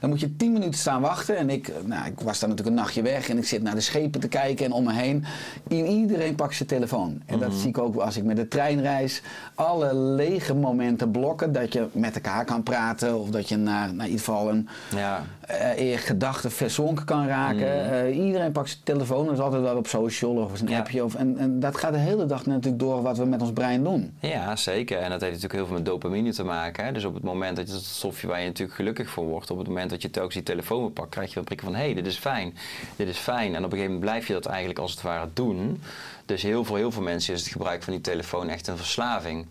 dan 0.01 0.11
moet 0.11 0.21
je 0.21 0.37
10 0.37 0.53
minuten 0.53 0.79
staan 0.79 1.01
wachten. 1.01 1.37
En 1.37 1.51
ik, 1.51 1.73
nou, 1.85 2.07
ik 2.07 2.21
was 2.21 2.39
daar 2.39 2.49
natuurlijk 2.49 2.77
een 2.77 2.83
nachtje 2.83 3.03
weg. 3.03 3.29
En 3.29 3.39
ik 3.39 3.45
zit 3.45 3.63
naar 3.63 3.75
de 3.75 3.81
schepen 3.81 4.21
te 4.21 4.29
kijken 4.29 4.65
en 4.65 4.73
om 4.73 4.85
me 4.85 4.93
heen. 4.93 5.25
I- 5.71 5.85
iedereen 5.85 6.35
pakt 6.35 6.55
zijn 6.55 6.69
telefoon. 6.69 7.23
En 7.27 7.39
Mhm. 7.39 7.45
dat 7.49 7.55
zie 7.55 7.69
ik 7.69 7.79
ook 7.79 7.97
als 7.97 8.17
ik 8.17 8.25
met 8.25 8.37
de 8.37 8.49
trein 8.49 8.81
reis. 8.81 9.23
Alle 9.55 9.95
lege 9.95 10.55
momenten 10.55 11.11
blokken. 11.11 11.53
Dat 11.53 11.73
je 11.73 11.87
met 11.93 12.15
elkaar 12.15 12.45
kan 12.45 12.63
praten. 12.63 13.21
Of 13.21 13.31
dat 13.31 13.49
je 13.49 13.57
naar, 13.57 13.95
naar 13.95 14.07
in 14.07 14.11
ieder 14.13 14.25
geval 14.25 14.51
een 14.51 14.69
Ja, 14.97 15.25
eh 15.47 15.79
eer 15.79 15.99
gedachten 15.99 16.51
verzonken 16.51 17.05
kan 17.05 17.27
raken. 17.27 17.91
Eh, 17.91 18.17
iedereen 18.27 18.53
pakt 18.53 18.69
zijn 18.69 18.81
telefoon. 18.85 19.25
Dat 19.25 19.35
is 19.35 19.41
altijd 19.41 19.63
wel 19.63 19.77
op 19.77 19.87
social 19.87 20.37
of 20.37 20.61
een. 20.61 20.69
Ja. 20.69 20.79
appje. 20.79 21.05
Of, 21.05 21.15
en, 21.15 21.39
en 21.39 21.61
dat 21.61 21.77
gaat 21.77 21.93
de 21.93 21.99
hele 21.99 22.27
dag 22.27 22.47
natuurlijk 22.47 22.79
door 22.79 23.03
wat 23.03 23.19
we 23.19 23.25
met 23.25 23.41
ons 23.41 23.53
brein 23.53 23.85
doen. 23.85 24.13
Ja, 24.21 24.57
zeker. 24.57 24.99
En 24.99 25.11
dat 25.11 25.21
heeft 25.21 25.33
natuurlijk 25.33 25.53
heel 25.53 25.67
veel 25.67 25.75
met 25.75 25.85
dopamine 25.85 26.33
te 26.33 26.45
maken. 26.45 26.85
Hè? 26.85 26.93
Dus 26.93 27.05
op 27.05 27.15
het 27.15 27.23
moment 27.23 27.57
dat 27.57 27.67
je 27.67 27.73
dat 27.73 27.83
stofje 27.83 28.27
waar 28.27 28.41
je 28.41 28.47
natuurlijk 28.47 28.77
gelukkig 28.77 29.09
van 29.09 29.25
wordt, 29.25 29.51
op 29.51 29.59
het 29.59 29.67
moment 29.67 29.91
dat 29.91 30.03
je 30.03 30.11
telkens 30.11 30.35
die 30.35 30.43
telefoon 30.43 30.93
pakt, 30.93 31.11
krijg 31.11 31.33
je 31.33 31.39
een 31.39 31.45
prikkel 31.45 31.67
van 31.67 31.77
hé, 31.77 31.85
hey, 31.85 31.95
dit 31.95 32.07
is 32.07 32.17
fijn, 32.17 32.55
dit 32.97 33.09
is 33.09 33.19
fijn. 33.19 33.55
En 33.55 33.65
op 33.65 33.73
een 33.73 33.79
gegeven 33.79 33.93
moment 33.93 34.01
blijf 34.11 34.27
je 34.27 34.33
dat 34.33 34.47
eigenlijk 34.47 34.79
als 34.79 34.91
het 34.91 35.03
ware 35.03 35.29
doen. 35.33 35.81
Dus 36.27 36.43
heel 36.43 36.65
veel, 36.65 36.77
heel 36.77 36.93
veel 36.93 37.03
mensen 37.03 37.35
is 37.35 37.41
het 37.41 37.53
gebruik 37.53 37.83
van 37.83 37.93
die 37.93 38.03
telefoon 38.03 38.49
echt 38.49 38.67
een 38.67 38.77
verslaving. 38.77 39.47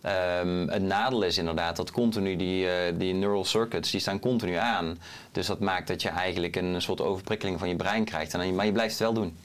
Ehm, 0.00 0.68
het 0.68 0.82
nadeel 0.82 1.22
is 1.22 1.38
inderdaad 1.38 1.76
dat 1.76 1.90
continu 1.90 2.36
die, 2.36 2.68
eh, 2.68 2.92
die 2.98 3.14
neural 3.14 3.44
circuits, 3.44 3.90
die 3.90 4.00
staan 4.00 4.20
continu 4.20 4.54
aan. 4.54 4.98
Dus 5.32 5.46
dat 5.46 5.60
maakt 5.60 5.88
dat 5.88 6.02
je 6.02 6.08
eigenlijk 6.08 6.56
een 6.56 6.82
soort 6.82 7.00
overprikkeling 7.00 7.58
van 7.58 7.68
je 7.68 7.76
brein 7.76 8.04
krijgt. 8.04 8.32
En 8.34 8.40
dan, 8.40 8.54
maar 8.54 8.66
je 8.66 8.72
blijft 8.72 8.90
het 8.92 9.02
wel 9.02 9.12
doen. 9.12 9.36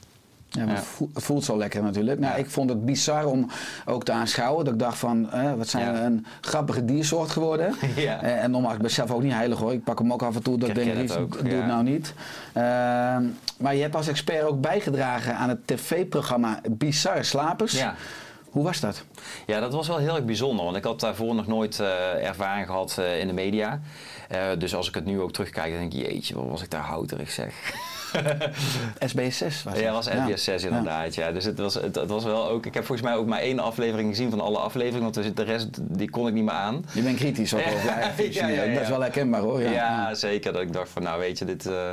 Ja, 0.48 0.64
maar 0.64 0.74
Ja. 0.74 0.80
Het 1.14 1.24
voelt- 1.24 1.44
zo 1.44 1.56
lekker 1.58 1.82
natuurlijk. 1.82 2.20
Nou, 2.20 2.32
Ja. 2.32 2.38
Ik 2.38 2.50
vond 2.50 2.70
het 2.70 2.84
bizar 2.84 3.24
om 3.26 3.50
ook 3.84 4.04
te 4.04 4.12
aanschouwen. 4.12 4.64
Dat 4.64 4.74
ik 4.74 4.80
dacht 4.80 4.98
van, 4.98 5.30
eh, 5.32 5.52
wat 5.54 5.68
zijn 5.68 5.84
Ja. 5.84 5.92
we 5.92 5.98
een 5.98 6.26
grappige 6.40 6.84
diersoort 6.84 7.30
geworden. 7.30 7.74
Ja. 7.96 8.22
Eh, 8.22 8.42
en 8.42 8.50
nogmaals, 8.50 8.74
ik 8.74 8.80
ben 8.80 8.90
zelf 8.90 9.10
ook 9.10 9.22
niet 9.22 9.32
heilig 9.32 9.58
hoor. 9.58 9.72
Ik 9.72 9.84
pak 9.84 9.98
hem 9.98 10.12
ook 10.12 10.22
af 10.22 10.34
en 10.34 10.42
toe. 10.42 10.58
Dat 10.58 10.68
Ik 10.68 10.74
denk, 10.74 11.12
ook, 11.18 11.38
doe 11.44 11.52
het 11.54 11.66
nou 11.66 11.82
niet. 11.82 12.14
Ehm, 12.52 13.22
maar 13.58 13.74
je 13.74 13.82
hebt 13.82 13.94
als 13.96 14.08
expert 14.08 14.42
ook 14.42 14.60
bijgedragen 14.60 15.36
aan 15.36 15.48
het 15.48 15.66
tv-programma 15.66 16.60
Bizarre 16.70 17.22
Slapers. 17.22 17.72
Ja. 17.72 17.94
Hoe 18.54 18.64
was 18.64 18.80
dat? 18.80 19.04
Ja, 19.46 19.60
dat 19.60 19.72
was 19.72 19.88
wel 19.88 19.98
heel 19.98 20.14
erg 20.14 20.24
bijzonder, 20.24 20.64
want 20.64 20.76
ik 20.76 20.84
had 20.84 21.00
daarvoor 21.00 21.34
nog 21.34 21.46
nooit 21.46 21.80
eh, 21.80 22.26
ervaring 22.26 22.66
gehad 22.66 22.98
eh, 22.98 23.20
in 23.20 23.26
de 23.26 23.32
media. 23.32 23.80
Eh, 24.28 24.46
dus 24.58 24.74
als 24.74 24.88
ik 24.88 24.94
het 24.94 25.04
nu 25.04 25.20
ook 25.20 25.32
terugkijk, 25.32 25.70
dan 25.70 25.80
denk 25.80 25.92
ik, 25.92 26.12
jeetje, 26.12 26.34
wat 26.34 26.48
was 26.48 26.62
ik 26.62 26.70
daar 26.70 26.82
houterig 26.82 27.30
zeg. 27.30 27.54
SBS6 28.98 29.62
was 29.64 29.74
het. 29.74 29.78
Ja, 29.78 29.92
was 29.92 30.06
Ja. 30.06 30.26
SBS 30.26 30.44
6 30.44 30.62
Ja. 30.62 30.68
inderdaad. 30.68 31.14
Ja. 31.14 31.32
Dus 31.32 31.44
het 31.44 31.58
was, 31.58 31.74
het, 31.74 31.94
het 31.94 32.08
was 32.08 32.24
wel 32.24 32.48
ook. 32.48 32.66
Ik 32.66 32.74
heb 32.74 32.84
volgens 32.84 33.08
mij 33.08 33.16
ook 33.16 33.26
maar 33.26 33.38
één 33.40 33.58
aflevering 33.58 34.08
gezien 34.08 34.30
van 34.30 34.40
alle 34.40 34.58
afleveringen, 34.58 35.12
want 35.12 35.36
de 35.36 35.42
rest 35.42 35.68
die 35.80 36.10
kon 36.10 36.26
ik 36.28 36.34
niet 36.34 36.44
meer 36.44 36.52
aan. 36.54 36.84
Je 36.92 37.02
bent 37.02 37.16
kritisch 37.16 37.52
functioneren. 38.14 38.68
Ja. 38.68 38.72
Dat 38.74 38.82
is 38.82 38.88
wel 38.88 39.00
herkenbaar 39.00 39.40
hoor. 39.40 39.60
Ja. 39.60 40.14
Zeker. 40.14 40.52
Dat 40.52 40.62
ik 40.62 40.72
dacht 40.72 40.88
van, 40.88 41.02
nou 41.02 41.20
weet 41.20 41.38
je, 41.38 41.44
dit... 41.44 41.66
eh, 41.66 41.90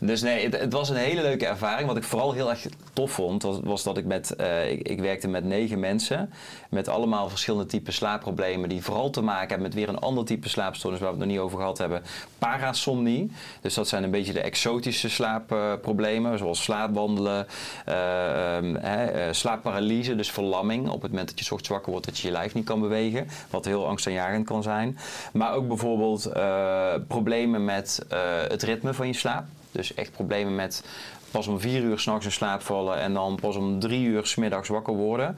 Dus 0.00 0.22
nee, 0.22 0.44
het, 0.44 0.60
het 0.60 0.72
was 0.72 0.88
een 0.88 0.96
hele 0.96 1.22
leuke 1.22 1.46
ervaring. 1.46 1.88
Wat 1.88 1.96
ik 1.96 2.02
vooral 2.04 2.32
heel 2.32 2.50
erg 2.50 2.66
tof 2.92 3.10
vond, 3.10 3.42
was, 3.42 3.56
was 3.62 3.82
dat 3.82 3.96
ik 3.96 4.04
met... 4.04 4.36
eh, 4.36 4.70
ik, 4.70 4.88
ik 4.88 5.00
werkte 5.00 5.28
met 5.28 5.44
negen 5.44 5.80
mensen, 5.80 6.32
met 6.70 6.88
allemaal 6.88 7.28
verschillende 7.28 7.66
typen 7.66 7.92
slaapproblemen, 7.92 8.68
die 8.68 8.82
vooral 8.82 9.10
te 9.10 9.20
maken 9.22 9.48
hebben 9.48 9.66
met 9.66 9.74
weer 9.74 9.88
een 9.88 9.98
ander 9.98 10.24
type 10.24 10.48
slaapstoornis, 10.48 11.00
waar 11.00 11.08
we 11.12 11.14
het 11.16 11.24
nog 11.24 11.34
niet 11.34 11.44
over 11.44 11.58
gehad 11.58 11.78
hebben. 11.78 12.02
Parasomnie. 12.38 13.30
Dus 13.60 13.74
dat 13.74 13.88
zijn 13.88 14.02
een 14.02 14.10
beetje 14.10 14.32
de 14.32 14.40
exotische 14.40 15.08
slaapproblemen, 15.48 16.38
zoals 16.38 16.62
slaapwandelen, 16.62 17.46
eh, 17.84 18.56
ehm, 18.56 18.76
eh, 18.76 19.32
slaapparalyse, 19.32 20.16
dus 20.16 20.30
verlamming. 20.30 20.88
Op 20.88 21.02
het 21.02 21.10
moment 21.10 21.28
dat 21.28 21.38
je 21.38 21.44
's 21.44 21.50
ochtends 21.50 21.68
wakker 21.68 21.90
wordt, 21.90 22.06
dat 22.06 22.18
je 22.18 22.26
je 22.26 22.32
lijf 22.32 22.54
niet 22.54 22.64
kan 22.64 22.80
bewegen. 22.80 23.28
Wat 23.50 23.64
heel 23.64 23.86
angstaanjagend 23.86 24.46
kan 24.46 24.62
zijn. 24.62 24.98
Maar 25.32 25.54
ook 25.54 25.68
bijvoorbeeld 25.68 26.26
eh, 26.26 26.94
problemen 27.06 27.64
met 27.64 28.06
eh, 28.08 28.18
het 28.48 28.62
ritme 28.62 28.94
van 28.94 29.06
je 29.06 29.12
slaap. 29.12 29.44
Dus 29.72 29.94
echt 29.94 30.12
problemen 30.12 30.54
met 30.54 30.84
pas 31.30 31.46
om 31.46 31.60
vier 31.60 31.82
uur 31.82 31.98
s'nachts 31.98 32.24
in 32.24 32.32
slaap 32.32 32.62
vallen 32.62 32.98
en 32.98 33.14
dan 33.14 33.38
pas 33.40 33.56
om 33.56 33.80
drie 33.80 34.06
uur 34.06 34.26
smiddags 34.26 34.68
wakker 34.68 34.94
worden. 34.94 35.36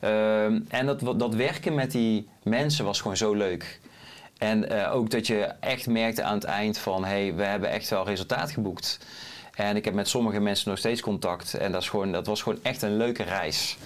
Ehm, 0.00 0.60
en 0.68 0.86
dat, 0.86 1.00
dat 1.18 1.34
werken 1.34 1.74
met 1.74 1.90
die 1.90 2.28
mensen 2.42 2.84
was 2.84 3.00
gewoon 3.00 3.16
zo 3.16 3.34
leuk. 3.34 3.80
En 4.38 4.68
eh, 4.68 4.94
ook 4.94 5.10
dat 5.10 5.26
je 5.26 5.52
echt 5.60 5.86
merkte 5.86 6.22
aan 6.22 6.34
het 6.34 6.44
eind 6.44 6.78
van, 6.78 7.04
hé, 7.04 7.10
hey, 7.10 7.34
we 7.34 7.44
hebben 7.44 7.70
echt 7.70 7.88
wel 7.88 8.04
resultaat 8.04 8.50
geboekt. 8.50 8.98
En 9.54 9.76
ik 9.76 9.84
heb 9.84 9.94
met 9.94 10.08
sommige 10.08 10.40
mensen 10.40 10.68
nog 10.68 10.78
steeds 10.78 11.00
contact. 11.00 11.54
En 11.54 11.72
dat, 11.72 11.82
is 11.82 11.88
gewoon, 11.88 12.12
dat 12.12 12.26
was 12.26 12.42
gewoon 12.42 12.58
echt 12.62 12.82
een 12.82 12.96
leuke 12.96 13.22
reis. 13.22 13.76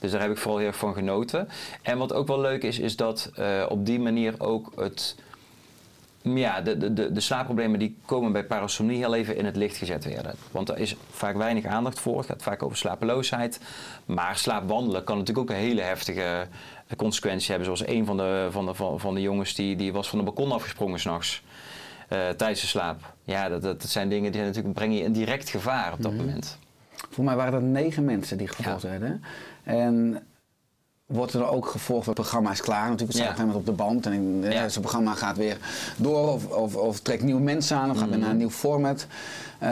Dus 0.00 0.10
daar 0.10 0.20
heb 0.20 0.30
ik 0.30 0.38
vooral 0.38 0.58
heel 0.58 0.66
erg 0.66 0.76
van 0.76 0.94
genoten. 0.94 1.48
En 1.82 1.98
wat 1.98 2.12
ook 2.12 2.26
wel 2.26 2.40
leuk 2.40 2.62
is, 2.62 2.78
is 2.78 2.96
dat 2.96 3.30
eh, 3.34 3.66
op 3.68 3.86
die 3.86 4.00
manier 4.00 4.34
ook 4.38 4.72
het 4.76 5.16
ja, 6.22 6.60
de, 6.60 6.92
de, 6.92 7.12
de, 7.12 7.20
slaapproblemen 7.20 7.78
die 7.78 7.96
komen 8.04 8.32
bij 8.32 8.44
parasomnie 8.44 8.96
heel 8.96 9.14
even 9.14 9.36
in 9.36 9.44
het 9.44 9.56
licht 9.56 9.76
gezet 9.76 10.04
werden. 10.04 10.34
Want 10.50 10.68
er 10.68 10.78
is 10.78 10.96
vaak 11.10 11.36
weinig 11.36 11.64
aandacht 11.64 12.00
voor. 12.00 12.16
Het 12.16 12.26
gaat 12.26 12.42
vaak 12.42 12.62
over 12.62 12.76
slapeloosheid. 12.76 13.60
Maar 14.04 14.36
slaapwandelen 14.36 15.04
kan 15.04 15.18
natuurlijk 15.18 15.50
ook 15.50 15.56
een 15.56 15.62
hele 15.62 15.80
heftige 15.80 16.46
consequentie 16.96 17.48
hebben. 17.48 17.64
Zoals 17.64 17.86
een 17.86 18.04
van 18.04 18.16
de, 18.16 18.48
van 18.50 18.66
de, 18.66 18.74
van, 18.74 19.14
de 19.14 19.20
jongens 19.20 19.54
die, 19.54 19.76
die 19.76 19.92
was 19.92 20.08
van 20.08 20.18
de 20.18 20.24
balkon 20.24 20.52
afgesprongen 20.52 21.00
s'nachts. 21.00 21.42
eh 21.48 21.53
tijdens 22.36 22.60
de 22.60 22.66
slaap. 22.66 23.12
Ja, 23.22 23.48
dat, 23.48 23.62
dat, 23.62 23.80
dat 23.80 23.90
zijn 23.90 24.08
dingen 24.08 24.32
die 24.32 24.42
natuurlijk 24.42 24.74
brengen 24.74 24.96
je 24.96 25.02
in 25.02 25.12
direct 25.12 25.48
gevaar 25.48 25.92
op 25.92 26.02
dat 26.02 26.12
moment. 26.12 26.58
Voor 27.10 27.24
mij 27.24 27.36
waren 27.36 27.52
dat 27.52 27.62
negen 27.62 28.04
mensen 28.04 28.38
die 28.38 28.48
gevolgd 28.48 28.82
Ja. 28.82 28.88
werden. 28.88 29.22
En 29.64 30.18
wordt 31.06 31.32
er 31.32 31.48
ook 31.48 31.66
gevolgd, 31.66 32.06
het 32.06 32.14
programma 32.14 32.50
is 32.50 32.60
klaar 32.60 32.82
natuurlijk, 32.90 33.08
het 33.18 33.26
staat 33.26 33.38
Ja. 33.38 33.44
op 33.44 33.54
een 33.56 33.64
de 33.64 33.72
band. 33.72 34.06
En 34.06 34.40
eh, 34.42 34.52
Ja. 34.52 34.68
zo'n 34.68 34.82
programma 34.82 35.14
gaat 35.14 35.36
weer 35.36 35.56
door 35.96 36.32
of, 36.32 36.46
of, 36.46 36.76
of 36.76 37.00
trekt 37.00 37.22
nieuwe 37.22 37.40
mensen 37.40 37.76
aan 37.76 37.90
of 37.90 37.96
gaat 37.96 38.04
weer 38.06 38.14
Mhm. 38.14 38.20
naar 38.24 38.30
een 38.30 38.36
nieuw 38.36 38.50
format. 38.50 39.06
Eh, 39.64 39.70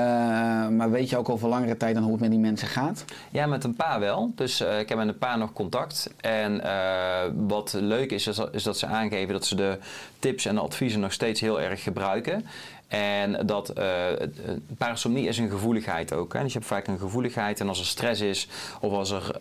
maar 0.68 0.90
weet 0.90 1.10
je 1.10 1.16
ook 1.16 1.28
over 1.28 1.48
langere 1.48 1.76
tijd 1.76 1.94
dan 1.94 2.02
hoe 2.02 2.12
het 2.12 2.20
met 2.20 2.30
die 2.30 2.38
mensen 2.38 2.68
gaat? 2.68 3.04
Ja, 3.30 3.46
met 3.46 3.64
een 3.64 3.74
paar 3.74 4.00
wel. 4.00 4.32
Dus 4.34 4.60
eh, 4.60 4.78
ik 4.78 4.88
heb 4.88 4.98
met 4.98 5.08
een 5.08 5.18
paar 5.18 5.38
nog 5.38 5.52
contact. 5.52 6.14
En 6.20 6.60
eh, 6.64 7.30
wat 7.36 7.72
leuk 7.72 8.10
is, 8.10 8.26
is 8.52 8.62
dat, 8.62 8.78
ze 8.78 8.86
aangeven 8.86 9.32
dat 9.32 9.46
ze 9.46 9.54
de 9.54 9.78
tips 10.18 10.44
en 10.46 10.54
de 10.54 10.60
adviezen 10.60 11.00
nog 11.00 11.12
steeds 11.12 11.40
heel 11.40 11.60
erg 11.60 11.82
gebruiken. 11.82 12.46
En 12.88 13.46
dat 13.46 13.68
het- 13.68 14.76
parasomnie 14.78 15.26
is 15.28 15.38
een 15.38 15.50
gevoeligheid 15.50 16.12
ook. 16.12 16.32
Hè? 16.32 16.42
Dus 16.42 16.52
je 16.52 16.58
hebt 16.58 16.70
vaak 16.70 16.86
een 16.86 16.98
gevoeligheid 16.98 17.60
en 17.60 17.68
als 17.68 17.78
er 17.78 17.86
stress 17.86 18.20
is 18.20 18.48
of 18.80 18.92
als 18.92 19.10
er 19.10 19.40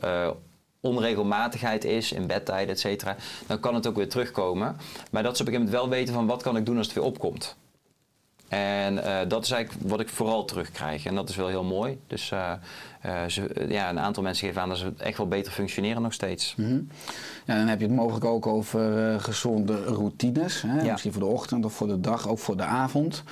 onregelmatigheid 0.79 1.83
is 1.83 2.11
in 2.11 2.27
bedtijd, 2.27 2.69
et 2.69 2.79
cetera, 2.79 3.15
dan 3.47 3.59
kan 3.59 3.75
het 3.75 3.87
ook 3.87 3.95
weer 3.95 4.09
terugkomen. 4.09 4.77
Maar 5.11 5.23
dat 5.23 5.37
ze 5.37 5.41
op 5.41 5.47
een 5.47 5.53
gegeven 5.53 5.71
moment 5.75 5.91
wel 5.91 5.99
weten 5.99 6.13
van 6.13 6.25
wat 6.27 6.43
kan 6.43 6.57
ik 6.57 6.65
doen 6.65 6.77
als 6.77 6.85
het 6.85 6.95
weer 6.95 7.05
opkomt. 7.05 7.55
En 8.51 9.03
eh, 9.03 9.17
dat 9.27 9.43
is 9.43 9.51
eigenlijk 9.51 9.89
wat 9.89 9.99
ik 9.99 10.09
vooral 10.09 10.45
terugkrijg. 10.45 11.05
En 11.05 11.15
dat 11.15 11.29
is 11.29 11.35
wel 11.35 11.47
heel 11.47 11.63
mooi. 11.63 11.99
Dus 12.07 12.31
eh, 12.31 12.51
eh, 13.01 13.27
ze, 13.27 13.65
ja, 13.69 13.89
een 13.89 13.99
aantal 13.99 14.23
mensen 14.23 14.47
geven 14.47 14.61
aan 14.61 14.69
dat 14.69 14.77
ze 14.77 14.93
echt 14.97 15.17
wel 15.17 15.27
beter 15.27 15.51
functioneren 15.51 16.01
nog 16.01 16.13
steeds. 16.13 16.53
Mhm. 16.57 16.79
Ja, 17.45 17.55
dan 17.55 17.67
heb 17.67 17.79
je 17.79 17.85
het 17.85 17.95
mogelijk 17.95 18.25
ook 18.25 18.47
over 18.47 19.19
gezonde 19.19 19.83
routines. 19.83 20.61
Hè? 20.61 20.81
Ja. 20.81 20.91
Misschien 20.91 21.13
voor 21.13 21.21
de 21.21 21.27
ochtend 21.27 21.65
of 21.65 21.73
voor 21.73 21.87
de 21.87 21.99
dag, 21.99 22.27
ook 22.27 22.39
voor 22.39 22.57
de 22.57 22.63
avond. 22.63 23.23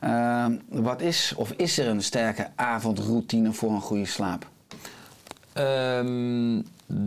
Eh, 0.00 0.46
wat 0.68 1.00
is, 1.00 1.32
of 1.36 1.52
is 1.56 1.78
er 1.78 1.88
een 1.88 2.02
sterke 2.02 2.48
avondroutine 2.54 3.52
voor 3.52 3.70
een 3.70 3.80
goede 3.80 4.06
slaap? 4.06 4.46
Ehm, 5.52 6.60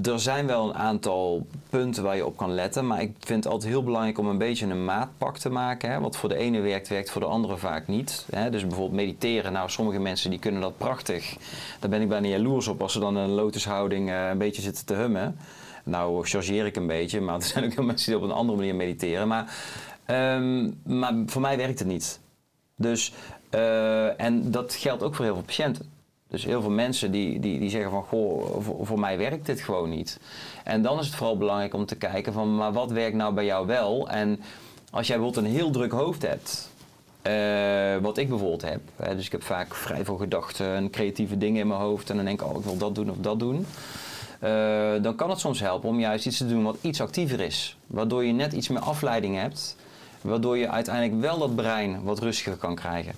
er 0.04 0.20
zijn 0.20 0.48
wel 0.48 0.70
een 0.70 0.76
aantal 0.76 1.48
punten 1.70 2.04
waar 2.04 2.16
je 2.16 2.26
op 2.26 2.38
kan 2.38 2.54
letten. 2.54 2.88
Maar 2.88 3.02
ik 3.02 3.16
vind 3.20 3.44
het 3.44 3.54
altijd 3.54 3.72
heel 3.72 3.84
belangrijk 3.84 4.18
om 4.18 4.28
een 4.28 4.38
beetje 4.38 4.66
een 4.66 4.86
maatpak 4.86 5.38
te 5.38 5.50
maken. 5.50 5.92
Hè? 5.92 6.00
Wat 6.00 6.18
voor 6.18 6.30
de 6.30 6.36
ene 6.36 6.60
werkt, 6.60 6.88
werkt 6.88 7.12
voor 7.12 7.22
de 7.22 7.28
andere 7.28 7.58
vaak 7.58 7.88
niet. 7.88 8.26
Hè? 8.32 8.50
Dus 8.50 8.62
bijvoorbeeld 8.62 8.96
mediteren. 8.96 9.54
Nou, 9.54 9.70
sommige 9.70 10.00
mensen 10.00 10.30
die 10.30 10.40
kunnen 10.40 10.62
dat 10.62 10.78
prachtig. 10.78 11.36
Daar 11.80 11.90
ben 11.90 12.02
ik 12.02 12.10
bijna 12.10 12.28
jaloers 12.28 12.68
op 12.68 12.82
als 12.82 12.94
ze 12.94 13.00
dan 13.00 13.18
in 13.18 13.24
een 13.24 13.30
lotushouding 13.30 14.10
eh, 14.10 14.30
een 14.30 14.38
beetje 14.38 14.62
zitten 14.62 14.86
te 14.86 14.94
hummen. 14.94 15.38
Nou, 15.84 16.26
chargeer 16.28 16.66
ik 16.66 16.76
een 16.76 16.88
beetje. 16.88 17.22
Maar 17.22 17.36
er 17.36 17.44
zijn 17.44 17.66
ook 17.66 17.74
heel 17.74 17.84
mensen 17.84 18.12
die 18.12 18.22
op 18.22 18.30
een 18.30 18.36
andere 18.36 18.58
manier 18.58 18.76
mediteren. 18.76 19.28
Maar, 19.28 19.56
ehm, 20.06 20.70
maar 20.84 21.14
voor 21.26 21.42
mij 21.42 21.58
werkt 21.58 21.80
het 21.80 21.88
niet. 21.88 22.20
Dus, 22.76 23.14
eh, 23.50 24.22
en 24.22 24.52
dat 24.52 24.74
geldt 24.74 25.04
ook 25.04 25.16
voor 25.16 25.26
heel 25.26 25.34
veel 25.34 25.44
patiënten. 25.44 26.01
Dus 26.32 26.46
heel 26.46 26.62
veel 26.62 26.72
mensen 26.72 27.12
die, 27.12 27.40
die, 27.40 27.60
die 27.60 27.70
zeggen 27.70 27.92
van, 27.92 28.04
goh, 28.04 28.62
voor, 28.82 29.00
mij 29.00 29.18
werkt 29.18 29.46
dit 29.46 29.62
gewoon 29.62 29.90
niet. 29.90 30.20
En 30.64 30.82
dan 30.82 31.00
is 31.00 31.06
het 31.06 31.16
vooral 31.16 31.38
belangrijk 31.38 31.74
om 31.74 31.86
te 31.86 31.96
kijken 31.96 32.34
van, 32.34 32.56
maar 32.56 32.74
wat 32.74 32.92
werkt 32.92 33.16
nou 33.16 33.34
bij 33.34 33.46
jou 33.46 33.68
wel? 33.68 34.10
En 34.10 34.40
als 34.92 35.08
jij 35.08 35.18
bijvoorbeeld 35.18 35.46
een 35.46 35.52
heel 35.52 35.72
druk 35.72 35.92
hoofd 35.92 36.22
hebt, 36.22 36.70
eh, 37.22 38.04
wat 38.04 38.18
ik 38.18 38.30
bijvoorbeeld 38.30 38.62
heb. 38.62 38.82
Hè, 38.96 39.16
dus 39.16 39.26
ik 39.26 39.32
heb 39.32 39.44
vaak 39.44 39.76
vrij 39.76 40.06
veel 40.06 40.18
gedachten 40.18 40.76
en 40.76 40.90
creatieve 40.90 41.38
dingen 41.38 41.62
in 41.62 41.68
mijn 41.68 41.80
hoofd. 41.80 42.10
En 42.10 42.16
dan 42.16 42.26
denk 42.26 42.42
ik, 42.42 42.48
oh, 42.48 42.58
ik 42.58 42.64
wil 42.64 42.78
dat 42.78 42.96
doen 42.96 43.10
of 43.10 43.18
dat 43.18 43.40
doen. 43.40 43.66
Eh, 44.40 44.92
dan 45.02 45.16
kan 45.16 45.30
het 45.30 45.40
soms 45.40 45.60
helpen 45.60 45.90
om 45.90 46.00
juist 46.00 46.26
iets 46.26 46.38
te 46.38 46.48
doen 46.48 46.64
wat 46.64 46.78
iets 46.82 47.02
actiever 47.02 47.40
is. 47.40 47.78
Waardoor 47.88 48.26
je 48.26 48.34
net 48.34 48.54
iets 48.54 48.68
meer 48.68 48.82
afleiding 48.82 49.36
hebt. 49.36 49.76
Waardoor 50.22 50.58
je 50.58 50.70
uiteindelijk 50.70 51.22
wel 51.22 51.38
dat 51.38 51.56
brein 51.56 52.04
wat 52.04 52.20
rustiger 52.20 52.56
kan 52.56 52.76
krijgen. 52.76 53.14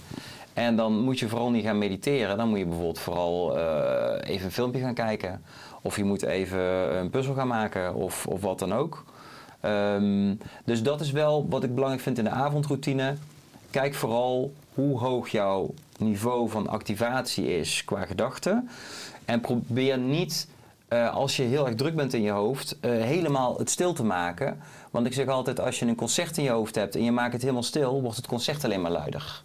En 0.53 0.75
dan 0.75 0.99
moet 0.99 1.19
je 1.19 1.29
vooral 1.29 1.49
niet 1.49 1.65
gaan 1.65 1.77
mediteren. 1.77 2.37
Dan 2.37 2.49
moet 2.49 2.59
je 2.59 2.65
bijvoorbeeld 2.65 2.99
vooral 2.99 3.57
eh, 3.57 4.29
even 4.29 4.45
een 4.45 4.51
filmpje 4.51 4.81
gaan 4.81 4.93
kijken. 4.93 5.41
Of 5.81 5.95
je 5.97 6.03
moet 6.03 6.23
even 6.23 6.61
een 6.97 7.09
puzzel 7.09 7.33
gaan 7.33 7.47
maken 7.47 7.95
of, 7.95 8.27
of 8.27 8.41
wat 8.41 8.59
dan 8.59 8.73
ook. 8.73 9.03
Ehm, 9.59 10.35
dus 10.65 10.83
dat 10.83 11.01
is 11.01 11.11
wel 11.11 11.47
wat 11.49 11.63
ik 11.63 11.73
belangrijk 11.73 12.03
vind 12.03 12.17
in 12.17 12.23
de 12.23 12.29
avondroutine. 12.29 13.15
Kijk 13.71 13.93
vooral 13.93 14.53
hoe 14.73 14.99
hoog 14.99 15.27
jouw 15.27 15.73
niveau 15.97 16.49
van 16.49 16.67
activatie 16.67 17.57
is 17.57 17.85
qua 17.85 18.05
gedachten. 18.05 18.69
En 19.25 19.41
probeer 19.41 19.97
niet, 19.97 20.47
eh, 20.87 21.13
als 21.13 21.35
je 21.35 21.43
heel 21.43 21.65
erg 21.65 21.75
druk 21.75 21.95
bent 21.95 22.13
in 22.13 22.21
je 22.21 22.31
hoofd, 22.31 22.77
eh, 22.79 22.91
helemaal 22.91 23.57
het 23.57 23.69
stil 23.69 23.93
te 23.93 24.03
maken. 24.03 24.59
Want 24.91 25.05
ik 25.05 25.13
zeg 25.13 25.27
altijd, 25.27 25.59
als 25.59 25.79
je 25.79 25.85
een 25.85 25.95
concert 25.95 26.37
in 26.37 26.43
je 26.43 26.49
hoofd 26.49 26.75
hebt 26.75 26.95
en 26.95 27.03
je 27.03 27.11
maakt 27.11 27.33
het 27.33 27.41
helemaal 27.41 27.63
stil, 27.63 28.01
wordt 28.01 28.17
het 28.17 28.27
concert 28.27 28.63
alleen 28.63 28.81
maar 28.81 28.91
luider. 28.91 29.43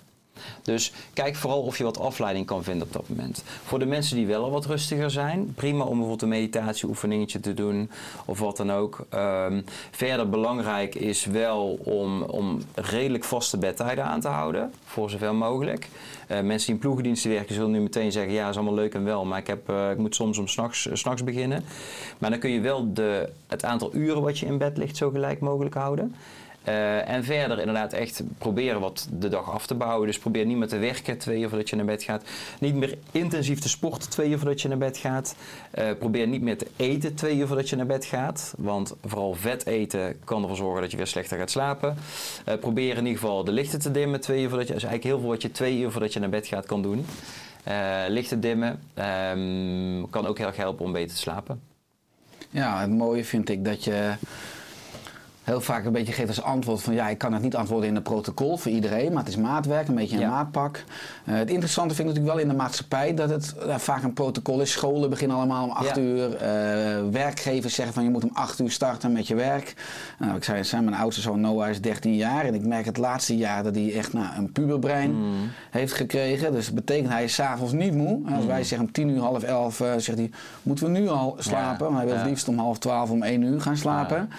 Dus 0.63 0.93
kijk 1.13 1.37
vooral 1.37 1.63
of 1.63 1.79
je 1.79 1.85
wat 1.85 1.99
afleiding 1.99 2.47
kan 2.47 2.65
vinden 2.65 2.87
op 2.87 2.93
dat 2.93 3.09
moment. 3.09 3.43
Voor 3.65 3.79
de 3.79 3.87
mensen 3.87 4.17
die 4.17 4.27
wel 4.27 4.45
al 4.45 4.51
wat 4.51 4.67
rustiger 4.67 5.11
zijn, 5.11 5.55
prima 5.55 5.83
om 5.83 5.89
bijvoorbeeld 5.89 6.23
een 6.23 6.29
meditatieoefeningetje 6.29 7.41
te 7.41 7.55
doen 7.55 7.91
of 8.25 8.39
wat 8.39 8.57
dan 8.57 8.73
ook. 8.73 9.07
Ehm, 9.09 9.61
verder 9.91 10.29
belangrijk 10.29 10.95
is 10.95 11.25
wel 11.25 11.79
om, 11.85 12.23
om 12.23 12.59
redelijk 12.75 13.25
vaste 13.25 13.59
bedtijden 13.59 14.05
aan 14.05 14.21
te 14.21 14.29
houden, 14.29 14.73
voor 14.85 15.11
zover 15.11 15.35
mogelijk. 15.35 15.89
Uh, 16.31 16.41
mensen 16.41 16.67
die 16.67 16.75
in 16.75 16.81
ploegendiensten 16.81 17.31
werken 17.31 17.55
zullen 17.55 17.71
nu 17.71 17.81
meteen 17.81 18.13
zeggen, 18.13 18.33
ja, 18.33 18.49
is 18.49 18.55
allemaal 18.57 18.75
leuk 18.75 18.95
en 18.95 19.05
wel, 19.05 19.25
maar 19.25 19.39
ik, 19.39 19.47
heb, 19.47 19.71
uh, 19.71 19.91
ik 19.91 19.99
moet 19.99 20.15
soms 20.15 20.39
om 20.39 20.47
s'nachts 20.47 20.87
uh, 20.87 21.15
beginnen. 21.25 21.65
Maar 22.19 22.31
dan 22.31 22.39
kun 22.39 22.51
je 22.51 22.61
wel 22.61 22.93
de, 22.93 23.29
het 23.47 23.65
aantal 23.65 23.95
uren 23.95 24.23
wat 24.23 24.39
je 24.39 24.47
in 24.47 24.59
bed 24.59 24.77
ligt 24.77 24.97
zo 24.97 25.11
gelijk 25.11 25.41
mogelijk 25.41 25.75
houden. 25.75 26.15
Uh, 26.69 27.09
en 27.09 27.25
verder 27.25 27.59
inderdaad 27.59 27.93
echt 27.93 28.23
proberen 28.39 28.81
wat 28.81 29.09
de 29.13 29.29
dag 29.29 29.51
af 29.51 29.67
te 29.67 29.75
bouwen. 29.75 30.07
Dus 30.07 30.19
probeer 30.19 30.47
niet 30.47 30.57
meer 30.57 30.69
te 30.69 30.79
werken 30.79 31.19
twee 31.19 31.41
uur 31.41 31.49
voordat 31.49 31.71
je 31.71 31.77
naar 31.77 31.85
bed 31.85 32.03
gaat. 32.03 32.23
Niet 32.61 32.75
meer 32.75 32.99
intensief 33.11 33.61
te 33.61 33.69
sporten 33.69 34.11
twee 34.11 34.31
uur 34.31 34.39
voordat 34.39 34.61
je 34.61 34.69
naar 34.69 34.79
bed 34.79 34.97
gaat. 34.97 35.35
Uh, 35.79 35.91
probeer 35.99 36.27
niet 36.27 36.43
meer 36.43 36.59
te 36.59 36.67
eten 36.77 37.15
twee 37.15 37.37
uur 37.37 37.47
voordat 37.47 37.69
je 37.69 37.77
naar 37.77 37.87
bed 37.87 38.05
gaat. 38.05 38.55
Want 38.57 38.95
vooral 39.05 39.35
vet 39.35 39.67
eten 39.67 40.17
kan 40.25 40.43
ervoor 40.43 40.57
zorgen 40.57 40.81
dat 40.81 40.91
je 40.91 40.97
weer 40.97 41.07
slechter 41.07 41.39
gaat 41.39 41.51
slapen. 41.51 41.97
Uh, 42.49 42.55
probeer 42.55 42.97
in 42.97 43.07
ieder 43.07 43.21
geval 43.21 43.45
de 43.45 43.53
lichten 43.53 43.79
te 43.79 43.91
dimmen 43.91 44.21
twee 44.21 44.43
uur 44.43 44.49
voordat 44.49 44.69
je... 44.69 44.75
Is 44.75 44.85
eigenlijk 44.85 45.15
heel 45.15 45.21
veel 45.21 45.29
wat 45.29 45.43
je 45.43 45.51
twee 45.51 45.79
uur 45.79 45.91
voordat 45.91 46.13
je 46.13 46.21
naar 46.21 46.29
bed 46.29 46.47
gaat 46.47 46.67
kan 46.67 46.83
doen. 46.83 47.07
lichten 48.09 48.41
dimmen 48.41 48.81
um, 49.31 50.11
kan 50.11 50.27
ook 50.27 50.39
heel 50.39 50.47
erg 50.47 50.57
helpen 50.57 50.85
om 50.85 50.93
beter 50.93 51.15
te 51.15 51.23
slapen. 51.23 51.61
Ja, 52.51 52.81
het 52.81 52.91
mooie 52.91 53.25
vind 53.25 53.49
ik 53.49 53.65
dat 53.65 53.85
je 53.85 54.15
heel 55.49 55.61
vaak 55.61 55.85
een 55.85 55.93
beetje 55.93 56.13
geeft 56.13 56.29
als 56.29 56.43
antwoord 56.43 56.83
van 56.83 56.95
ja, 56.95 57.09
ik 57.09 57.19
kan 57.19 57.33
het 57.33 57.43
niet 57.43 57.57
antwoorden 57.57 57.89
in 57.89 57.97
een 57.97 58.03
protocol 58.03 58.57
voor 58.57 58.71
iedereen, 58.71 59.13
maar 59.13 59.25
het 59.25 59.33
is 59.33 59.37
maatwerk, 59.37 59.89
een 59.89 59.95
beetje 59.95 60.17
een 60.17 60.23
ja. 60.23 60.31
maatpak. 60.31 60.85
Uh, 61.25 61.35
het 61.35 61.51
interessante 61.51 61.95
vind 61.95 62.09
ik 62.09 62.15
natuurlijk 62.15 62.35
wel 62.35 62.45
in 62.45 62.57
de 62.57 62.63
maatschappij 62.63 63.15
dat 63.15 63.31
het 63.31 63.55
uh, 63.67 63.77
vaak 63.77 64.03
een 64.03 64.13
protocol 64.13 64.61
is. 64.61 64.73
Scholen 64.73 65.11
beginnen 65.11 65.37
allemaal 65.37 65.65
om 65.65 65.71
8 65.71 65.97
ja. 65.97 66.03
uur. 66.03 66.33
Uh, 66.33 67.11
werkgevers 67.13 67.75
zeggen 67.75 67.95
van 67.95 68.05
je 68.05 68.11
moet 68.11 68.25
om 68.25 68.31
8 68.33 68.61
uur 68.61 68.71
starten 68.71 69.13
met 69.13 69.27
je 69.27 69.35
werk. 69.35 69.75
Nou, 70.19 70.37
ik 70.37 70.45
zei, 70.45 70.65
zijn 70.65 70.85
mijn 70.85 70.97
oudste 70.97 71.21
zoon 71.21 71.41
Noah 71.41 71.69
is 71.69 71.81
13 71.81 72.15
jaar 72.15 72.45
en 72.45 72.55
ik 72.55 72.67
merk 72.67 72.85
het 72.85 72.97
laatste 72.97 73.37
jaar 73.37 73.63
dat 73.63 73.75
hij 73.75 73.95
echt 73.95 74.13
nou, 74.13 74.37
een 74.37 74.53
puberbrein 74.53 75.15
mm. 75.15 75.51
heeft 75.71 75.93
gekregen. 75.93 76.53
Dus 76.53 76.67
dat 76.67 76.75
betekent 76.75 77.09
hij 77.09 77.25
is 77.25 77.35
s'avonds 77.35 77.73
niet 77.73 77.95
moe. 77.95 78.21
Als 78.35 78.43
mm. 78.43 78.47
wij 78.47 78.65
zeggen 78.65 78.87
om 78.87 78.93
10 78.93 79.09
uur, 79.09 79.21
half 79.21 79.43
11, 79.43 79.77
zegt 79.77 80.19
hij, 80.19 80.31
moeten 80.63 80.85
we 80.93 80.99
nu 80.99 81.09
al 81.09 81.37
slapen? 81.39 81.87
Ja. 81.87 81.93
Maar 81.93 82.01
hij 82.01 82.11
wil 82.11 82.19
het 82.19 82.29
liefst 82.29 82.49
om 82.49 82.59
half 82.59 82.79
12, 82.79 83.11
om 83.11 83.23
1 83.23 83.43
uur 83.43 83.61
gaan 83.61 83.77
slapen. 83.77 84.31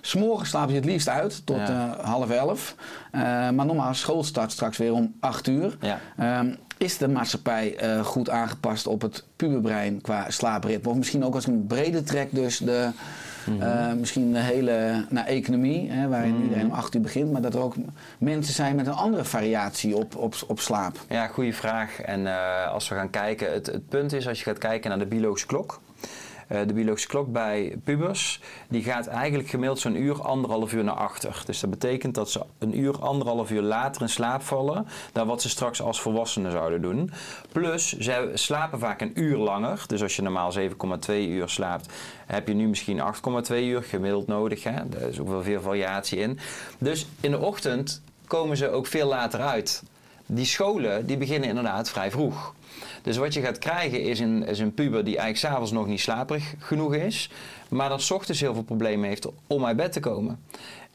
S'morgens 0.00 0.50
slaap 0.50 0.68
je 0.68 0.74
het 0.74 0.84
liefst 0.84 1.08
uit 1.08 1.46
tot 1.46 1.56
ja. 1.56 1.96
uh, 1.98 2.04
half 2.04 2.30
elf. 2.30 2.74
Uh, 3.12 3.20
maar 3.50 3.66
normaal 3.66 3.94
school 3.94 4.24
start 4.24 4.52
straks 4.52 4.76
weer 4.76 4.92
om 4.92 5.14
acht 5.20 5.46
uur. 5.46 5.76
Ja. 5.80 5.98
Uh, 6.20 6.52
is 6.76 6.98
de 6.98 7.08
maatschappij 7.08 7.84
uh, 7.84 8.04
goed 8.04 8.30
aangepast 8.30 8.86
op 8.86 9.02
het 9.02 9.24
puberbrein 9.36 10.00
qua 10.00 10.30
slaapritme? 10.30 10.90
Of 10.90 10.96
misschien 10.96 11.24
ook 11.24 11.34
als 11.34 11.46
een 11.46 11.66
brede 11.66 12.02
trek 12.02 12.28
dus 12.30 12.58
de... 12.58 12.90
Mm 13.44 13.60
-hmm. 13.60 13.98
misschien 13.98 14.32
de 14.32 14.38
hele 14.38 15.04
nou, 15.08 15.26
economie, 15.26 15.90
hè, 15.90 16.08
waarin 16.08 16.36
mm. 16.36 16.42
iedereen 16.42 16.66
om 16.66 16.72
acht 16.72 16.94
uur 16.94 17.00
begint, 17.00 17.32
maar 17.32 17.42
dat 17.42 17.54
er 17.54 17.60
ook 17.60 17.74
mensen 18.18 18.54
zijn 18.54 18.76
met 18.76 18.86
een 18.86 18.92
andere 18.92 19.24
variatie 19.24 19.96
op, 19.96 20.16
op, 20.16 20.34
op 20.46 20.60
slaap. 20.60 20.98
Ja, 21.08 21.26
goede 21.26 21.52
vraag. 21.52 22.00
En 22.00 22.26
als 22.66 22.88
we 22.88 22.94
gaan 22.94 23.10
kijken, 23.10 23.52
het, 23.52 23.66
het 23.66 23.88
punt 23.88 24.12
is 24.12 24.28
als 24.28 24.38
je 24.38 24.44
gaat 24.44 24.58
kijken 24.58 24.90
naar 24.90 24.98
de 24.98 25.06
biologische 25.06 25.46
klok, 25.46 25.80
de 26.48 26.72
biologische 26.74 27.08
klok 27.08 27.32
bij 27.32 27.76
pubers, 27.84 28.40
die 28.68 28.82
gaat 28.82 29.06
eigenlijk 29.06 29.48
gemiddeld 29.48 29.78
zo'n 29.78 30.02
uur, 30.02 30.22
anderhalf 30.22 30.72
uur 30.72 30.84
naar 30.84 30.94
achter. 30.94 31.42
Dus 31.46 31.60
dat 31.60 31.70
betekent 31.70 32.14
dat 32.14 32.30
ze 32.30 32.44
een 32.58 32.78
uur, 32.78 32.98
anderhalf 33.00 33.50
uur 33.50 33.62
later 33.62 34.02
in 34.02 34.08
slaap 34.08 34.42
vallen 34.42 34.86
dan 35.12 35.26
wat 35.26 35.42
ze 35.42 35.48
straks 35.48 35.82
als 35.82 36.00
volwassenen 36.00 36.52
zouden 36.52 36.82
doen. 36.82 37.10
Plus, 37.52 37.98
ze 37.98 38.30
slapen 38.34 38.78
vaak 38.78 39.00
een 39.00 39.20
uur 39.20 39.36
langer. 39.36 39.84
Dus 39.86 40.02
als 40.02 40.16
je 40.16 40.22
normaal 40.22 40.52
7,2 40.58 40.68
uur 41.08 41.48
slaapt, 41.48 41.92
heb 42.26 42.48
je 42.48 42.54
nu 42.54 42.68
misschien 42.68 43.02
8,2 43.48 43.54
uur 43.54 43.82
gemiddeld 43.82 44.26
nodig. 44.26 44.62
Hè? 44.62 44.70
Er 44.70 45.08
is 45.08 45.20
ook 45.20 45.28
wel 45.28 45.42
veel 45.42 45.60
variatie 45.60 46.18
in. 46.18 46.38
Dus 46.78 47.06
in 47.20 47.30
de 47.30 47.38
ochtend 47.38 48.02
komen 48.26 48.56
ze 48.56 48.70
ook 48.70 48.86
veel 48.86 49.08
later 49.08 49.40
uit. 49.40 49.82
Die 50.26 50.44
scholen 50.44 51.06
die 51.06 51.16
beginnen 51.16 51.48
inderdaad 51.48 51.90
vrij 51.90 52.10
vroeg. 52.10 52.54
Dus 53.02 53.16
wat 53.16 53.34
je 53.34 53.40
gaat 53.40 53.58
krijgen 53.58 54.02
is 54.02 54.20
een, 54.20 54.46
is 54.46 54.58
een 54.58 54.74
puber 54.74 55.04
die 55.04 55.16
eigenlijk 55.18 55.38
s'avonds 55.38 55.72
nog 55.72 55.86
niet 55.86 56.00
slaperig 56.00 56.54
genoeg 56.58 56.94
is, 56.94 57.30
maar 57.68 57.88
dan 57.88 58.00
s 58.00 58.10
ochtends 58.10 58.40
heel 58.40 58.54
veel 58.54 58.62
problemen 58.62 59.08
heeft 59.08 59.28
om 59.46 59.64
uit 59.64 59.76
bed 59.76 59.92
te 59.92 60.00
komen. 60.00 60.40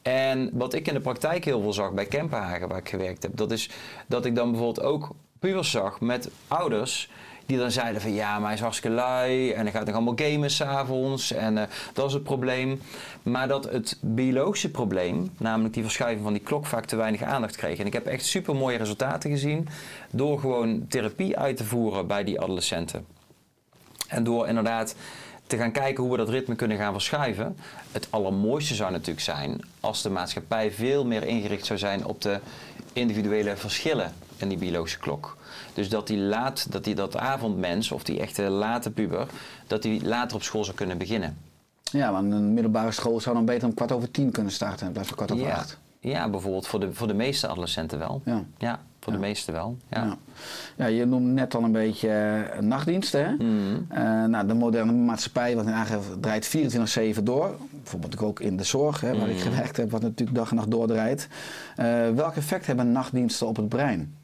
En 0.01 0.49
wat 0.54 0.74
ik 0.74 0.88
in 0.88 0.93
de 0.93 0.99
praktijk 0.99 1.45
heel 1.45 1.62
veel 1.62 1.74
zag 1.74 1.91
bij 1.91 2.06
Kempenhagen, 2.06 2.68
waar 2.68 2.78
ik 2.78 2.89
gewerkt 2.89 3.24
heb, 3.24 3.32
dat 3.38 3.51
is 3.51 3.70
dat 4.08 4.26
ik 4.26 4.36
dan 4.36 4.51
bijvoorbeeld 4.51 4.86
ook 4.86 5.10
pubers 5.39 5.72
zag 5.72 6.01
met 6.01 6.30
ouders 6.47 7.10
die 7.46 7.58
dan 7.58 7.72
zeiden 7.72 8.02
van 8.02 8.14
ja, 8.14 8.38
maar 8.38 8.46
hij 8.46 8.54
is 8.54 8.62
hartstikke 8.62 8.96
lui 8.96 9.52
en 9.52 9.62
hij 9.62 9.72
gaat 9.72 9.86
nog 9.86 9.96
allemaal 9.96 10.16
gamen 10.16 10.52
s'avonds 10.52 11.32
en 11.32 11.58
uh, 11.58 11.64
dat 11.94 12.08
is 12.08 12.14
het 12.14 12.24
probleem. 12.24 12.82
Maar 13.24 13.48
dat 13.48 13.64
het 13.72 13.98
biologische 14.02 14.72
probleem, 14.72 15.32
namelijk 15.38 15.74
die 15.74 15.84
verschuiving 15.84 16.24
van 16.24 16.34
die 16.34 16.41
klok, 16.41 16.66
vaak 16.66 16.86
te 16.86 16.96
weinig 16.96 17.22
aandacht 17.22 17.56
kreeg. 17.56 17.80
En 17.80 17.86
ik 17.86 17.94
heb 17.94 18.06
echt 18.06 18.26
super 18.26 18.56
mooie 18.56 18.78
resultaten 18.78 19.30
gezien 19.30 19.68
door 20.12 20.39
gewoon 20.39 20.86
therapie 20.88 21.38
uit 21.38 21.58
te 21.58 21.64
voeren 21.64 22.08
bij 22.08 22.24
die 22.24 22.41
adolescenten. 22.41 23.06
En 24.08 24.24
door 24.24 24.48
inderdaad 24.48 24.96
te 25.48 25.58
gaan 25.58 25.72
kijken 25.72 26.04
hoe 26.04 26.12
we 26.12 26.18
dat 26.18 26.30
ritme 26.30 26.56
kunnen 26.56 26.78
gaan 26.78 26.94
verschuiven. 26.94 27.58
Het 27.91 28.08
allermooiste 28.10 28.76
zou 28.76 28.91
natuurlijk 28.91 29.26
zijn 29.26 29.62
als 29.80 30.02
de 30.02 30.10
maatschappij 30.10 30.72
veel 30.72 31.06
meer 31.06 31.24
ingericht 31.24 31.66
zou 31.66 31.80
zijn 31.80 32.06
op 32.06 32.22
de 32.22 32.39
individuele 32.94 33.58
verschillen 33.58 34.14
in 34.38 34.50
die 34.50 34.58
biologische 34.58 35.00
klok. 35.00 35.38
Dus 35.74 35.90
dat 35.90 36.08
die, 36.08 36.18
laat, 36.18 36.72
dat, 36.72 36.84
die 36.84 36.96
dat 36.96 37.18
avondmens 37.18 37.92
of 37.92 38.04
die 38.04 38.20
echte 38.20 38.42
late 38.42 38.92
puber, 38.92 39.28
dat 39.68 39.82
die 39.82 40.06
later 40.06 40.36
op 40.36 40.44
school 40.44 40.64
zou 40.64 40.76
kunnen 40.78 40.98
beginnen. 40.98 41.38
Ja, 41.84 42.12
want 42.12 42.32
een 42.32 42.54
middelbare 42.54 42.92
school 42.92 43.20
zou 43.20 43.36
dan 43.36 43.46
beter 43.46 43.68
om 43.68 43.74
kwart 43.74 43.92
over 43.92 44.12
tien 44.12 44.32
kunnen 44.32 44.52
starten 44.52 44.86
in 44.88 44.92
plaats 44.94 45.08
van 45.08 45.18
kwart 45.18 45.32
over 45.32 45.46
ja. 45.46 45.54
acht. 45.54 45.80
Ja, 46.00 46.30
bijvoorbeeld 46.30 46.68
voor 46.68 46.80
de, 46.80 46.94
voor 46.94 47.08
de 47.08 47.14
meeste 47.14 47.48
adolescenten 47.48 48.00
wel. 48.00 48.22
Ja. 48.26 48.44
ja 48.58 48.80
voor 49.00 49.14
Ja. 49.14 49.20
de 49.20 49.26
meeste 49.26 49.52
wel. 49.52 49.78
Ja. 49.90 50.04
Ja. 50.04 50.18
ja, 50.76 50.86
je 50.86 51.06
noemde 51.06 51.32
net 51.32 51.56
al 51.56 51.64
een 51.64 51.72
beetje 51.72 52.10
eh, 52.10 52.60
nachtdiensten. 52.60 53.26
Hè? 53.26 53.32
Mhm. 53.34 53.82
Eh, 53.90 54.24
nou, 54.26 54.48
de 54.48 54.54
moderne 54.54 54.92
maatschappij, 54.92 55.56
wat 55.56 55.66
draait 56.22 56.46
24-7 57.20 57.24
door. 57.24 57.56
Bijvoorbeeld 57.72 58.20
ook 58.22 58.40
in 58.40 58.58
de 58.58 58.64
zorg, 58.64 59.02
hè, 59.02 59.18
waar 59.18 59.30
ik 59.30 59.36
Mhm. 59.36 59.44
gewerkt 59.44 59.78
heb, 59.78 59.92
wat 59.92 60.02
natuurlijk 60.02 60.38
dag 60.38 60.50
en 60.50 60.56
nacht 60.56 60.72
doordraait. 60.72 61.28
Eh, 61.76 61.86
welk 62.10 62.36
effect 62.36 62.66
hebben 62.66 62.92
nachtdiensten 62.92 63.48
op 63.48 63.56
het 63.56 63.70
brein? 63.70 64.16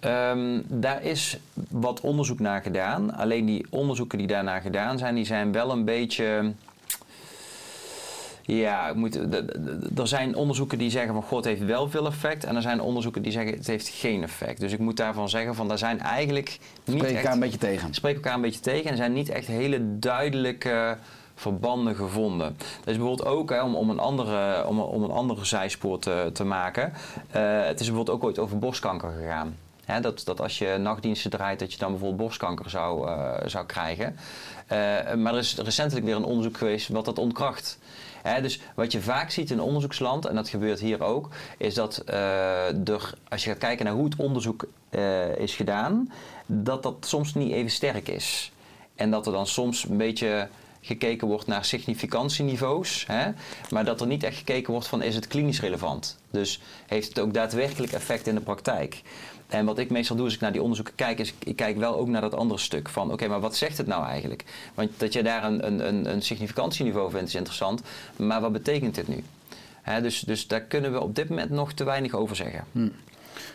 Ehm, 0.00 0.60
daar 0.66 1.02
is 1.02 1.38
wat 1.70 2.00
onderzoek 2.00 2.38
naar 2.38 2.62
gedaan. 2.62 3.14
Alleen 3.14 3.46
die 3.46 3.66
onderzoeken 3.70 4.18
die 4.18 4.26
daarna 4.26 4.60
gedaan 4.60 4.98
zijn, 4.98 5.14
die 5.14 5.24
zijn 5.24 5.52
wel 5.52 5.70
een 5.70 5.84
beetje. 5.84 6.52
Ja, 8.42 8.92
moet, 8.94 9.14
er 9.96 10.08
zijn 10.08 10.34
onderzoeken 10.36 10.78
die 10.78 10.90
zeggen 10.90 11.14
van 11.14 11.22
God 11.22 11.44
heeft 11.44 11.64
wel 11.64 11.88
veel 11.88 12.06
effect. 12.06 12.44
En 12.44 12.56
er 12.56 12.62
zijn 12.62 12.80
onderzoeken 12.80 13.22
die 13.22 13.32
zeggen 13.32 13.54
het 13.54 13.66
heeft 13.66 13.88
geen 13.88 14.22
effect. 14.22 14.60
Dus 14.60 14.72
ik 14.72 14.78
moet 14.78 14.96
daarvan 14.96 15.28
zeggen 15.28 15.54
van 15.54 15.68
daar 15.68 15.78
zijn 15.78 16.00
eigenlijk 16.00 16.58
niet 16.84 16.96
Spreek 16.98 17.10
echt, 17.10 17.16
elkaar 17.16 17.32
een 17.32 17.40
beetje 17.40 17.58
tegen. 17.58 17.94
spreken 17.94 18.22
elkaar 18.22 18.34
een 18.34 18.42
beetje 18.42 18.60
tegen. 18.60 18.84
En 18.84 18.90
er 18.90 18.96
zijn 18.96 19.12
niet 19.12 19.28
echt 19.28 19.46
hele 19.46 19.98
duidelijke 19.98 20.96
verbanden 21.38 21.96
gevonden. 21.96 22.56
Dat 22.58 22.88
is 22.88 22.96
bijvoorbeeld 22.96 23.28
ook, 23.28 23.50
hè, 23.50 23.62
om, 23.62 23.74
om, 23.74 23.90
een 23.90 23.98
andere, 23.98 24.66
om, 24.66 24.80
om 24.80 25.02
een 25.02 25.10
andere 25.10 25.44
zijspoor 25.44 25.98
te, 25.98 26.44
maken. 26.44 26.92
eh, 27.30 27.64
het 27.64 27.80
is 27.80 27.86
bijvoorbeeld 27.86 28.16
ook 28.16 28.24
ooit 28.24 28.38
over 28.38 28.58
borstkanker 28.58 29.10
gegaan. 29.10 29.56
Dat, 30.00 30.22
dat 30.24 30.40
als 30.40 30.58
je 30.58 30.76
nachtdiensten 30.80 31.30
draait, 31.30 31.58
dat 31.58 31.72
je 31.72 31.78
dan 31.78 31.90
bijvoorbeeld 31.90 32.20
borstkanker 32.20 32.70
zou, 32.70 33.08
eh, 33.08 33.34
zou 33.46 33.66
krijgen. 33.66 34.16
Eh, 34.66 34.78
maar 35.14 35.32
er 35.32 35.38
is 35.38 35.56
recentelijk 35.56 36.06
weer 36.06 36.16
een 36.16 36.24
onderzoek 36.24 36.56
geweest 36.56 36.88
wat 36.88 37.04
dat 37.04 37.18
ontkracht. 37.18 37.78
Dus 38.42 38.60
wat 38.74 38.92
je 38.92 39.00
vaak 39.00 39.30
ziet 39.30 39.50
in 39.50 39.60
onderzoeksland, 39.60 40.26
en 40.26 40.34
dat 40.34 40.48
gebeurt 40.48 40.80
hier 40.80 41.02
ook, 41.02 41.28
is 41.58 41.74
dat 41.74 42.04
als 43.28 43.44
je 43.44 43.50
gaat 43.50 43.58
kijken 43.58 43.84
naar 43.84 43.94
hoe 43.94 44.04
het 44.04 44.16
onderzoek 44.16 44.66
is 45.36 45.54
gedaan, 45.54 46.12
dat 46.46 46.82
dat 46.82 46.94
soms 47.00 47.34
niet 47.34 47.52
even 47.52 47.70
sterk 47.70 48.08
is. 48.08 48.52
En 48.94 49.10
dat 49.10 49.26
er 49.26 49.32
dan 49.32 49.46
soms 49.46 49.88
een 49.88 49.96
beetje 49.96 50.48
gekeken 50.80 51.28
wordt 51.28 51.46
naar 51.46 51.64
significantieniveaus, 51.64 53.04
hè, 53.06 53.30
maar 53.70 53.84
dat 53.84 54.00
er 54.00 54.06
niet 54.06 54.22
echt 54.22 54.36
gekeken 54.36 54.72
wordt 54.72 54.86
van 54.86 55.02
is 55.02 55.14
het 55.14 55.26
klinisch 55.26 55.60
relevant. 55.60 56.18
Dus 56.30 56.60
heeft 56.86 57.08
het 57.08 57.18
ook 57.18 57.34
daadwerkelijk 57.34 57.92
effect 57.92 58.26
in 58.26 58.34
de 58.34 58.40
praktijk. 58.40 59.02
En 59.48 59.64
wat 59.64 59.78
ik 59.78 59.90
meestal 59.90 60.16
doe 60.16 60.24
als 60.24 60.34
ik 60.34 60.40
naar 60.40 60.52
die 60.52 60.60
onderzoeken 60.60 60.94
kijk, 60.94 61.18
is 61.18 61.34
ik 61.38 61.56
kijk 61.56 61.76
wel 61.76 61.96
ook 61.96 62.08
naar 62.08 62.20
dat 62.20 62.34
andere 62.34 62.60
stuk 62.60 62.88
van 62.88 63.12
oké, 63.12 63.28
maar 63.28 63.40
wat 63.40 63.56
zegt 63.56 63.78
het 63.78 63.86
nou 63.86 64.06
eigenlijk? 64.06 64.44
Want 64.74 64.90
dat 64.96 65.12
je 65.12 65.22
daar 65.22 65.44
een, 65.44 65.66
een, 65.66 66.10
een, 66.12 66.22
significantieniveau 66.22 67.10
vindt 67.10 67.28
is 67.28 67.34
interessant, 67.34 67.82
maar 68.16 68.40
wat 68.40 68.52
betekent 68.52 68.94
dit 68.94 69.08
nu? 69.08 69.24
Dus, 70.02 70.20
dus 70.20 70.46
daar 70.46 70.60
kunnen 70.60 70.92
we 70.92 71.00
op 71.00 71.14
dit 71.14 71.28
moment 71.28 71.50
nog 71.50 71.72
te 71.72 71.84
weinig 71.84 72.14
over 72.14 72.36
zeggen. 72.36 72.64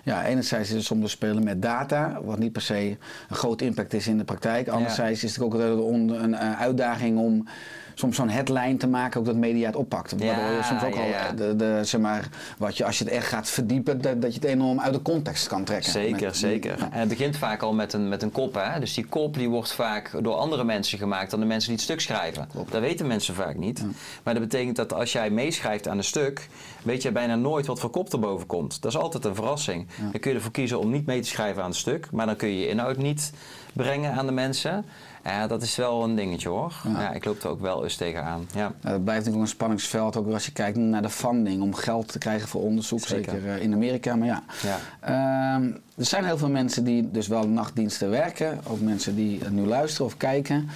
Ja, 0.03 0.25
enerzijds 0.25 0.69
is 0.69 0.75
het 0.75 0.86
soms 0.86 1.11
spelen 1.11 1.43
met 1.43 1.61
data, 1.61 2.19
wat 2.23 2.39
niet 2.39 2.51
per 2.51 2.61
se 2.61 2.97
een 3.29 3.36
groot 3.36 3.61
impact 3.61 3.93
is 3.93 4.07
in 4.07 4.17
de 4.17 4.23
praktijk. 4.23 4.67
Anderzijds 4.67 5.23
is 5.23 5.36
het 5.36 5.43
ook 5.43 5.53
een, 5.53 6.23
een 6.23 6.34
eh, 6.34 6.61
uitdaging 6.61 7.17
om 7.17 7.47
soms 7.93 8.15
zo'n 8.15 8.29
headline 8.29 8.77
te 8.77 8.87
maken, 8.87 9.19
ook 9.19 9.25
dat 9.25 9.35
media 9.35 9.65
het 9.65 9.75
oppakt. 9.75 10.11
Waardoor 10.11 10.51
je 10.51 10.63
soms 10.63 10.83
ook 10.83 10.93
ja, 10.93 11.01
al 11.01 11.07
ja. 11.07 11.31
de, 11.31 11.55
de, 11.55 11.79
zeg 11.83 12.01
maar, 12.01 12.29
wat 12.57 12.77
je, 12.77 12.85
als 12.85 12.97
je 12.97 13.03
het 13.03 13.13
echt 13.13 13.27
gaat 13.27 13.49
verdiepen, 13.49 14.01
dat, 14.01 14.21
dat 14.21 14.33
je 14.33 14.39
het 14.39 14.49
enorm 14.49 14.79
uit 14.79 14.93
de 14.93 15.01
context 15.01 15.47
kan 15.47 15.63
trekken. 15.63 15.91
Zeker, 15.91 16.25
Met- 16.25 16.37
zeker. 16.37 16.77
En 16.91 16.99
het 16.99 17.09
begint 17.09 17.37
vaak 17.37 17.61
al 17.61 17.73
met 17.73 17.93
een, 17.93 18.09
met 18.09 18.21
een 18.21 18.31
kop. 18.31 18.53
Hè? 18.53 18.79
Dus 18.79 18.93
die 18.93 19.05
kop 19.05 19.33
die 19.33 19.49
wordt 19.49 19.73
vaak 19.73 20.23
door 20.23 20.35
andere 20.35 20.63
mensen 20.63 20.97
gemaakt 20.97 21.31
dan 21.31 21.39
de 21.39 21.45
mensen 21.45 21.69
die 21.69 21.77
het 21.77 21.85
stuk 21.85 22.01
schrijven. 22.01 22.47
Dat 22.69 22.81
weten 22.81 23.07
mensen 23.07 23.35
vaak 23.35 23.57
niet. 23.57 23.85
Maar 24.23 24.33
dat 24.33 24.43
betekent 24.43 24.75
dat 24.75 24.93
als 24.93 25.11
jij 25.11 25.29
meeschrijft 25.29 25.87
aan 25.87 25.97
een 25.97 26.03
stuk, 26.03 26.47
weet 26.83 27.01
je 27.01 27.11
bijna 27.11 27.35
nooit 27.35 27.65
wat 27.65 27.79
voor 27.79 27.89
kop 27.89 28.13
erboven 28.13 28.47
komt. 28.47 28.81
Dat 28.81 28.91
is 28.91 28.97
altijd 28.97 29.25
een 29.25 29.35
verrassing. 29.35 29.87
Dan 30.11 30.19
kun 30.19 30.31
je 30.31 30.37
ervoor 30.37 30.51
kiezen 30.51 30.79
om 30.79 30.91
niet 30.91 31.05
mee 31.05 31.21
te 31.21 31.27
schrijven 31.27 31.63
aan 31.63 31.69
het 31.69 31.77
stuk, 31.77 32.11
maar 32.11 32.25
dan 32.25 32.35
kun 32.35 32.47
je 32.47 32.59
je 32.59 32.67
inhoud 32.67 32.97
niet 32.97 33.31
brengen 33.73 34.13
aan 34.13 34.25
de 34.25 34.31
mensen. 34.31 34.85
Ja, 35.24 35.47
dat 35.47 35.61
is 35.61 35.76
wel 35.76 36.03
een 36.03 36.15
dingetje 36.15 36.49
hoor. 36.49 36.74
Ja. 36.97 37.11
ik 37.11 37.26
loop 37.26 37.43
er 37.43 37.49
ook 37.49 37.61
wel 37.61 37.84
eens 37.84 37.95
tegenaan. 37.95 38.47
Ja. 38.55 38.71
Dat 38.82 39.03
blijft 39.03 39.19
natuurlijk 39.26 39.41
een 39.41 39.47
spanningsveld, 39.47 40.17
ook 40.17 40.34
als 40.34 40.45
je 40.45 40.51
kijkt 40.51 40.78
naar 40.78 41.01
de 41.01 41.09
funding 41.09 41.61
om 41.61 41.74
geld 41.76 42.07
te 42.07 42.17
krijgen 42.17 42.47
voor 42.47 42.61
onderzoek, 42.61 42.99
Zeker. 42.99 43.32
zeker, 43.32 43.49
eh, 43.49 43.61
in 43.61 43.74
Amerika. 43.74 44.15
Maar 44.15 44.28
ja, 44.28 44.43
Ja. 44.61 44.78
Ehm, 44.99 45.63
er 45.97 46.05
zijn 46.05 46.26
heel 46.26 46.38
veel 46.38 46.49
mensen 46.49 46.84
die 46.84 47.11
dus 47.11 47.28
wel 47.28 47.47
nachtdiensten 47.47 48.09
werken, 48.09 48.59
ook 48.67 48.80
mensen 48.80 49.15
die 49.15 49.49
nu 49.49 49.65
luisteren 49.65 50.05
of 50.05 50.17
kijken. 50.17 50.69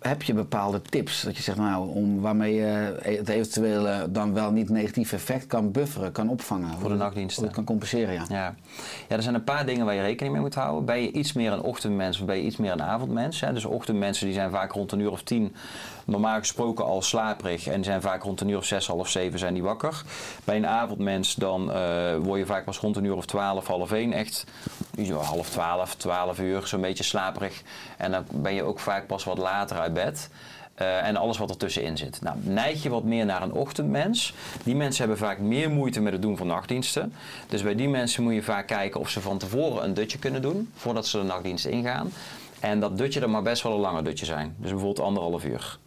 Heb 0.00 0.22
je 0.22 0.34
bepaalde 0.34 0.82
tips 0.82 1.22
dat 1.22 1.36
je 1.36 1.42
zegt, 1.42 1.58
nou, 1.58 1.94
om 1.94 2.20
waarmee 2.20 2.54
je 2.54 2.98
het 3.02 3.28
eventuele 3.28 4.06
dan 4.10 4.34
wel 4.34 4.50
niet 4.50 4.68
negatief 4.68 5.12
effect 5.12 5.46
kan 5.46 5.70
bufferen, 5.70 6.12
kan 6.12 6.28
opvangen? 6.28 6.78
Voor 6.78 6.88
de 6.88 6.96
nachtdiensten. 6.96 7.36
Hoe 7.36 7.46
het 7.46 7.54
kan 7.54 7.64
compenseren, 7.64 8.14
ja. 8.14 8.24
Ja. 8.28 8.54
ja, 9.08 9.16
er 9.16 9.22
zijn 9.22 9.34
een 9.34 9.44
paar 9.44 9.66
dingen 9.66 9.84
waar 9.84 9.94
je 9.94 10.00
rekening 10.00 10.32
mee 10.32 10.42
moet 10.42 10.54
houden. 10.54 10.84
Ben 10.84 11.02
je 11.02 11.12
iets 11.12 11.32
meer 11.32 11.52
een 11.52 11.62
ochtendmens 11.62 12.20
of 12.20 12.26
ben 12.26 12.36
je 12.36 12.42
iets 12.42 12.56
meer 12.56 12.72
een 12.72 12.82
avondmens? 12.82 13.40
Hè? 13.40 13.52
Dus 13.52 13.64
ochtendmensen 13.64 14.26
die 14.26 14.34
zijn 14.34 14.50
vaak 14.50 14.72
rond 14.72 14.92
een 14.92 15.00
uur 15.00 15.10
of 15.10 15.22
tien 15.22 15.54
normaal 16.08 16.38
gesproken 16.38 16.84
al 16.84 17.02
slaperig 17.02 17.66
en 17.66 17.84
zijn 17.84 18.00
vaak 18.00 18.22
rond 18.22 18.40
een 18.40 18.48
uur 18.48 18.56
of 18.56 18.64
zes, 18.64 18.86
half 18.86 19.08
zeven 19.08 19.38
zijn 19.38 19.54
die 19.54 19.62
wakker. 19.62 20.02
Bij 20.44 20.56
een 20.56 20.66
avondmens 20.66 21.34
dan 21.34 21.72
eh, 21.72 22.16
word 22.16 22.38
je 22.38 22.46
vaak 22.46 22.64
pas 22.64 22.78
rond 22.78 22.96
een 22.96 23.04
uur 23.04 23.16
of 23.16 23.26
twaalf, 23.26 23.66
half 23.66 23.92
één 23.92 24.12
echt 24.12 24.44
half 25.12 25.48
twaalf, 25.48 25.94
twaalf 25.94 26.38
uur 26.38 26.66
zo'n 26.66 26.80
beetje 26.80 27.04
slaperig. 27.04 27.62
En 27.96 28.10
dan 28.10 28.24
ben 28.32 28.54
je 28.54 28.62
ook 28.62 28.80
vaak 28.80 29.06
pas 29.06 29.24
wat 29.24 29.38
later 29.38 29.78
uit 29.78 29.92
bed. 29.94 30.30
Eh, 30.74 31.06
en 31.06 31.16
alles 31.16 31.38
wat 31.38 31.50
ertussenin 31.50 31.96
zit. 31.96 32.20
Nou, 32.22 32.36
neig 32.42 32.82
je 32.82 32.88
wat 32.88 33.04
meer 33.04 33.24
naar 33.24 33.42
een 33.42 33.52
ochtendmens. 33.52 34.34
Die 34.64 34.76
mensen 34.76 35.06
hebben 35.06 35.26
vaak 35.26 35.38
meer 35.38 35.70
moeite 35.70 36.00
met 36.00 36.12
het 36.12 36.22
doen 36.22 36.36
van 36.36 36.46
nachtdiensten. 36.46 37.12
Dus 37.48 37.62
bij 37.62 37.74
die 37.74 37.88
mensen 37.88 38.22
moet 38.22 38.34
je 38.34 38.42
vaak 38.42 38.66
kijken 38.66 39.00
of 39.00 39.08
ze 39.08 39.20
van 39.20 39.38
tevoren 39.38 39.84
een 39.84 39.94
dutje 39.94 40.18
kunnen 40.18 40.42
doen. 40.42 40.70
Voordat 40.74 41.06
ze 41.06 41.18
de 41.18 41.24
nachtdienst 41.24 41.64
ingaan. 41.64 42.12
En 42.60 42.80
dat 42.80 42.98
dutje 42.98 43.20
er 43.20 43.30
maar 43.30 43.42
best 43.42 43.62
wel 43.62 43.72
een 43.72 43.80
lange 43.80 44.02
dutje 44.02 44.26
zijn. 44.26 44.54
Dus 44.58 44.70
bijvoorbeeld 44.70 45.06
anderhalf 45.06 45.44
uur. 45.44 45.78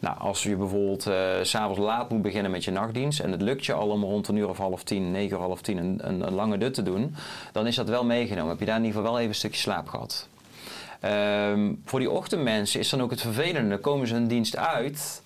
Nou, 0.00 0.18
als 0.18 0.42
je 0.42 0.56
bijvoorbeeld 0.56 1.02
s 1.42 1.50
s'avonds 1.50 1.78
laat 1.80 2.10
moet 2.10 2.22
beginnen 2.22 2.50
met 2.50 2.64
je 2.64 2.70
nachtdienst 2.70 3.20
en 3.20 3.32
het 3.32 3.42
lukt 3.42 3.66
je 3.66 3.72
al 3.72 3.88
om 3.88 4.04
rond 4.04 4.28
een 4.28 4.36
uur 4.36 4.48
of 4.48 4.58
half 4.58 4.82
tien, 4.82 5.10
negen 5.10 5.36
uur 5.36 5.42
half 5.42 5.60
tien 5.60 5.76
een, 5.76 5.98
een, 6.02 6.26
een 6.26 6.34
lange 6.34 6.58
dut 6.58 6.74
te 6.74 6.82
doen, 6.82 7.14
dan 7.52 7.66
is 7.66 7.76
dat 7.76 7.88
wel 7.88 8.04
meegenomen. 8.04 8.50
Heb 8.50 8.60
je 8.60 8.66
daar 8.66 8.76
in 8.76 8.84
ieder 8.84 8.96
geval 8.96 9.12
wel 9.12 9.20
even 9.20 9.32
een 9.32 9.38
stukje 9.38 9.60
slaap 9.60 9.88
gehad. 9.88 10.28
Ehm, 11.00 11.72
voor 11.84 11.98
die 11.98 12.10
ochtendmensen 12.10 12.80
is 12.80 12.88
dan 12.88 13.02
ook 13.02 13.10
het 13.10 13.20
vervelende. 13.20 13.68
Dan 13.68 13.80
komen 13.80 14.06
ze 14.06 14.14
hun 14.14 14.26
dienst 14.26 14.56
uit 14.56 15.22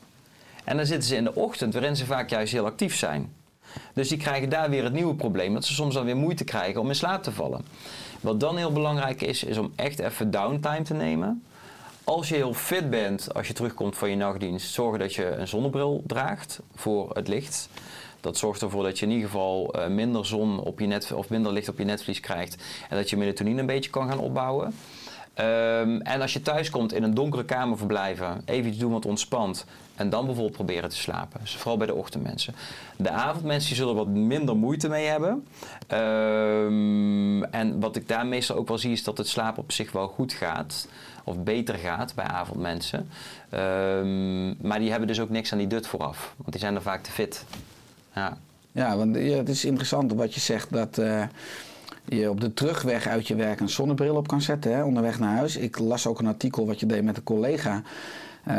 en 0.64 0.76
dan 0.76 0.86
zitten 0.86 1.08
ze 1.08 1.16
in 1.16 1.24
de 1.24 1.34
ochtend 1.34 1.72
waarin 1.72 1.96
ze 1.96 2.06
vaak 2.06 2.30
juist 2.30 2.52
heel 2.52 2.64
actief 2.64 2.96
zijn. 2.96 3.32
Dus 3.92 4.08
die 4.08 4.18
krijgen 4.18 4.48
daar 4.48 4.70
weer 4.70 4.84
het 4.84 4.92
nieuwe 4.92 5.14
probleem. 5.14 5.54
Dat 5.54 5.64
ze 5.64 5.74
soms 5.74 5.94
dan 5.94 6.04
weer 6.04 6.16
moeite 6.16 6.44
krijgen 6.44 6.80
om 6.80 6.88
in 6.88 6.94
slaap 6.94 7.22
te 7.22 7.32
vallen. 7.32 7.64
Wat 8.20 8.40
dan 8.40 8.56
heel 8.56 8.72
belangrijk 8.72 9.22
is, 9.22 9.44
is 9.44 9.58
om 9.58 9.72
echt 9.76 9.98
even 9.98 10.30
downtime 10.30 10.82
te 10.82 10.94
nemen. 10.94 11.42
Als 12.06 12.28
je 12.28 12.34
heel 12.34 12.54
fit 12.54 12.90
bent, 12.90 13.34
als 13.34 13.46
je 13.46 13.52
terugkomt 13.52 13.96
van 13.96 14.10
je 14.10 14.16
nachtdienst, 14.16 14.72
zorg 14.72 14.98
dat 14.98 15.14
je 15.14 15.26
een 15.26 15.48
zonnebril 15.48 16.02
draagt 16.06 16.60
voor 16.74 17.10
het 17.12 17.28
licht. 17.28 17.68
Dat 18.20 18.36
zorgt 18.36 18.62
ervoor 18.62 18.82
dat 18.82 18.98
je 18.98 19.06
in 19.06 19.12
ieder 19.12 19.26
geval 19.26 19.72
eh, 19.72 19.88
minder 19.88 20.26
zon 20.26 20.60
op 20.60 20.80
je 20.80 20.86
net, 20.86 21.12
of 21.12 21.28
minder 21.28 21.52
licht 21.52 21.68
op 21.68 21.78
je 21.78 21.84
netvlies 21.84 22.20
krijgt. 22.20 22.62
En 22.88 22.96
dat 22.96 23.10
je 23.10 23.16
melatonine 23.16 23.60
een 23.60 23.66
beetje 23.66 23.90
kan 23.90 24.08
gaan 24.08 24.18
opbouwen. 24.18 24.74
Ehm, 25.34 26.00
en 26.00 26.20
als 26.20 26.32
je 26.32 26.42
thuis 26.42 26.70
komt 26.70 26.92
in 26.92 27.02
een 27.02 27.14
donkere 27.14 27.44
kamer 27.44 27.78
verblijven, 27.78 28.42
even 28.44 28.70
iets 28.70 28.78
doen 28.78 28.92
wat 28.92 29.06
ontspant. 29.06 29.64
En 29.94 30.10
dan 30.10 30.24
bijvoorbeeld 30.24 30.56
proberen 30.56 30.90
te 30.90 30.96
slapen. 30.96 31.40
Dus 31.40 31.56
vooral 31.56 31.76
bij 31.76 31.86
de 31.86 31.94
ochtendmensen. 31.94 32.54
De 32.96 33.10
avondmensen 33.10 33.76
zullen 33.76 33.94
wat 33.94 34.08
minder 34.08 34.56
moeite 34.56 34.88
mee 34.88 35.06
hebben. 35.06 35.46
Ehm, 35.86 37.42
en 37.42 37.80
wat 37.80 37.96
ik 37.96 38.08
daar 38.08 38.26
meestal 38.26 38.56
ook 38.56 38.68
wel 38.68 38.78
zie 38.78 38.92
is 38.92 39.04
dat 39.04 39.18
het 39.18 39.28
slapen 39.28 39.62
op 39.62 39.72
zich 39.72 39.92
wel 39.92 40.08
goed 40.08 40.32
gaat. 40.32 40.88
Of 41.28 41.42
beter 41.42 41.74
gaat 41.74 42.14
bij 42.14 42.24
avondmensen. 42.24 43.08
Ehm, 43.48 44.66
maar 44.66 44.78
die 44.78 44.90
hebben 44.90 45.08
dus 45.08 45.20
ook 45.20 45.30
niks 45.30 45.52
aan 45.52 45.58
die 45.58 45.66
dut 45.66 45.86
vooraf. 45.86 46.34
Want 46.36 46.50
die 46.50 46.60
zijn 46.60 46.74
er 46.74 46.82
vaak 46.82 47.02
te 47.02 47.10
fit. 47.10 47.44
Ja. 48.14 48.36
Ja, 48.72 48.96
want 48.96 49.16
ja, 49.16 49.36
het 49.36 49.48
is 49.48 49.64
interessant 49.64 50.12
wat 50.12 50.34
je 50.34 50.40
zegt 50.40 50.72
dat 50.72 50.98
eh, 50.98 51.22
je 52.04 52.30
op 52.30 52.40
de 52.40 52.54
terugweg 52.54 53.06
uit 53.06 53.28
je 53.28 53.34
werk 53.34 53.60
een 53.60 53.68
zonnebril 53.68 54.16
op 54.16 54.28
kan 54.28 54.42
zetten, 54.42 54.74
hè, 54.74 54.84
onderweg 54.84 55.18
naar 55.18 55.36
huis. 55.36 55.56
Ik 55.56 55.78
las 55.78 56.06
ook 56.06 56.18
een 56.18 56.26
artikel 56.26 56.66
wat 56.66 56.80
je 56.80 56.86
deed 56.86 57.04
met 57.04 57.16
een 57.16 57.22
collega. 57.22 57.82
Eh, 58.46 58.54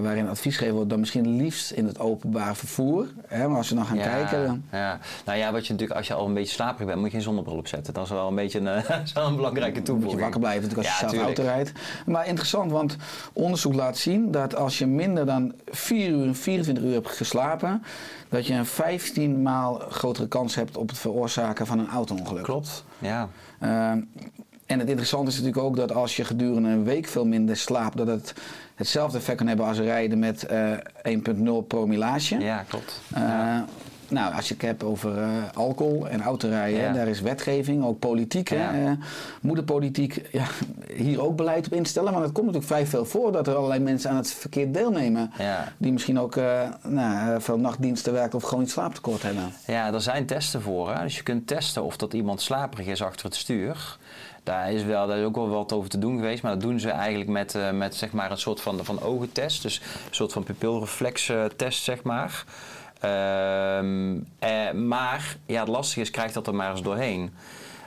waarin 0.00 0.28
advies 0.28 0.52
gegeven 0.52 0.74
wordt 0.74 0.90
dan 0.90 1.00
misschien 1.00 1.36
liefst 1.36 1.70
in 1.70 1.86
het 1.86 1.98
openbaar 1.98 2.56
vervoer. 2.56 3.06
Hè, 3.26 3.48
maar 3.48 3.56
als 3.56 3.68
we 3.68 3.74
dan 3.74 3.86
gaan 3.86 3.98
kijken, 3.98 4.46
dan, 4.46 4.62
Ja. 4.72 4.98
Nou 5.24 5.38
ja, 5.38 5.52
wat 5.52 5.66
je 5.66 5.72
natuurlijk, 5.72 5.98
als 5.98 6.08
je 6.08 6.14
al 6.14 6.26
een 6.26 6.34
beetje 6.34 6.54
slaperig 6.54 6.86
bent, 6.86 6.98
moet 6.98 7.06
je 7.06 7.12
geen 7.12 7.22
zonnebril 7.22 7.56
opzetten. 7.56 7.94
Dat 7.94 8.04
is 8.04 8.10
wel 8.10 8.28
een 8.28 8.34
beetje 8.34 8.58
een, 8.58 8.82
wel 9.14 9.34
belangrijke 9.34 9.76
moet 9.76 9.84
toevoeging. 9.84 10.14
je 10.14 10.20
wakker 10.20 10.40
blijven 10.40 10.62
natuurlijk 10.62 10.88
als 10.88 10.98
je 10.98 11.06
zelf 11.06 11.12
tuurlijk. 11.12 11.38
auto 11.38 11.52
rijdt. 11.52 11.72
Maar 12.06 12.26
interessant, 12.26 12.70
want 12.70 12.96
onderzoek 13.32 13.74
laat 13.74 13.98
zien 13.98 14.30
dat 14.30 14.56
als 14.56 14.78
je 14.78 14.86
minder 14.86 15.26
dan 15.26 15.54
4 15.66 16.08
uur 16.08 16.26
en 16.26 16.34
24 16.34 16.84
uur 16.84 16.92
hebt 16.92 17.08
geslapen, 17.08 17.82
dat 18.28 18.46
je 18.46 18.54
een 18.54 18.66
15 18.66 19.42
maal 19.42 19.78
grotere 19.88 20.28
kans 20.28 20.54
hebt 20.54 20.76
op 20.76 20.88
het 20.88 20.98
veroorzaken 20.98 21.66
van 21.66 21.78
een 21.78 21.88
auto-ongeluk. 21.88 22.42
Klopt, 22.42 22.84
ja. 22.98 23.28
Ehm, 23.60 24.00
en 24.70 24.78
het 24.78 24.88
interessante 24.88 25.30
is 25.30 25.36
natuurlijk 25.36 25.64
ook 25.64 25.76
dat 25.76 25.92
als 25.92 26.16
je 26.16 26.24
gedurende 26.24 26.68
een 26.68 26.84
week 26.84 27.06
veel 27.06 27.26
minder 27.26 27.56
slaapt, 27.56 27.96
dat 27.96 28.06
het 28.06 28.34
hetzelfde 28.80 29.18
effect 29.18 29.36
kan 29.38 29.46
hebben 29.46 29.66
als 29.66 29.78
rijden 29.78 30.18
met 30.18 30.46
eh 30.46 30.72
1.0 31.02 31.66
promillage. 31.66 32.38
Ja, 32.38 32.64
klopt. 32.68 33.00
Eh, 33.14 33.20
Ja. 33.22 33.64
Nou, 34.08 34.34
als 34.34 34.48
je 34.48 34.54
het 34.54 34.62
hebt 34.62 34.82
over 34.82 35.18
eh, 35.22 35.28
alcohol 35.54 36.08
en 36.08 36.22
autorijden, 36.22 36.80
Ja. 36.80 36.92
daar 36.92 37.08
is 37.08 37.20
wetgeving, 37.20 37.84
ook 37.84 37.98
politiek. 37.98 38.48
hè. 38.48 38.82
Ja. 38.82 38.96
Moet 39.40 39.56
de 39.56 39.62
politiek 39.62 40.28
ja, 40.32 40.44
hier 40.96 41.22
ook 41.22 41.36
beleid 41.36 41.66
op 41.66 41.72
instellen? 41.72 42.12
Want 42.12 42.24
het 42.24 42.32
komt 42.32 42.46
natuurlijk 42.46 42.72
vrij 42.72 42.86
veel 42.86 43.04
voor 43.04 43.32
dat 43.32 43.46
er 43.46 43.54
allerlei 43.54 43.80
mensen 43.80 44.10
aan 44.10 44.16
het 44.16 44.32
verkeer 44.32 44.72
deelnemen. 44.72 45.30
Die 45.78 45.92
misschien 45.92 46.18
ook 46.20 46.36
nou, 46.82 47.40
veel 47.40 47.58
nachtdiensten 47.58 48.12
werken 48.12 48.36
of 48.38 48.42
gewoon 48.44 48.64
iets 48.64 48.72
slaaptekort 48.72 49.22
hebben. 49.22 49.52
Ja, 49.66 49.92
er 49.92 50.00
zijn 50.00 50.26
testen 50.26 50.62
voor. 50.62 50.94
Hè? 50.94 51.02
Dus 51.02 51.16
je 51.16 51.22
kunt 51.22 51.46
testen 51.46 51.82
of 51.84 51.96
dat 51.96 52.12
iemand 52.12 52.40
slaperig 52.40 52.86
is 52.86 53.02
achter 53.02 53.24
het 53.26 53.34
stuur. 53.34 53.98
Daar 54.42 54.72
is, 54.72 54.82
wel, 54.82 55.06
daar 55.06 55.18
is 55.18 55.24
ook 55.24 55.36
wel 55.36 55.48
wat 55.48 55.72
over 55.72 55.90
te 55.90 55.98
doen 55.98 56.16
geweest. 56.16 56.42
Maar 56.42 56.52
dat 56.52 56.60
doen 56.60 56.80
ze 56.80 56.90
eigenlijk 56.90 57.30
met, 57.30 57.54
eh, 57.54 57.70
met 57.70 57.94
zeg 57.94 58.12
maar 58.12 58.30
een 58.30 58.38
soort 58.38 58.60
van, 58.60 58.84
van 58.84 59.02
ogentest. 59.02 59.62
Dus 59.62 59.80
een 59.80 60.14
soort 60.14 60.32
van 60.32 60.42
pupilreflextest, 60.42 61.82
zeg 61.82 62.02
maar. 62.02 62.44
Ehm, 63.00 64.18
eh, 64.38 64.72
maar 64.72 65.36
ja, 65.46 65.60
het 65.60 65.68
lastige 65.68 66.00
is, 66.00 66.10
krijg 66.10 66.32
dat 66.32 66.46
er 66.46 66.54
maar 66.54 66.70
eens 66.70 66.82
doorheen. 66.82 67.32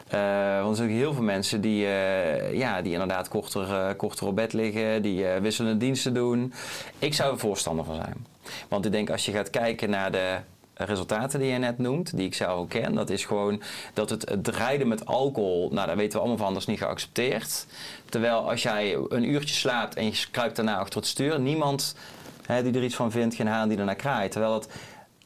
Eh, 0.08 0.58
want 0.58 0.70
er 0.70 0.76
zijn 0.76 0.90
heel 0.90 1.14
veel 1.14 1.24
mensen 1.24 1.62
die, 1.62 1.86
eh, 1.86 2.54
ja, 2.54 2.82
die 2.82 2.92
inderdaad 2.92 3.28
korter, 3.28 3.96
korter 3.96 4.28
op 4.28 4.36
bed 4.36 4.54
liggen, 4.54 5.02
die 5.02 5.26
wisselende 5.26 5.78
diensten 5.78 6.14
doen. 6.14 6.54
Ik 7.00 7.14
zou 7.14 7.32
er 7.32 7.40
voorstander 7.40 7.86
van 7.86 7.96
zijn. 7.96 8.26
Want 8.68 8.86
ik 8.86 8.92
denk 8.92 9.10
als 9.10 9.26
je 9.26 9.32
gaat 9.32 9.50
kijken 9.50 9.90
naar 9.90 10.12
de 10.12 10.38
resultaten 10.74 11.40
die 11.40 11.52
je 11.52 11.58
net 11.58 11.78
noemt, 11.78 12.18
die 12.18 12.26
ik 12.26 12.34
zelf 12.34 12.60
ook 12.60 12.70
ken, 12.70 12.96
dat 12.96 13.10
is 13.10 13.26
gewoon 13.26 13.62
dat 13.94 14.10
het, 14.10 14.30
het 14.30 14.48
rijden 14.48 14.88
met 14.88 15.06
alcohol, 15.06 15.70
nou 15.72 15.88
daar 15.88 15.96
weten 15.96 16.14
we 16.14 16.20
allemaal 16.20 16.46
van, 16.46 16.54
dat 16.54 16.62
is 16.62 16.68
niet 16.68 16.78
geaccepteerd. 16.78 17.66
Terwijl 18.10 18.50
als 18.50 18.64
jij 18.64 18.98
een 19.10 19.30
uurtje 19.30 19.56
slaapt 19.56 19.96
en 19.96 20.06
je 20.06 20.26
kruipt 20.32 20.56
daarna 20.56 20.78
achter 20.78 21.00
het 21.00 21.08
stuur, 21.08 21.40
niemand 21.40 21.96
hè, 22.46 22.64
die 22.64 22.74
er 22.74 22.84
iets 22.84 22.96
van 22.96 23.12
vindt, 23.12 23.36
geen 23.36 23.48
haan 23.48 23.70
die 23.70 23.78
ernaar 23.78 23.96
kraait. 23.96 24.32
Terwijl 24.32 24.64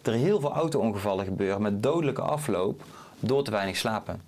er 0.02 0.14
heel 0.14 0.40
veel 0.40 0.54
auto-ongevallen 0.54 1.26
gebeuren 1.26 1.62
met 1.62 1.84
dodelijke 1.84 2.22
afloop 2.22 2.84
door 3.20 3.44
te 3.44 3.52
weinig 3.52 3.78
slapen. 3.78 4.22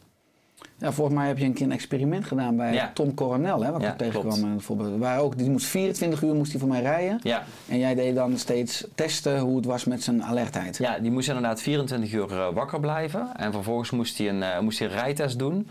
Ja, 0.80 0.92
volgens 0.92 1.18
mij 1.18 1.28
heb 1.28 1.38
je 1.38 1.46
een 1.46 1.54
keer 1.54 1.66
een 1.66 1.72
experiment 1.72 2.26
gedaan 2.26 2.56
bij 2.56 2.74
Ja. 2.74 2.92
Tom 2.94 3.14
Coronel, 3.14 3.64
hè, 3.64 3.72
wat 3.72 3.82
Ja, 3.82 3.92
ik 3.92 3.98
tegenkwam. 3.98 4.42
Bijvoorbeeld, 4.42 5.00
waar 5.00 5.20
ook, 5.20 5.38
die 5.38 5.50
moest 5.50 5.66
24 5.66 6.22
uur 6.22 6.34
moest 6.36 6.52
hij 6.52 6.60
voor 6.60 6.70
mij 6.70 6.82
rijden. 6.82 7.20
Ja. 7.24 7.44
En 7.68 7.80
jij 7.80 7.96
deed 7.96 8.16
dan 8.16 8.38
steeds 8.38 8.86
testen 8.96 9.40
hoe 9.40 9.56
het 9.56 9.66
was 9.66 9.86
met 9.86 10.04
zijn 10.04 10.24
alertheid. 10.24 10.78
Ja, 10.78 11.00
die 11.00 11.12
moest 11.12 11.28
inderdaad 11.28 11.62
24 11.62 12.14
uur 12.14 12.32
eh, 12.32 12.48
wakker 12.54 12.80
blijven. 12.80 13.30
En 13.36 13.52
vervolgens 13.52 13.92
moest 13.92 14.18
hij, 14.18 14.30
een, 14.30 14.44
eh, 14.44 14.60
moest 14.60 14.80
hij 14.80 14.88
een 14.88 14.94
rijtest 14.94 15.40
doen. 15.40 15.68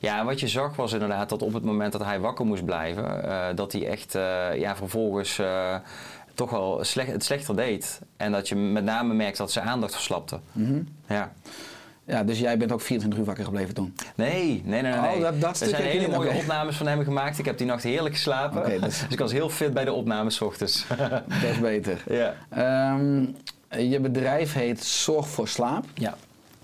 Ja, 0.00 0.18
en 0.18 0.24
wat 0.24 0.40
je 0.40 0.48
zag 0.48 0.76
was 0.76 0.92
inderdaad 0.92 1.28
dat 1.28 1.42
op 1.42 1.52
het 1.52 1.64
moment 1.64 1.92
dat 1.92 2.04
hij 2.04 2.20
wakker 2.20 2.46
moest 2.46 2.64
blijven, 2.64 3.24
eh, 3.24 3.46
dat 3.54 3.72
hij 3.72 3.86
echt 3.86 4.12
ja, 4.56 4.76
vervolgens 4.76 5.40
toch 6.34 6.50
wel 6.50 6.84
slecht, 6.84 7.12
het 7.12 7.24
slechter 7.24 7.56
deed. 7.56 8.00
En 8.16 8.32
dat 8.32 8.48
je 8.48 8.56
met 8.56 8.84
name 8.84 9.14
merkt 9.14 9.36
dat 9.36 9.52
zijn 9.52 9.66
aandacht 9.66 9.92
verslapte. 9.92 10.38
Mhm. 10.52 10.82
Ja. 11.08 11.32
Ja, 12.06 12.24
dus 12.24 12.38
jij 12.38 12.56
bent 12.58 12.72
ook 12.72 12.80
24 12.80 13.18
uur 13.20 13.26
wakker 13.26 13.44
gebleven 13.44 13.74
toen. 13.74 13.94
Nee, 14.14 14.62
nee, 14.64 14.82
nee, 14.82 14.92
nee. 14.92 15.14
Oh, 15.16 15.20
dat- 15.20 15.40
dat 15.40 15.60
er 15.60 15.68
zijn 15.68 15.82
hele 15.82 16.08
mooie 16.08 16.30
opnames 16.30 16.76
van 16.76 16.86
hem 16.86 17.04
gemaakt. 17.04 17.38
Ik 17.38 17.44
heb 17.44 17.58
die 17.58 17.66
nacht 17.66 17.82
heerlijk 17.82 18.14
geslapen. 18.14 18.70
Dus... 18.70 18.80
dus- 19.00 19.04
ik 19.08 19.18
was 19.18 19.32
heel 19.32 19.48
fit 19.48 19.72
bij 19.74 19.84
de 19.84 19.92
opnames 19.92 20.40
ochtends. 20.40 20.86
Dat 20.98 21.22
is 21.52 21.58
beter. 21.60 22.02
ja. 22.20 22.34
Ehm, 22.50 23.24
je 23.90 24.00
bedrijf 24.00 24.52
heet 24.52 24.84
Zorg 24.84 25.28
voor 25.28 25.48
Slaap. 25.48 25.84
Ja. 25.94 26.14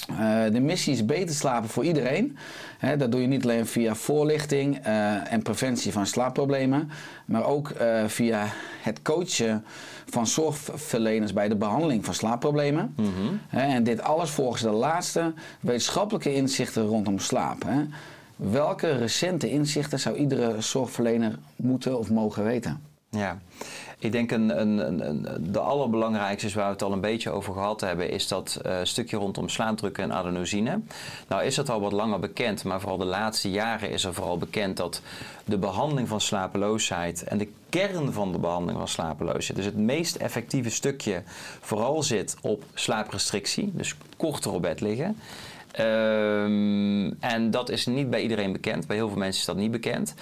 Eh, 0.06 0.44
de 0.52 0.60
missie 0.60 0.92
is 0.92 1.04
beter 1.04 1.34
slapen 1.34 1.68
voor 1.68 1.84
iedereen. 1.84 2.38
Dat 2.98 3.12
doe 3.12 3.20
je 3.20 3.26
niet 3.26 3.44
alleen 3.44 3.66
via 3.66 3.94
voorlichting 3.94 4.78
eh, 4.82 5.32
en 5.32 5.42
preventie 5.42 5.92
van 5.92 6.06
slaapproblemen, 6.06 6.90
maar 7.24 7.44
ook 7.44 7.70
eh, 7.70 8.04
via 8.06 8.46
het 8.82 9.02
coachen 9.02 9.64
van 10.10 10.26
zorgverleners 10.26 11.32
bij 11.32 11.48
de 11.48 11.56
behandeling 11.56 12.04
van 12.04 12.14
slaapproblemen. 12.14 12.94
Hè, 13.48 13.60
en 13.60 13.84
dit 13.84 14.00
alles 14.00 14.30
volgens 14.30 14.62
de 14.62 14.70
laatste 14.70 15.32
wetenschappelijke 15.60 16.34
inzichten 16.34 16.86
rondom 16.86 17.18
slaap. 17.18 17.62
Hè. 17.66 17.84
Welke 18.36 18.96
recente 18.96 19.50
inzichten 19.50 20.00
zou 20.00 20.16
iedere 20.16 20.60
zorgverlener 20.60 21.38
moeten 21.56 21.98
of 21.98 22.10
mogen 22.10 22.44
weten? 22.44 22.80
Ja, 23.10 23.38
ik 23.98 24.12
denk 24.12 24.30
een, 24.30 24.60
een, 24.60 25.08
een, 25.08 25.26
de 25.52 25.58
allerbelangrijkste 25.58 26.46
is 26.46 26.54
waar 26.54 26.66
we 26.66 26.72
het 26.72 26.82
al 26.82 26.92
een 26.92 27.00
beetje 27.00 27.30
over 27.30 27.52
gehad 27.52 27.80
hebben, 27.80 28.10
is 28.10 28.28
dat 28.28 28.60
eh, 28.62 28.76
stukje 28.82 29.16
rondom 29.16 29.48
slaapdruk 29.48 29.98
en 29.98 30.12
adenosine. 30.12 30.80
Nou 31.28 31.44
is 31.44 31.54
dat 31.54 31.70
al 31.70 31.80
wat 31.80 31.92
langer 31.92 32.18
bekend, 32.18 32.64
maar 32.64 32.80
vooral 32.80 32.98
de 32.98 33.04
laatste 33.04 33.50
jaren 33.50 33.90
is 33.90 34.04
er 34.04 34.14
vooral 34.14 34.38
bekend 34.38 34.76
dat 34.76 35.02
de 35.44 35.58
behandeling 35.58 36.08
van 36.08 36.20
slapeloosheid 36.20 37.24
en 37.24 37.38
de 37.38 37.48
kern 37.68 38.12
van 38.12 38.32
de 38.32 38.38
behandeling 38.38 38.78
van 38.78 38.88
slapeloosheid, 38.88 39.56
dus 39.56 39.64
het 39.64 39.76
meest 39.76 40.16
effectieve 40.16 40.70
stukje, 40.70 41.22
vooral 41.60 42.02
zit 42.02 42.36
op 42.40 42.64
slaaprestrictie, 42.74 43.70
dus 43.74 43.94
korter 44.16 44.52
op 44.52 44.62
bed 44.62 44.80
liggen. 44.80 45.16
Ehm, 45.72 47.10
en 47.20 47.50
dat 47.50 47.70
is 47.70 47.86
niet 47.86 48.10
bij 48.10 48.22
iedereen 48.22 48.52
bekend. 48.52 48.86
Bij 48.86 48.96
heel 48.96 49.08
veel 49.08 49.18
mensen 49.18 49.40
is 49.40 49.46
dat 49.46 49.56
niet 49.56 49.70
bekend. 49.70 50.14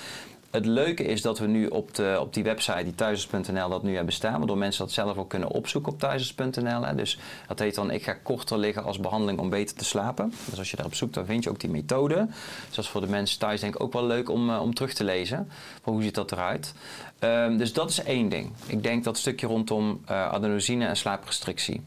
Het 0.50 0.66
leuke 0.66 1.04
is 1.04 1.22
dat 1.22 1.38
we 1.38 1.46
nu 1.46 1.66
op, 1.66 1.94
de, 1.94 2.16
op 2.20 2.34
die 2.34 2.42
website, 2.42 2.84
die 2.84 2.94
thuisers.nl, 2.94 3.68
dat 3.68 3.82
nu 3.82 3.94
hebben 3.94 4.14
staan. 4.14 4.38
Waardoor 4.38 4.58
mensen 4.58 4.84
dat 4.84 4.94
zelf 4.94 5.16
ook 5.16 5.28
kunnen 5.28 5.50
opzoeken 5.50 5.92
op 5.92 5.98
thuisers.nl. 5.98 6.96
Dus 6.96 7.18
dat 7.48 7.58
heet 7.58 7.74
dan, 7.74 7.90
ik 7.90 8.02
ga 8.02 8.12
korter 8.12 8.58
liggen 8.58 8.84
als 8.84 9.00
behandeling 9.00 9.38
om 9.38 9.50
beter 9.50 9.76
te 9.76 9.84
slapen. 9.84 10.32
Dus 10.50 10.58
als 10.58 10.70
je 10.70 10.76
daarop 10.76 10.94
zoekt, 10.94 11.14
dan 11.14 11.26
vind 11.26 11.44
je 11.44 11.50
ook 11.50 11.60
die 11.60 11.70
methode. 11.70 12.26
Dus 12.66 12.76
dat 12.76 12.84
is 12.84 12.90
voor 12.90 13.00
de 13.00 13.06
mensen 13.06 13.38
thuis 13.38 13.60
denk 13.60 13.74
ik 13.74 13.82
ook 13.82 13.92
wel 13.92 14.06
leuk 14.06 14.30
om, 14.30 14.50
eh, 14.50 14.60
om 14.60 14.74
terug 14.74 14.92
te 14.92 15.04
lezen. 15.04 15.48
Hoe 15.82 16.02
ziet 16.02 16.14
dat 16.14 16.32
eruit? 16.32 16.74
Ehm, 17.18 17.56
dus 17.56 17.72
dat 17.72 17.90
is 17.90 18.02
één 18.02 18.28
ding. 18.28 18.52
Ik 18.66 18.82
denk 18.82 19.04
dat 19.04 19.18
stukje 19.18 19.46
rondom 19.46 20.00
eh, 20.06 20.28
adenosine 20.28 20.86
en 20.86 20.96
slaaprestrictie. 20.96 21.82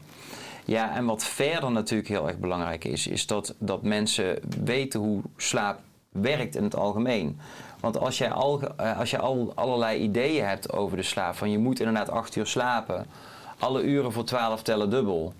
Ja, 0.64 0.94
en 0.94 1.04
wat 1.04 1.24
verder 1.24 1.70
natuurlijk 1.70 2.08
heel 2.08 2.28
erg 2.28 2.38
belangrijk 2.38 2.84
is, 2.84 3.06
is 3.06 3.26
dat, 3.26 3.54
dat 3.58 3.82
mensen 3.82 4.38
weten 4.64 5.00
hoe 5.00 5.22
slaap 5.36 5.80
werkt 6.12 6.56
in 6.56 6.62
het 6.64 6.76
algemeen. 6.76 7.40
Want 7.80 7.98
als 7.98 8.18
jij, 8.18 8.30
al, 8.30 8.60
eh, 8.76 8.98
als 8.98 9.10
je 9.10 9.18
al 9.18 9.52
allerlei 9.54 9.98
ideeën 10.00 10.44
hebt 10.44 10.72
over 10.72 10.96
de 10.96 11.02
slaap, 11.02 11.34
van 11.36 11.50
je 11.50 11.58
moet 11.58 11.78
inderdaad 11.78 12.10
acht 12.10 12.36
uur 12.36 12.46
slapen, 12.46 13.06
alle 13.58 13.82
uren 13.82 14.12
voor 14.12 14.24
12 14.24 14.62
tellen 14.62 14.90
dubbel. 14.90 15.32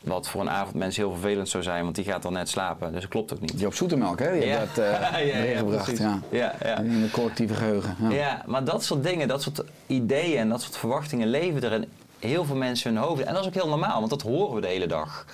Wat 0.00 0.28
voor 0.28 0.40
een 0.40 0.50
avondmens 0.50 0.96
heel 0.96 1.10
vervelend 1.10 1.48
zou 1.48 1.62
zijn, 1.62 1.82
want 1.82 1.94
die 1.94 2.04
gaat 2.04 2.22
dan 2.22 2.32
net 2.32 2.48
slapen. 2.48 2.92
Dus 2.92 3.00
dat 3.00 3.10
klopt 3.10 3.32
ook 3.32 3.40
niet. 3.40 3.60
Joop 3.60 3.74
Zoetemelk, 3.74 4.18
hè? 4.18 4.32
Die 4.32 4.46
Ja. 4.46 4.58
heeft 4.58 4.74
dat 4.76 4.84
eh 4.84 5.00
Ja, 5.00 5.16
ja, 5.18 5.34
erin 5.34 5.56
gebracht. 5.56 5.82
precies. 5.84 6.00
Ja. 6.04 6.20
Ja, 6.30 6.54
ja. 6.62 6.76
In 6.78 7.02
de 7.02 7.10
collectieve 7.10 7.54
geheugen. 7.54 7.96
Ja. 8.00 8.08
Ja, 8.10 8.42
maar 8.46 8.64
dat 8.64 8.84
soort 8.84 9.02
dingen, 9.02 9.28
dat 9.28 9.42
soort 9.42 9.62
ideeën 9.86 10.38
en 10.38 10.48
dat 10.48 10.62
soort 10.62 10.76
verwachtingen 10.76 11.28
leven 11.28 11.62
er 11.62 11.72
in 11.72 11.84
heel 12.18 12.44
veel 12.44 12.56
mensen 12.56 12.94
hun 12.94 13.02
hoofd. 13.02 13.22
En 13.22 13.32
dat 13.34 13.42
is 13.42 13.48
ook 13.48 13.54
heel 13.54 13.68
normaal, 13.68 13.98
want 13.98 14.10
dat 14.10 14.22
horen 14.22 14.54
we 14.54 14.60
de 14.60 14.66
hele 14.66 14.86
dag. 14.86 15.26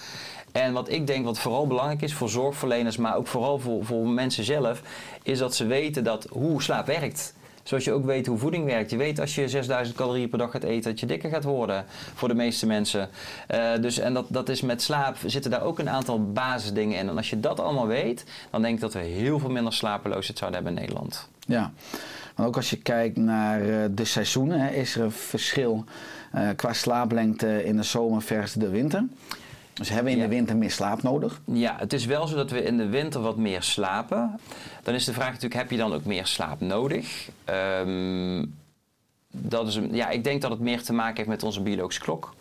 En 0.54 0.72
wat 0.72 0.90
ik 0.90 1.06
denk 1.06 1.24
wat 1.24 1.38
vooral 1.38 1.66
belangrijk 1.66 2.02
is 2.02 2.14
voor 2.14 2.28
zorgverleners, 2.28 2.96
maar 2.96 3.16
ook 3.16 3.26
vooral 3.26 3.58
voor, 3.58 3.84
voor 3.84 4.08
mensen 4.08 4.44
zelf, 4.44 4.82
is 5.22 5.38
dat 5.38 5.54
ze 5.54 5.66
weten 5.66 6.04
dat 6.04 6.26
hoe 6.30 6.62
slaap 6.62 6.86
werkt. 6.86 7.34
Zoals 7.62 7.84
je 7.84 7.92
ook 7.92 8.04
weet 8.04 8.26
hoe 8.26 8.38
voeding 8.38 8.64
werkt. 8.64 8.90
Je 8.90 8.96
weet 8.96 9.20
als 9.20 9.34
je 9.34 9.48
6000 9.48 9.96
calorieën 9.96 10.28
per 10.28 10.38
dag 10.38 10.50
gaat 10.50 10.62
eten, 10.62 10.90
dat 10.90 11.00
je 11.00 11.06
dikker 11.06 11.30
gaat 11.30 11.44
worden 11.44 11.84
voor 12.14 12.28
de 12.28 12.34
meeste 12.34 12.66
mensen. 12.66 13.08
Eh, 13.46 13.72
dus, 13.80 13.98
en 13.98 14.14
dat, 14.14 14.26
dat 14.28 14.48
is 14.48 14.60
met 14.60 14.82
slaap 14.82 15.16
zitten 15.26 15.50
daar 15.50 15.62
ook 15.62 15.78
een 15.78 15.90
aantal 15.90 16.32
basisdingen 16.32 16.98
in. 16.98 17.08
En 17.08 17.16
als 17.16 17.30
je 17.30 17.40
dat 17.40 17.60
allemaal 17.60 17.86
weet, 17.86 18.24
dan 18.50 18.62
denk 18.62 18.74
ik 18.74 18.80
dat 18.80 18.92
we 18.92 18.98
heel 18.98 19.38
veel 19.38 19.50
minder 19.50 19.72
slapeloosheid 19.72 20.38
zouden 20.38 20.62
hebben 20.62 20.78
in 20.78 20.86
Nederland. 20.86 21.28
Ja, 21.46 21.72
maar 22.36 22.46
ook 22.46 22.56
als 22.56 22.70
je 22.70 22.76
kijkt 22.76 23.16
naar 23.16 23.60
eh, 23.60 23.76
de 23.90 24.04
seizoenen, 24.04 24.60
hè, 24.60 24.70
is 24.70 24.96
er 24.96 25.02
een 25.02 25.12
verschil 25.12 25.84
eh, 26.32 26.48
qua 26.56 26.72
slaaplengte 26.72 27.64
in 27.64 27.76
de 27.76 27.82
zomer 27.82 28.22
versus 28.22 28.52
de 28.52 28.68
winter. 28.68 29.04
Dus 29.74 29.88
hebben 29.88 30.04
we 30.04 30.10
in 30.10 30.16
Ja. 30.18 30.22
de 30.28 30.34
winter 30.34 30.56
meer 30.56 30.70
slaap 30.70 31.02
nodig? 31.02 31.40
Ja, 31.44 31.76
het 31.78 31.92
is 31.92 32.04
wel 32.04 32.26
zo 32.26 32.36
dat 32.36 32.50
we 32.50 32.62
in 32.62 32.76
de 32.76 32.86
winter 32.88 33.20
wat 33.20 33.36
meer 33.36 33.62
slapen. 33.62 34.40
Dan 34.82 34.94
is 34.94 35.04
de 35.04 35.12
vraag 35.12 35.26
natuurlijk, 35.32 35.54
heb 35.54 35.70
je 35.70 35.76
dan 35.76 35.92
ook 35.94 36.04
meer 36.04 36.26
slaap 36.26 36.60
nodig? 36.60 37.28
Ehm, 37.44 38.44
dat 39.30 39.68
is 39.68 39.74
een, 39.74 39.94
ja, 39.94 40.08
ik 40.08 40.24
denk 40.24 40.42
dat 40.42 40.50
het 40.50 40.60
meer 40.60 40.82
te 40.82 40.92
maken 40.92 41.16
heeft 41.16 41.28
met 41.28 41.42
onze 41.42 41.60
biologische 41.62 42.00
klok. 42.02 42.34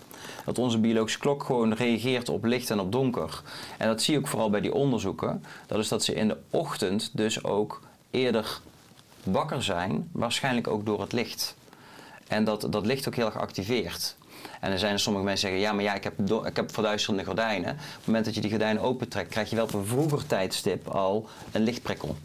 Dat 0.46 0.60
onze 0.60 0.78
biologische 0.80 1.20
klok 1.20 1.44
gewoon 1.44 1.74
reageert 1.74 2.30
op 2.30 2.44
licht 2.44 2.70
en 2.70 2.80
op 2.80 2.92
donker. 2.92 3.42
En 3.78 3.88
dat 3.88 4.02
zie 4.02 4.14
je 4.14 4.20
ook 4.20 4.28
vooral 4.28 4.50
bij 4.50 4.62
die 4.62 4.74
onderzoeken. 4.74 5.44
Dat 5.68 5.80
is 5.80 5.88
dat 5.88 6.04
ze 6.04 6.14
in 6.14 6.28
de 6.28 6.38
ochtend 6.50 7.10
dus 7.14 7.44
ook 7.44 7.82
eerder 8.12 8.60
wakker 9.24 9.64
zijn, 9.64 10.10
waarschijnlijk 10.12 10.68
ook 10.68 10.86
door 10.86 11.02
het 11.02 11.12
licht. 11.14 11.56
En 12.28 12.44
dat, 12.44 12.68
dat 12.70 12.86
licht 12.86 13.08
ook 13.08 13.16
heel 13.16 13.26
erg 13.26 13.38
activeert. 13.38 14.16
En 14.64 14.72
er 14.72 14.80
zijn 14.80 15.00
sommige 15.00 15.26
mensen 15.26 15.50
die 15.50 15.58
zeggen, 15.60 15.78
ja, 15.78 15.84
maar 15.84 15.94
ja, 15.94 15.98
ik 16.00 16.04
heb, 16.04 16.46
ik 16.48 16.56
heb 16.56 16.74
verduisterende 16.74 17.24
gordijnen. 17.26 17.70
Op 17.72 17.78
het 17.78 18.06
moment 18.06 18.26
dat 18.26 18.36
je 18.36 18.42
die 18.42 18.50
gordijnen 18.50 18.82
opentrekt, 18.82 19.30
krijg 19.30 19.50
je 19.50 19.56
wel 19.56 19.66
op 19.66 19.74
een 19.74 19.86
vroeger 19.86 20.26
tijdstip 20.28 20.88
al 20.88 21.28
een 21.52 21.62
lichtprikkel. 21.62 22.16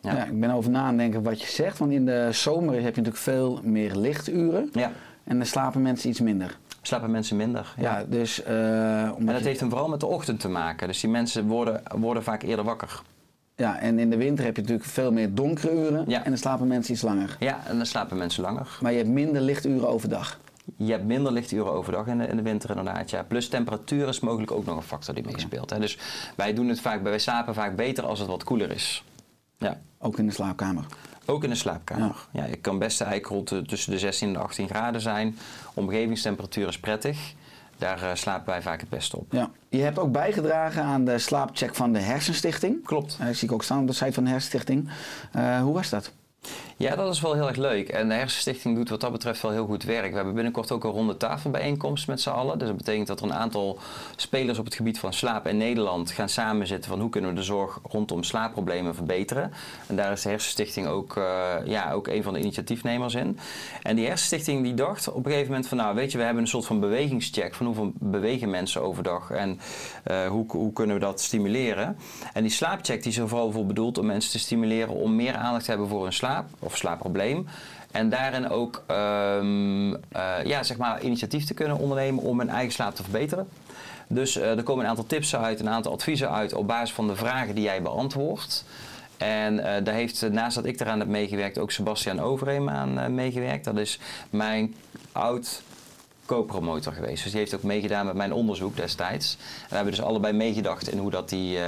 Ja. 0.00 0.12
Ja. 0.16 0.24
ik 0.24 0.40
ben 0.40 0.50
over 0.50 0.70
na 0.70 0.82
aan 0.82 0.96
denken 0.96 1.22
wat 1.22 1.40
je 1.40 1.46
zegt. 1.46 1.78
Want 1.78 1.92
in 1.92 2.06
de 2.06 2.28
zomer 2.32 2.72
heb 2.74 2.80
je 2.82 2.86
natuurlijk 2.88 3.16
veel 3.16 3.60
meer 3.62 3.94
lichturen. 3.96 4.70
Ja, 4.72 4.92
En 5.24 5.36
dan 5.36 5.46
slapen 5.46 5.82
mensen 5.82 6.10
iets 6.10 6.20
minder. 6.20 6.56
slapen 6.82 7.10
mensen 7.10 7.36
minder. 7.36 7.74
Ja, 7.76 7.98
Ja. 7.98 8.04
dus... 8.08 8.42
eh, 8.42 9.02
En 9.02 9.26
dat 9.26 9.38
je- 9.38 9.44
heeft 9.44 9.60
hem 9.60 9.68
vooral 9.68 9.88
met 9.88 10.00
de 10.00 10.06
ochtend 10.06 10.40
te 10.40 10.48
maken. 10.48 10.86
Dus 10.86 11.00
die 11.00 11.10
mensen 11.10 11.46
worden, 11.46 11.82
worden 11.96 12.22
vaak 12.22 12.42
eerder 12.42 12.64
wakker. 12.64 13.02
ja, 13.56 13.78
en 13.78 13.98
in 13.98 14.10
de 14.10 14.16
winter 14.16 14.44
heb 14.44 14.56
je 14.56 14.62
natuurlijk 14.62 14.88
veel 14.88 15.12
meer 15.12 15.34
donkere 15.34 15.72
uren. 15.86 16.04
Ja. 16.06 16.24
En 16.24 16.30
dan 16.30 16.38
slapen 16.38 16.66
mensen 16.66 16.92
iets 16.94 17.02
langer. 17.02 17.36
Ja, 17.38 17.58
en 17.66 17.76
dan 17.76 17.86
slapen 17.86 18.16
mensen 18.16 18.42
langer. 18.42 18.78
Maar 18.80 18.92
je 18.92 18.98
hebt 18.98 19.10
minder 19.10 19.40
lichturen 19.42 19.88
overdag. 19.88 20.38
Je 20.76 20.92
hebt 20.92 21.04
minder 21.04 21.32
lichturen 21.32 21.72
overdag 21.72 22.06
in 22.06 22.18
de, 22.18 22.26
in 22.26 22.36
de 22.36 22.42
winter 22.42 22.70
inderdaad. 22.70 23.10
Ja. 23.10 23.22
Plus 23.22 23.48
temperatuur 23.48 24.08
is 24.08 24.20
mogelijk 24.20 24.50
ook 24.50 24.64
nog 24.64 24.76
een 24.76 24.82
factor 24.82 25.14
die 25.14 25.24
meespeelt. 25.24 25.68
Dus 25.80 25.98
wij 26.34 26.54
doen 26.54 26.68
het 26.68 26.80
vaak, 26.80 27.02
wij 27.02 27.18
slapen 27.18 27.54
vaak 27.54 27.76
beter 27.76 28.04
als 28.04 28.18
het 28.18 28.28
wat 28.28 28.44
koeler 28.44 28.70
is. 28.70 29.04
Ja. 29.56 29.80
Ook 29.98 30.18
in 30.18 30.26
de 30.26 30.32
slaapkamer. 30.32 30.84
Ook 31.26 31.44
in 31.44 31.50
de 31.50 31.56
slaapkamer. 31.56 32.26
Ja. 32.32 32.46
kan 32.60 32.78
best 32.78 33.00
eigenlijk 33.00 33.32
rond 33.32 33.68
tussen 33.68 33.92
de 33.92 33.98
16 33.98 34.28
en 34.28 34.34
de 34.34 34.40
18 34.40 34.68
graden 34.68 35.00
zijn. 35.00 35.38
Omgevingstemperatuur 35.74 36.68
is 36.68 36.78
prettig. 36.78 37.34
Daar 37.78 38.02
eh, 38.02 38.14
slapen 38.14 38.46
wij 38.46 38.62
vaak 38.62 38.80
het 38.80 38.88
beste 38.88 39.16
op. 39.16 39.32
Ja. 39.32 39.50
Je 39.68 39.80
hebt 39.80 39.98
ook 39.98 40.12
bijgedragen 40.12 40.82
aan 40.82 41.04
de 41.04 41.18
slaapcheck 41.18 41.74
van 41.74 41.92
de 41.92 41.98
Hersenstichting. 41.98 42.84
Klopt. 42.84 43.16
Eh, 43.20 43.26
zie 43.26 43.48
ik 43.48 43.52
ook 43.52 43.62
staan 43.62 43.80
op 43.80 43.86
de 43.86 43.92
site 43.92 44.12
van 44.12 44.24
de 44.24 44.30
Hersenstichting. 44.30 44.88
Eh, 45.32 45.60
hoe 45.60 45.74
was 45.74 45.88
dat? 45.88 46.12
Ja, 46.82 46.96
dat 46.96 47.14
is 47.14 47.20
wel 47.20 47.34
heel 47.34 47.48
erg 47.48 47.56
leuk. 47.56 47.88
En 47.88 48.08
de 48.08 48.14
Hersenstichting 48.14 48.76
doet 48.76 48.88
wat 48.88 49.00
dat 49.00 49.12
betreft 49.12 49.42
wel 49.42 49.50
heel 49.50 49.66
goed 49.66 49.82
werk. 49.82 50.10
We 50.10 50.16
hebben 50.16 50.34
binnenkort 50.34 50.72
ook 50.72 50.84
een 50.84 50.90
ronde 50.90 51.16
tafelbijeenkomst 51.16 52.06
met 52.06 52.20
z'n 52.20 52.30
allen. 52.30 52.58
Dus 52.58 52.68
dat 52.68 52.76
betekent 52.76 53.06
dat 53.06 53.20
er 53.20 53.26
een 53.26 53.34
aantal 53.34 53.78
spelers 54.16 54.58
op 54.58 54.64
het 54.64 54.74
gebied 54.74 54.98
van 54.98 55.12
slaap 55.12 55.46
in 55.46 55.56
Nederland 55.56 56.10
gaan 56.10 56.28
samenzitten 56.28 56.90
van 56.90 57.00
hoe 57.00 57.10
kunnen 57.10 57.30
we 57.30 57.36
de 57.36 57.42
zorg 57.42 57.78
rondom 57.90 58.22
slaapproblemen 58.22 58.94
verbeteren. 58.94 59.52
En 59.86 59.96
daar 59.96 60.12
is 60.12 60.22
de 60.22 60.28
Hersenstichting 60.28 60.86
ook, 60.86 61.16
eh, 61.16 61.54
ja, 61.64 61.92
ook 61.92 62.06
een 62.06 62.22
van 62.22 62.32
de 62.32 62.40
initiatiefnemers 62.40 63.14
in. 63.14 63.38
En 63.82 63.96
die 63.96 64.06
Hersenstichting 64.06 64.62
die 64.62 64.74
dacht 64.74 65.08
op 65.08 65.24
een 65.24 65.30
gegeven 65.30 65.50
moment 65.50 65.68
van 65.68 65.76
nou 65.76 65.94
weet 65.94 66.12
je, 66.12 66.18
we 66.18 66.24
hebben 66.24 66.42
een 66.42 66.48
soort 66.48 66.66
van 66.66 66.80
bewegingscheck 66.80 67.54
van 67.54 67.66
hoeveel 67.66 67.92
bewegen 67.94 68.50
mensen 68.50 68.82
overdag 68.82 69.30
en 69.30 69.60
eh, 70.04 70.26
hoe, 70.26 70.44
hoe 70.48 70.72
kunnen 70.72 70.94
we 70.96 71.02
dat 71.02 71.20
stimuleren. 71.20 71.98
En 72.32 72.42
die 72.42 72.52
slaapcheck 72.52 73.02
die 73.02 73.12
is 73.12 73.18
er 73.18 73.28
vooral 73.28 73.52
voor 73.52 73.66
bedoeld 73.66 73.98
om 73.98 74.06
mensen 74.06 74.30
te 74.30 74.38
stimuleren 74.38 74.94
om 74.94 75.16
meer 75.16 75.34
aandacht 75.34 75.64
te 75.64 75.70
hebben 75.70 75.88
voor 75.88 76.02
hun 76.02 76.12
slaap 76.12 76.46
slaapprobleem. 76.76 77.46
En 77.92 78.08
daarin 78.08 78.48
ook 78.50 78.82
ehm, 78.86 79.94
eh, 79.94 80.44
ja, 80.44 80.62
zeg 80.62 80.76
maar 80.76 81.02
initiatief 81.02 81.44
te 81.44 81.54
kunnen 81.54 81.78
ondernemen 81.78 82.22
om 82.22 82.36
mijn 82.36 82.48
eigen 82.48 82.72
slaap 82.72 82.94
te 82.94 83.02
verbeteren. 83.02 83.48
Dus 84.06 84.36
eh, 84.36 84.56
er 84.56 84.62
komen 84.62 84.84
een 84.84 84.90
aantal 84.90 85.06
tips 85.06 85.36
uit, 85.36 85.60
een 85.60 85.68
aantal 85.68 85.92
adviezen 85.92 86.30
uit 86.30 86.54
op 86.54 86.66
basis 86.66 86.94
van 86.94 87.06
de 87.06 87.16
vragen 87.16 87.54
die 87.54 87.64
jij 87.64 87.82
beantwoordt. 87.82 88.64
En 89.16 89.58
eh, 89.58 89.84
daar 89.84 89.94
heeft, 89.94 90.30
naast 90.30 90.54
dat 90.54 90.64
ik 90.64 90.80
eraan 90.80 90.98
heb 90.98 91.08
meegewerkt, 91.08 91.58
ook 91.58 91.70
Sebastian 91.70 92.20
Overeem 92.20 92.68
aan 92.68 93.14
meegewerkt. 93.14 93.64
Dat 93.64 93.78
is 93.78 93.98
mijn 94.30 94.74
oud 95.12 95.62
co-promotor 96.26 96.92
geweest. 96.92 97.22
Dus 97.22 97.32
die 97.32 97.40
heeft 97.40 97.54
ook 97.54 97.62
meegedaan 97.62 98.06
met 98.06 98.14
mijn 98.14 98.32
onderzoek 98.32 98.76
destijds. 98.76 99.36
En 99.40 99.68
we 99.68 99.74
hebben 99.74 99.94
dus 99.94 100.04
allebei 100.04 100.32
meegedacht 100.32 100.88
in 100.88 100.98
hoe 100.98 101.10
dat 101.10 101.28
die 101.28 101.58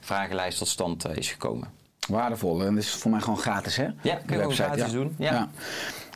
vragenlijst 0.00 0.58
tot 0.58 0.68
stand 0.68 1.16
is 1.16 1.30
gekomen. 1.30 1.83
Waardevol. 2.06 2.64
En 2.64 2.74
dat 2.74 2.82
is 2.82 2.90
voor 2.90 3.10
mij 3.10 3.20
gewoon 3.20 3.38
gratis, 3.38 3.76
hè? 3.76 3.86
Ja, 4.02 4.14
kun 4.26 4.36
je 4.36 4.42
website, 4.42 4.62
gratis 4.62 4.92
doen. 4.92 5.14
Ja. 5.18 5.48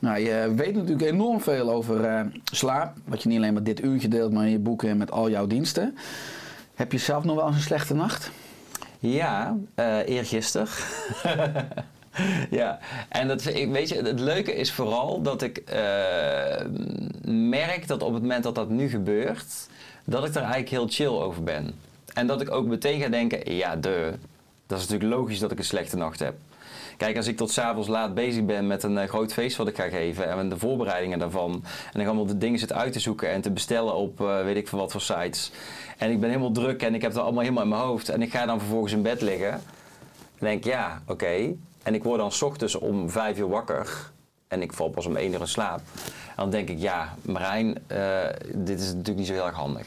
Nou, 0.01 0.18
je 0.18 0.53
weet 0.57 0.74
natuurlijk 0.74 1.11
enorm 1.11 1.41
veel 1.41 1.70
over 1.70 2.05
eh, 2.05 2.20
slaap. 2.45 2.97
Wat 3.05 3.22
je 3.22 3.28
niet 3.28 3.39
alleen 3.39 3.55
met 3.55 3.64
dit 3.64 3.82
uurtje 3.82 4.09
deelt, 4.09 4.32
maar 4.32 4.45
in 4.45 4.51
je 4.51 4.59
boeken 4.59 4.89
en 4.89 4.97
met 4.97 5.11
al 5.11 5.30
jouw 5.30 5.47
diensten. 5.47 5.97
Heb 6.74 6.93
je 6.93 6.99
zelf 6.99 7.24
nog 7.24 7.36
wel 7.36 7.47
eens 7.47 7.57
een 7.57 7.62
slechte 7.62 7.95
nacht? 7.95 8.30
Ja, 8.99 9.57
eh 9.74 10.09
eergisteren. 10.09 10.68
ja, 12.51 12.78
en 13.09 13.28
dat, 13.28 13.43
weet 13.43 13.89
je, 13.89 14.03
het 14.03 14.20
leuke 14.20 14.55
is 14.55 14.72
vooral 14.72 15.22
dat 15.22 15.43
ik 15.43 15.59
eh, 15.59 16.66
merk 17.24 17.86
dat 17.86 18.03
op 18.03 18.12
het 18.12 18.22
moment 18.22 18.43
dat 18.43 18.55
dat 18.55 18.68
nu 18.68 18.89
gebeurt, 18.89 19.68
dat 20.05 20.24
ik 20.24 20.30
er 20.30 20.41
eigenlijk 20.41 20.68
heel 20.68 20.89
chill 20.89 21.20
over 21.20 21.43
ben. 21.43 21.74
En 22.14 22.26
dat 22.26 22.41
ik 22.41 22.51
ook 22.51 22.66
meteen 22.66 23.01
ga 23.01 23.09
denken, 23.09 23.55
ja, 23.55 23.76
de, 23.76 24.12
dat 24.69 24.79
is 24.79 24.89
natuurlijk 24.89 25.21
logisch 25.21 25.39
dat 25.39 25.53
ik 25.53 25.59
een 25.59 25.64
slechte 25.64 25.97
nacht 25.97 26.19
heb. 26.19 26.35
Kijk, 26.97 27.16
als 27.16 27.27
ik 27.27 27.37
tot 27.37 27.51
s'avonds 27.51 27.89
laat 27.89 28.14
bezig 28.14 28.45
ben 28.45 28.66
met 28.66 28.83
een 28.83 28.99
eh, 28.99 29.09
groot 29.09 29.33
feest 29.33 29.57
wat 29.57 29.69
ik 29.69 29.77
ga 29.77 29.89
geven 29.89 30.29
en 30.31 30.49
de 30.49 30.59
voorbereidingen 30.59 31.19
daarvan. 31.19 31.53
En 31.53 31.93
dan 31.93 32.07
allemaal 32.07 32.27
de 32.27 32.39
dingen 32.39 32.59
zit 32.59 32.73
uit 32.73 32.93
te 32.93 33.01
zoeken 33.01 33.31
en 33.31 33.41
te 33.41 33.51
bestellen 33.51 33.95
op 33.95 34.21
eh, 34.21 34.43
weet 34.43 34.57
ik 34.57 34.69
veel 34.69 34.79
wat 34.79 34.93
voor 34.93 35.01
sites. 35.01 35.51
En 35.99 36.11
ik 36.11 36.21
ben 36.21 36.29
helemaal 36.29 36.53
druk 36.53 36.83
en 36.83 36.95
ik 36.95 37.03
heb 37.03 37.11
het 37.11 37.21
allemaal 37.21 37.43
helemaal 37.43 37.62
in 37.62 37.69
mijn 37.69 37.81
hoofd. 37.81 38.09
En 38.09 38.23
ik 38.23 38.31
ga 38.31 38.47
dan 38.47 38.59
vervolgens 38.59 38.93
in 38.93 39.03
bed 39.03 39.21
liggen. 39.21 39.51
Dan 40.39 40.49
denk 40.49 40.64
ja, 40.64 41.03
oké. 41.07 41.55
En 41.83 41.95
ik 41.95 42.03
word 42.03 42.19
dan 42.19 42.33
's 42.33 42.43
ochtends 42.43 42.75
om 42.75 43.11
vijf 43.11 43.39
uur 43.39 43.49
wakker. 43.49 44.11
En 44.49 44.62
ik 44.62 44.73
val 44.73 44.89
pas 44.89 45.07
om 45.07 45.16
één 45.16 45.33
uur 45.33 45.41
in 45.41 45.49
slaap. 45.49 45.81
En 46.29 46.35
dan 46.37 46.51
denk 46.51 46.69
ik, 46.69 46.79
ja, 46.79 47.14
Marijn, 47.23 47.79
eh, 47.87 48.25
dit 48.55 48.81
is 48.81 48.87
natuurlijk 48.87 49.16
niet 49.19 49.27
zo 49.27 49.33
heel 49.33 49.47
erg 49.47 49.57
handig. 49.57 49.87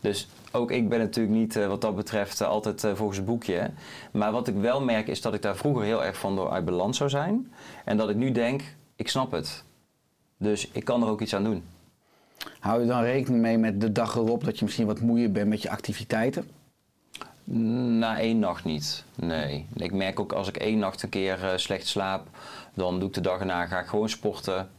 Dus 0.00 0.28
ook 0.52 0.70
ik 0.70 0.88
ben 0.88 0.98
natuurlijk 0.98 1.34
niet 1.34 1.56
eh, 1.56 1.66
wat 1.66 1.80
dat 1.80 1.96
betreft 1.96 2.40
eh, 2.40 2.48
altijd 2.48 2.84
eh, 2.84 2.94
volgens 2.94 3.18
het 3.18 3.26
boekje. 3.26 3.70
Maar 4.12 4.32
wat 4.32 4.48
ik 4.48 4.54
wel 4.54 4.82
merk 4.82 5.08
is 5.08 5.20
dat 5.20 5.34
ik 5.34 5.42
daar 5.42 5.56
vroeger 5.56 5.84
heel 5.84 6.04
erg 6.04 6.16
van 6.16 6.36
door 6.36 6.50
uit 6.50 6.64
balans 6.64 6.96
zou 6.96 7.10
zijn. 7.10 7.52
En 7.84 7.96
dat 7.96 8.10
ik 8.10 8.16
nu 8.16 8.32
denk, 8.32 8.62
ik 8.96 9.08
snap 9.08 9.30
het. 9.30 9.64
Dus 10.36 10.68
ik 10.72 10.84
kan 10.84 11.02
er 11.02 11.08
ook 11.08 11.20
iets 11.20 11.34
aan 11.34 11.44
doen. 11.44 11.64
Hou 12.58 12.80
je 12.80 12.86
dan 12.86 13.02
rekening 13.02 13.42
mee 13.42 13.58
met 13.58 13.80
de 13.80 13.92
dag 13.92 14.16
erop 14.16 14.44
dat 14.44 14.58
je 14.58 14.64
misschien 14.64 14.86
wat 14.86 15.00
moeier 15.00 15.32
bent 15.32 15.48
met 15.48 15.62
je 15.62 15.70
activiteiten? 15.70 16.50
Na 17.98 18.18
één 18.18 18.38
nacht 18.38 18.64
niet. 18.64 19.04
Nee. 19.14 19.66
Ik 19.74 19.92
merk 19.92 20.20
ook 20.20 20.32
als 20.32 20.48
ik 20.48 20.56
één 20.56 20.78
nacht 20.78 21.02
een 21.02 21.08
keer 21.08 21.52
slecht 21.56 21.86
slaap, 21.86 22.26
dan 22.74 22.98
doe 22.98 23.08
ik 23.08 23.14
de 23.14 23.20
dag 23.20 23.40
erna 23.40 23.66
ga 23.66 23.80
ik 23.80 23.86
gewoon 23.86 24.08
sporten. 24.08 24.70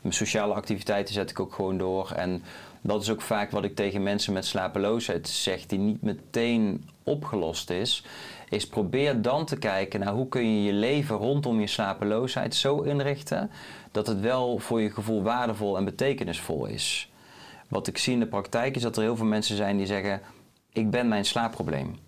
Mijn 0.00 0.14
sociale 0.14 0.54
activiteiten 0.54 1.14
zet 1.14 1.30
ik 1.30 1.40
ook 1.40 1.54
gewoon 1.54 1.78
door. 1.78 2.10
En 2.10 2.42
dat 2.82 3.02
is 3.02 3.10
ook 3.10 3.20
vaak 3.20 3.50
wat 3.50 3.64
ik 3.64 3.74
tegen 3.76 4.02
mensen 4.02 4.32
met 4.32 4.46
slapeloosheid 4.46 5.28
zeg, 5.28 5.66
die 5.66 5.78
niet 5.78 6.02
meteen 6.02 6.88
opgelost 7.02 7.70
is. 7.70 8.04
Is 8.48 8.66
probeer 8.66 9.22
dan 9.22 9.44
te 9.44 9.56
kijken 9.56 10.00
naar 10.00 10.12
hoe 10.12 10.28
kun 10.28 10.54
je 10.56 10.62
je 10.62 10.72
leven 10.72 11.16
rondom 11.16 11.60
je 11.60 11.66
slapeloosheid 11.66 12.54
zo 12.54 12.80
inrichten 12.80 13.50
dat 13.90 14.06
het 14.06 14.20
wel 14.20 14.58
voor 14.58 14.80
je 14.80 14.90
gevoel 14.90 15.22
waardevol 15.22 15.76
en 15.76 15.84
betekenisvol 15.84 16.66
is. 16.66 17.10
Wat 17.68 17.86
ik 17.86 17.98
zie 17.98 18.12
in 18.12 18.20
de 18.20 18.26
praktijk 18.26 18.76
is 18.76 18.82
dat 18.82 18.96
er 18.96 19.02
heel 19.02 19.16
veel 19.16 19.26
mensen 19.26 19.56
zijn 19.56 19.76
die 19.76 19.86
zeggen: 19.86 20.20
Ik 20.72 20.90
ben 20.90 21.08
mijn 21.08 21.24
slaapprobleem. 21.24 21.98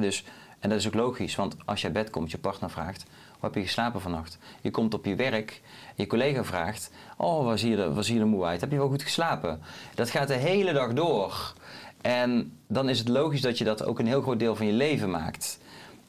Dus, 0.00 0.24
en 0.58 0.68
dat 0.68 0.78
is 0.78 0.86
ook 0.86 0.94
logisch, 0.94 1.34
want 1.34 1.56
als 1.64 1.80
je 1.80 1.90
bed 1.90 2.10
komt, 2.10 2.30
je 2.30 2.38
partner 2.38 2.70
vraagt: 2.70 3.06
Heb 3.46 3.54
je 3.54 3.68
geslapen 3.68 4.00
vannacht? 4.00 4.38
Je 4.60 4.70
komt 4.70 4.94
op 4.94 5.04
je 5.04 5.14
werk, 5.14 5.60
je 5.94 6.06
collega 6.06 6.44
vraagt: 6.44 6.90
Oh, 7.16 7.44
waar 7.44 7.58
zie 7.58 7.70
je 7.70 7.82
er, 7.82 7.94
waar 7.94 8.04
zie 8.04 8.14
je 8.14 8.20
er 8.20 8.26
moe 8.26 8.44
uit? 8.44 8.60
Heb 8.60 8.70
je 8.70 8.76
wel 8.76 8.88
goed 8.88 9.02
geslapen? 9.02 9.60
Dat 9.94 10.10
gaat 10.10 10.28
de 10.28 10.34
hele 10.34 10.72
dag 10.72 10.92
door. 10.92 11.54
En 12.00 12.52
dan 12.66 12.88
is 12.88 12.98
het 12.98 13.08
logisch 13.08 13.40
dat 13.40 13.58
je 13.58 13.64
dat 13.64 13.84
ook 13.84 13.98
een 13.98 14.06
heel 14.06 14.22
groot 14.22 14.38
deel 14.38 14.56
van 14.56 14.66
je 14.66 14.72
leven 14.72 15.10
maakt. 15.10 15.58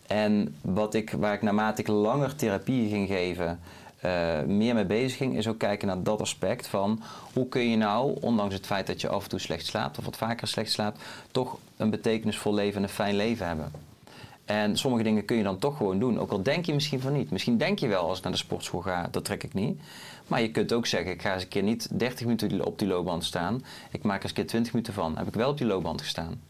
En 0.08 0.56
wat 0.62 0.94
ik, 0.94 1.12
waar 1.12 1.34
ik 1.34 1.42
naarmate 1.42 1.82
ik 1.82 1.88
langer 1.88 2.36
therapie 2.36 2.90
ging 2.90 3.08
geven, 3.08 3.60
eh, 4.00 4.42
meer 4.42 4.74
mee 4.74 4.86
bezig 4.86 5.18
ging, 5.18 5.38
is 5.38 5.48
ook 5.48 5.58
kijken 5.58 5.88
naar 5.88 6.04
dat 6.04 6.22
aspect 6.22 6.68
van 6.68 7.02
hoe 7.34 7.48
kun 7.48 7.70
je 7.70 7.78
nou, 7.78 8.18
ondanks 8.22 8.54
het 8.54 8.66
feit 8.66 8.88
dat 8.88 9.02
je 9.02 9.10
af 9.10 9.24
en 9.24 9.30
toe 9.30 9.40
slecht 9.40 9.66
slaapt 9.66 9.98
of 9.98 10.06
wat 10.06 10.18
vaker 10.18 10.48
slecht 10.48 10.72
slaapt, 10.72 11.02
toch 11.32 11.58
een 11.78 11.90
betekenisvol 11.90 12.54
leven 12.54 12.78
en 12.78 12.84
een 12.84 12.90
fijn 12.90 13.16
leven 13.16 13.48
hebben. 13.48 13.72
En 14.48 14.78
sommige 14.78 15.04
dingen 15.04 15.26
kun 15.26 15.38
je 15.38 15.44
dan 15.44 15.60
toch 15.60 15.78
gewoon 15.78 16.00
doen, 16.00 16.20
ook 16.20 16.32
al 16.32 16.44
denk 16.44 16.66
je 16.66 16.74
misschien 16.74 17.00
van 17.02 17.14
niet. 17.14 17.32
Misschien 17.32 17.58
denk 17.58 17.80
je 17.80 17.88
wel 17.88 18.08
als 18.08 18.18
ik 18.18 18.24
naar 18.24 18.32
de 18.32 18.38
sportschool 18.38 18.82
ga, 18.82 19.08
dat 19.12 19.26
trek 19.26 19.44
ik 19.44 19.54
niet. 19.54 19.80
Maar 20.28 20.42
je 20.42 20.52
kunt 20.52 20.74
ook 20.74 20.86
zeggen, 20.86 21.12
ik 21.12 21.22
ga 21.22 21.34
eens 21.34 21.44
een 21.44 21.50
keer 21.50 21.64
niet 21.64 22.00
30 22.00 22.26
minuten 22.26 22.66
op 22.66 22.80
die 22.80 22.88
loopband 22.88 23.24
staan. 23.24 23.64
Ik 23.92 24.04
maak 24.04 24.18
er 24.18 24.22
eens 24.22 24.30
een 24.30 24.36
keer 24.36 24.48
20 24.48 24.74
minuten 24.74 24.94
van. 24.94 25.18
Heb 25.18 25.28
ik 25.28 25.34
wel 25.34 25.50
op 25.50 25.58
die 25.58 25.68
loopband 25.68 26.02
gestaan. 26.02 26.42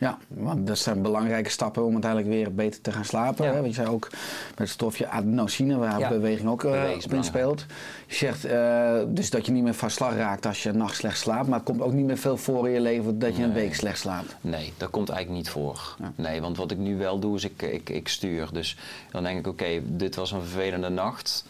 Ja, 0.00 0.18
want 0.28 0.66
dat 0.66 0.78
zijn 0.78 1.02
belangrijke 1.02 1.50
stappen 1.50 1.84
om 1.84 1.92
uiteindelijk 1.92 2.30
weer 2.32 2.54
beter 2.54 2.80
te 2.80 2.92
gaan 2.92 3.04
slapen. 3.04 3.44
Ja. 3.44 3.50
Hè? 3.50 3.60
Want 3.60 3.66
je 3.74 3.74
zei 3.82 3.88
ook 3.88 4.08
met 4.10 4.58
het 4.58 4.68
stofje 4.68 5.08
adenosine, 5.08 5.76
waar 5.76 5.98
Ja. 5.98 6.08
beweging 6.08 6.48
ook 6.48 6.64
is 6.64 7.04
op 7.04 7.12
inspeelt. 7.12 7.64
Je 8.06 8.14
zegt 8.14 8.44
eh, 8.44 8.92
dus 9.06 9.30
dat 9.30 9.46
je 9.46 9.52
niet 9.52 9.62
meer 9.62 9.74
van 9.74 9.90
slag 9.90 10.14
raakt 10.16 10.46
als 10.46 10.62
je 10.62 10.68
een 10.68 10.76
nacht 10.76 10.96
slecht 10.96 11.18
slaapt. 11.18 11.48
Maar 11.48 11.58
het 11.58 11.68
komt 11.68 11.80
ook 11.80 11.92
niet 11.92 12.04
meer 12.06 12.18
veel 12.18 12.36
voor 12.36 12.66
in 12.66 12.74
je 12.74 12.80
leven 12.80 13.18
dat 13.18 13.36
je 13.36 13.42
een 13.42 13.52
week 13.52 13.74
slecht 13.74 13.98
slaapt. 13.98 14.36
Nee, 14.40 14.72
dat 14.76 14.90
komt 14.90 15.08
eigenlijk 15.08 15.42
niet 15.42 15.50
voor. 15.52 15.96
Ja. 15.98 16.12
Nee, 16.14 16.40
want 16.40 16.56
wat 16.56 16.70
ik 16.70 16.78
nu 16.78 16.96
wel 16.98 17.18
doe 17.18 17.36
is 17.36 17.44
ik, 17.44 17.62
ik, 17.62 17.88
ik 17.90 18.08
stuur. 18.08 18.48
Dus 18.52 18.76
dan 19.10 19.22
denk 19.22 19.38
ik, 19.38 19.46
oké, 19.46 19.80
dit 19.84 20.14
was 20.14 20.32
een 20.32 20.40
vervelende 20.42 20.88
nacht. 20.88 21.44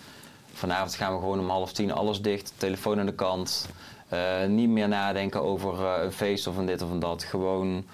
Vanavond 0.53 0.95
gaan 0.95 1.13
we 1.13 1.19
gewoon 1.19 1.39
om 1.41 1.49
half 1.49 1.73
tien 1.73 1.93
alles 1.93 2.23
dicht, 2.23 2.53
telefoon 2.57 3.01
aan 3.01 3.07
de 3.07 3.15
kant. 3.15 3.67
Eh, 4.09 4.47
niet 4.49 4.69
meer 4.69 4.89
nadenken 4.89 5.43
over 5.43 5.85
een 5.85 6.13
feest 6.13 6.47
of 6.47 6.57
een 6.57 6.67
dit 6.67 6.83
of 6.83 6.91
een 6.91 6.99
dat. 6.99 7.23
Gewoon 7.25 7.85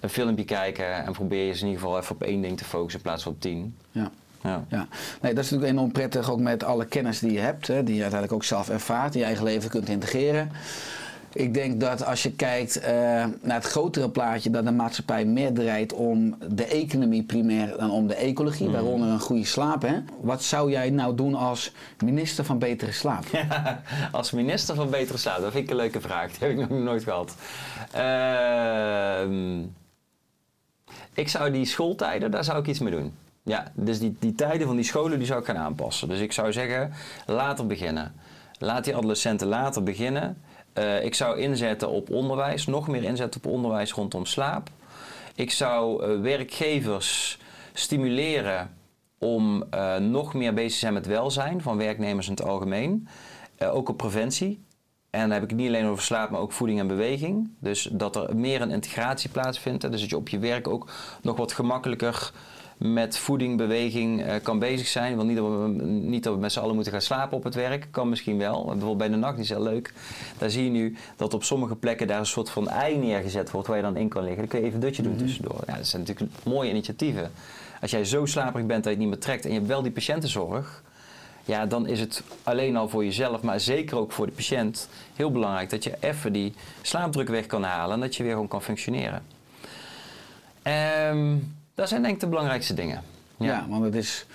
een 0.00 0.08
filmpje 0.08 0.44
kijken 0.44 0.94
en 1.06 1.12
probeer 1.12 1.42
je 1.42 1.48
eens 1.48 1.60
in 1.60 1.66
ieder 1.66 1.82
geval 1.82 1.98
even 1.98 2.14
op 2.14 2.22
één 2.22 2.40
ding 2.42 2.58
te 2.58 2.64
focussen 2.64 3.00
in 3.00 3.06
plaats 3.06 3.22
van 3.22 3.32
op 3.32 3.40
tien. 3.40 3.76
Ja. 3.90 4.10
Ja. 4.42 4.64
Ja, 4.68 4.86
nee, 5.20 5.34
dat 5.34 5.44
is 5.44 5.50
natuurlijk 5.50 5.78
enorm 5.78 5.92
prettig 5.92 6.30
ook 6.30 6.40
met 6.40 6.64
alle 6.64 6.86
kennis 6.86 7.18
die 7.18 7.32
je 7.32 7.38
hebt, 7.40 7.66
hè, 7.66 7.82
die 7.84 7.94
je 7.94 8.00
uiteindelijk 8.02 8.32
ook 8.42 8.44
zelf 8.48 8.68
ervaart, 8.68 9.12
die 9.12 9.20
je 9.20 9.26
eigen 9.26 9.44
leven 9.44 9.70
kunt 9.70 9.88
integreren. 9.88 10.52
Ik 11.32 11.54
denk 11.54 11.80
dat 11.80 12.04
als 12.04 12.22
je 12.22 12.32
kijkt 12.32 12.76
eh, 12.80 12.92
naar 13.40 13.54
het 13.56 13.64
grotere 13.64 14.10
plaatje, 14.10 14.50
dat 14.50 14.64
de 14.64 14.70
maatschappij 14.72 15.24
meer 15.24 15.52
draait 15.52 15.92
om 15.92 16.36
de 16.48 16.64
economie 16.64 17.22
primair 17.22 17.76
dan 17.78 17.90
om 17.90 18.06
de 18.06 18.14
ecologie, 18.14 18.66
Mm. 18.66 18.72
waaronder 18.72 19.08
een 19.08 19.20
goede 19.20 19.44
slaap. 19.44 19.82
Hè? 19.82 19.94
Wat 20.20 20.42
zou 20.42 20.70
jij 20.70 20.90
nou 20.90 21.14
doen 21.14 21.34
als 21.34 21.72
minister 22.04 22.44
van 22.44 22.58
betere 22.58 22.92
slaap? 22.92 23.24
Als 24.12 24.30
minister 24.30 24.74
van 24.74 24.90
Betere 24.90 25.18
Slaap, 25.18 25.40
dat 25.40 25.52
vind 25.52 25.64
ik 25.64 25.70
een 25.70 25.76
leuke 25.76 26.00
vraag. 26.00 26.30
Die 26.38 26.48
heb 26.48 26.58
ik 26.58 26.68
nog 26.68 26.78
nooit 26.78 27.02
gehad. 27.02 27.34
Ehm, 27.92 29.62
ik 31.14 31.28
zou 31.28 31.50
die 31.50 31.64
schooltijden, 31.64 32.30
daar 32.30 32.44
zou 32.44 32.58
ik 32.58 32.66
iets 32.66 32.78
mee 32.78 32.92
doen. 32.92 33.14
Ja, 33.42 33.72
dus 33.74 33.98
die, 33.98 34.16
die 34.18 34.34
tijden 34.34 34.66
van 34.66 34.76
die 34.76 34.84
scholen 34.84 35.18
die 35.18 35.26
zou 35.26 35.40
ik 35.40 35.46
gaan 35.46 35.56
aanpassen. 35.56 36.08
Dus 36.08 36.20
ik 36.20 36.32
zou 36.32 36.52
zeggen, 36.52 36.92
later 37.26 37.66
beginnen. 37.66 38.14
Laat 38.58 38.84
die 38.84 38.96
adolescenten 38.96 39.46
later 39.46 39.82
beginnen. 39.82 40.42
Eh, 40.72 41.04
ik 41.04 41.14
zou 41.14 41.38
inzetten 41.38 41.88
op 41.88 42.10
onderwijs, 42.10 42.66
nog 42.66 42.88
meer 42.88 43.02
inzetten 43.02 43.44
op 43.44 43.52
onderwijs 43.52 43.92
rondom 43.92 44.26
slaap. 44.26 44.68
Ik 45.34 45.50
zou 45.50 46.04
eh, 46.04 46.20
werkgevers 46.20 47.38
stimuleren 47.72 48.70
om 49.18 49.64
eh, 49.70 49.96
nog 49.96 50.34
meer 50.34 50.54
bezig 50.54 50.72
te 50.72 50.78
zijn 50.78 50.92
met 50.92 51.06
welzijn 51.06 51.62
van 51.62 51.76
werknemers 51.76 52.26
in 52.26 52.32
het 52.32 52.44
algemeen. 52.44 53.08
Ook 53.58 53.88
op 53.88 53.96
preventie. 53.96 54.64
En 55.10 55.20
dan 55.20 55.30
heb 55.30 55.42
ik 55.42 55.50
het 55.50 55.58
niet 55.58 55.68
alleen 55.68 55.86
over 55.86 56.02
slaap, 56.02 56.30
maar 56.30 56.40
ook 56.40 56.52
voeding 56.52 56.78
en 56.78 56.86
beweging. 56.86 57.50
Dus 57.58 57.88
dat 57.92 58.16
er 58.16 58.36
meer 58.36 58.60
een 58.60 58.70
integratie 58.70 59.30
plaatsvindt. 59.30 59.90
Dus 59.90 60.00
dat 60.00 60.10
je 60.10 60.16
op 60.16 60.28
je 60.28 60.38
werk 60.38 60.68
ook 60.68 60.90
nog 61.22 61.36
wat 61.36 61.52
gemakkelijker 61.52 62.32
met 62.76 63.18
voeding, 63.18 63.56
beweging 63.56 64.22
eh, 64.22 64.34
kan 64.42 64.58
bezig 64.58 64.86
zijn. 64.86 65.16
Want 65.16 65.28
niet 65.28 65.36
dat, 65.36 65.46
we, 65.46 65.68
niet 65.84 66.22
dat 66.22 66.34
we 66.34 66.40
met 66.40 66.52
z'n 66.52 66.58
allen 66.58 66.74
moeten 66.74 66.92
gaan 66.92 67.02
slapen 67.02 67.36
op 67.36 67.44
het 67.44 67.54
werk. 67.54 67.88
Kan 67.90 68.08
misschien 68.08 68.38
wel. 68.38 68.64
Bijvoorbeeld 68.64 68.98
bij 68.98 69.08
de 69.08 69.16
nacht 69.16 69.38
is 69.38 69.48
heel 69.48 69.62
leuk. 69.62 69.92
Daar 70.38 70.50
zie 70.50 70.64
je 70.64 70.70
nu 70.70 70.96
dat 71.16 71.34
op 71.34 71.44
sommige 71.44 71.76
plekken 71.76 72.06
daar 72.06 72.18
een 72.18 72.26
soort 72.26 72.50
van 72.50 72.68
ei 72.68 72.98
neergezet 72.98 73.50
wordt 73.50 73.68
waar 73.68 73.76
je 73.76 73.82
dan 73.82 73.96
in 73.96 74.08
kan 74.08 74.22
liggen. 74.22 74.40
Dan 74.40 74.48
kun 74.48 74.58
je 74.58 74.64
even 74.64 74.80
een 74.80 74.86
dutje 74.86 75.02
doen 75.02 75.16
tussendoor. 75.16 75.62
Ja, 75.66 75.76
dat 75.76 75.86
zijn 75.86 76.02
natuurlijk 76.02 76.32
mooie 76.44 76.70
initiatieven. 76.70 77.30
Als 77.80 77.90
jij 77.90 78.04
zo 78.04 78.26
slaperig 78.26 78.66
bent 78.66 78.84
dat 78.84 78.92
je 78.92 78.98
het 78.98 78.98
niet 78.98 79.08
meer 79.08 79.18
trekt 79.18 79.44
en 79.44 79.50
je 79.50 79.56
hebt 79.56 79.68
wel 79.68 79.82
die 79.82 79.92
patiëntenzorg. 79.92 80.82
Ja, 81.44 81.66
dan 81.66 81.86
is 81.86 82.00
het 82.00 82.22
alleen 82.42 82.76
al 82.76 82.88
voor 82.88 83.04
jezelf, 83.04 83.42
maar 83.42 83.60
zeker 83.60 83.96
ook 83.96 84.12
voor 84.12 84.26
de 84.26 84.32
patiënt 84.32 84.88
heel 85.14 85.30
belangrijk 85.30 85.70
dat 85.70 85.84
je 85.84 85.92
even 86.00 86.32
die 86.32 86.52
slaapdruk 86.82 87.28
weg 87.28 87.46
kan 87.46 87.62
halen 87.62 87.94
en 87.94 88.00
dat 88.00 88.16
je 88.16 88.22
weer 88.22 88.32
gewoon 88.32 88.48
kan 88.48 88.62
functioneren. 88.62 89.22
Ehm, 90.62 91.34
dat 91.74 91.88
zijn 91.88 92.02
denk 92.02 92.14
ik 92.14 92.20
de 92.20 92.26
belangrijkste 92.26 92.74
dingen. 92.74 93.02
Ja, 93.36 93.66
want 93.68 93.84
het 93.84 93.94
is 93.94 94.26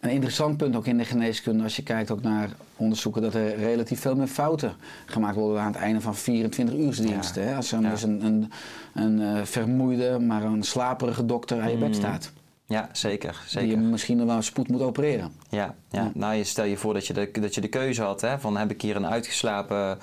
een 0.00 0.10
interessant 0.10 0.56
punt 0.56 0.76
ook 0.76 0.86
in 0.86 0.98
de 0.98 1.04
geneeskunde 1.04 1.62
als 1.62 1.76
je 1.76 1.82
kijkt 1.82 2.10
ook 2.10 2.22
naar 2.22 2.48
onderzoeken 2.76 3.22
dat 3.22 3.34
er 3.34 3.56
relatief 3.56 4.00
veel 4.00 4.16
meer 4.16 4.26
fouten 4.26 4.76
gemaakt 5.06 5.36
worden 5.36 5.60
aan 5.62 5.72
het 5.72 5.80
einde 5.80 6.00
van 6.00 6.14
24 6.16 6.74
uursdienst. 6.76 7.34
Ja. 7.34 7.56
Als 7.56 7.72
er 7.72 7.80
Ja. 7.80 7.90
dus 7.90 8.02
een, 8.02 8.24
een, 8.24 8.52
een 8.94 9.36
eh, 9.36 9.44
vermoeide, 9.44 10.18
maar 10.18 10.42
een 10.42 10.62
slaperige 10.62 11.26
dokter 11.26 11.60
aan 11.60 11.70
je 11.70 11.76
bed 11.76 11.88
Mm. 11.88 11.94
staat. 11.94 12.32
Ja, 12.68 12.88
zeker. 12.92 13.40
Die 13.50 13.60
je 13.60 13.66
zeker. 13.66 13.78
misschien 13.78 14.26
wel 14.26 14.42
spoed 14.42 14.68
moet 14.68 14.82
opereren. 14.82 15.32
Ja, 15.48 15.74
ja. 15.90 16.02
Ja. 16.02 16.10
nou 16.14 16.34
je 16.34 16.44
stel 16.44 16.64
je 16.64 16.76
voor 16.76 16.94
dat 16.94 17.06
je 17.06 17.12
de, 17.12 17.30
dat 17.40 17.54
je 17.54 17.60
de 17.60 17.68
keuze 17.68 18.02
had 18.02 18.20
hè, 18.20 18.38
van 18.38 18.56
heb 18.56 18.70
ik 18.70 18.82
hier 18.82 18.96
een 18.96 19.06
uitgeslapen 19.06 19.98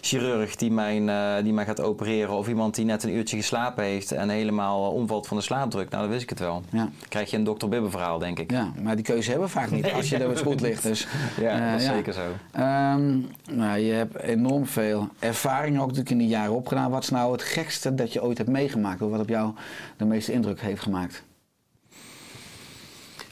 chirurg 0.00 0.56
die, 0.56 0.70
mijn, 0.70 1.08
eh, 1.08 1.42
die 1.42 1.52
mij 1.52 1.64
gaat 1.64 1.80
opereren 1.80 2.34
of 2.34 2.48
iemand 2.48 2.74
die 2.74 2.84
net 2.84 3.02
een 3.02 3.14
uurtje 3.14 3.36
geslapen 3.36 3.84
heeft 3.84 4.12
en 4.12 4.28
helemaal 4.28 4.90
omvalt 4.90 5.26
van 5.26 5.36
de 5.36 5.42
slaapdruk. 5.42 5.90
Nou, 5.90 6.02
dan 6.02 6.10
wist 6.10 6.22
ik 6.22 6.28
het 6.28 6.38
wel. 6.38 6.62
Ja. 6.70 6.88
Krijg 7.08 7.30
je 7.30 7.36
een 7.36 7.44
dokter 7.44 7.68
Bibber 7.68 7.90
verhaal, 7.90 8.18
denk 8.18 8.38
ik. 8.38 8.50
ja, 8.50 8.72
maar 8.82 8.96
die 8.96 9.04
keuze 9.04 9.30
hebben 9.30 9.46
we 9.48 9.52
vaak 9.52 9.70
niet 9.70 9.82
Nee, 9.82 9.92
als 9.92 10.08
je 10.08 10.16
er 10.16 10.38
spoed 10.38 10.60
ligt. 10.60 10.82
Dus, 10.82 11.06
Ja, 11.40 11.50
eh, 11.50 11.70
dat 11.72 11.80
is 11.80 11.86
ja. 11.86 11.92
zeker 11.92 12.12
zo. 12.12 12.26
Ehm, 12.52 13.18
nou, 13.50 13.78
je 13.78 13.92
hebt 13.92 14.16
enorm 14.16 14.66
veel 14.66 15.08
ervaring 15.18 15.74
ook 15.74 15.86
natuurlijk 15.86 16.10
in 16.10 16.18
die 16.18 16.28
jaren 16.28 16.54
opgedaan. 16.54 16.90
Wat 16.90 17.02
is 17.02 17.08
nou 17.08 17.32
het 17.32 17.42
gekste 17.42 17.94
dat 17.94 18.12
je 18.12 18.22
ooit 18.22 18.38
hebt 18.38 18.50
meegemaakt? 18.50 19.02
Of 19.02 19.10
wat 19.10 19.20
op 19.20 19.28
jou 19.28 19.52
de 19.96 20.04
meeste 20.04 20.32
indruk 20.32 20.60
heeft 20.60 20.82
gemaakt? 20.82 21.22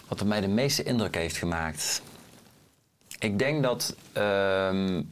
Wat 0.08 0.24
mij 0.24 0.40
de 0.40 0.48
meeste 0.48 0.82
indruk 0.82 1.14
heeft 1.14 1.36
gemaakt. 1.36 2.02
Ik 3.18 3.38
denk 3.38 3.62
dat. 3.62 3.96
ehm, 4.12 5.02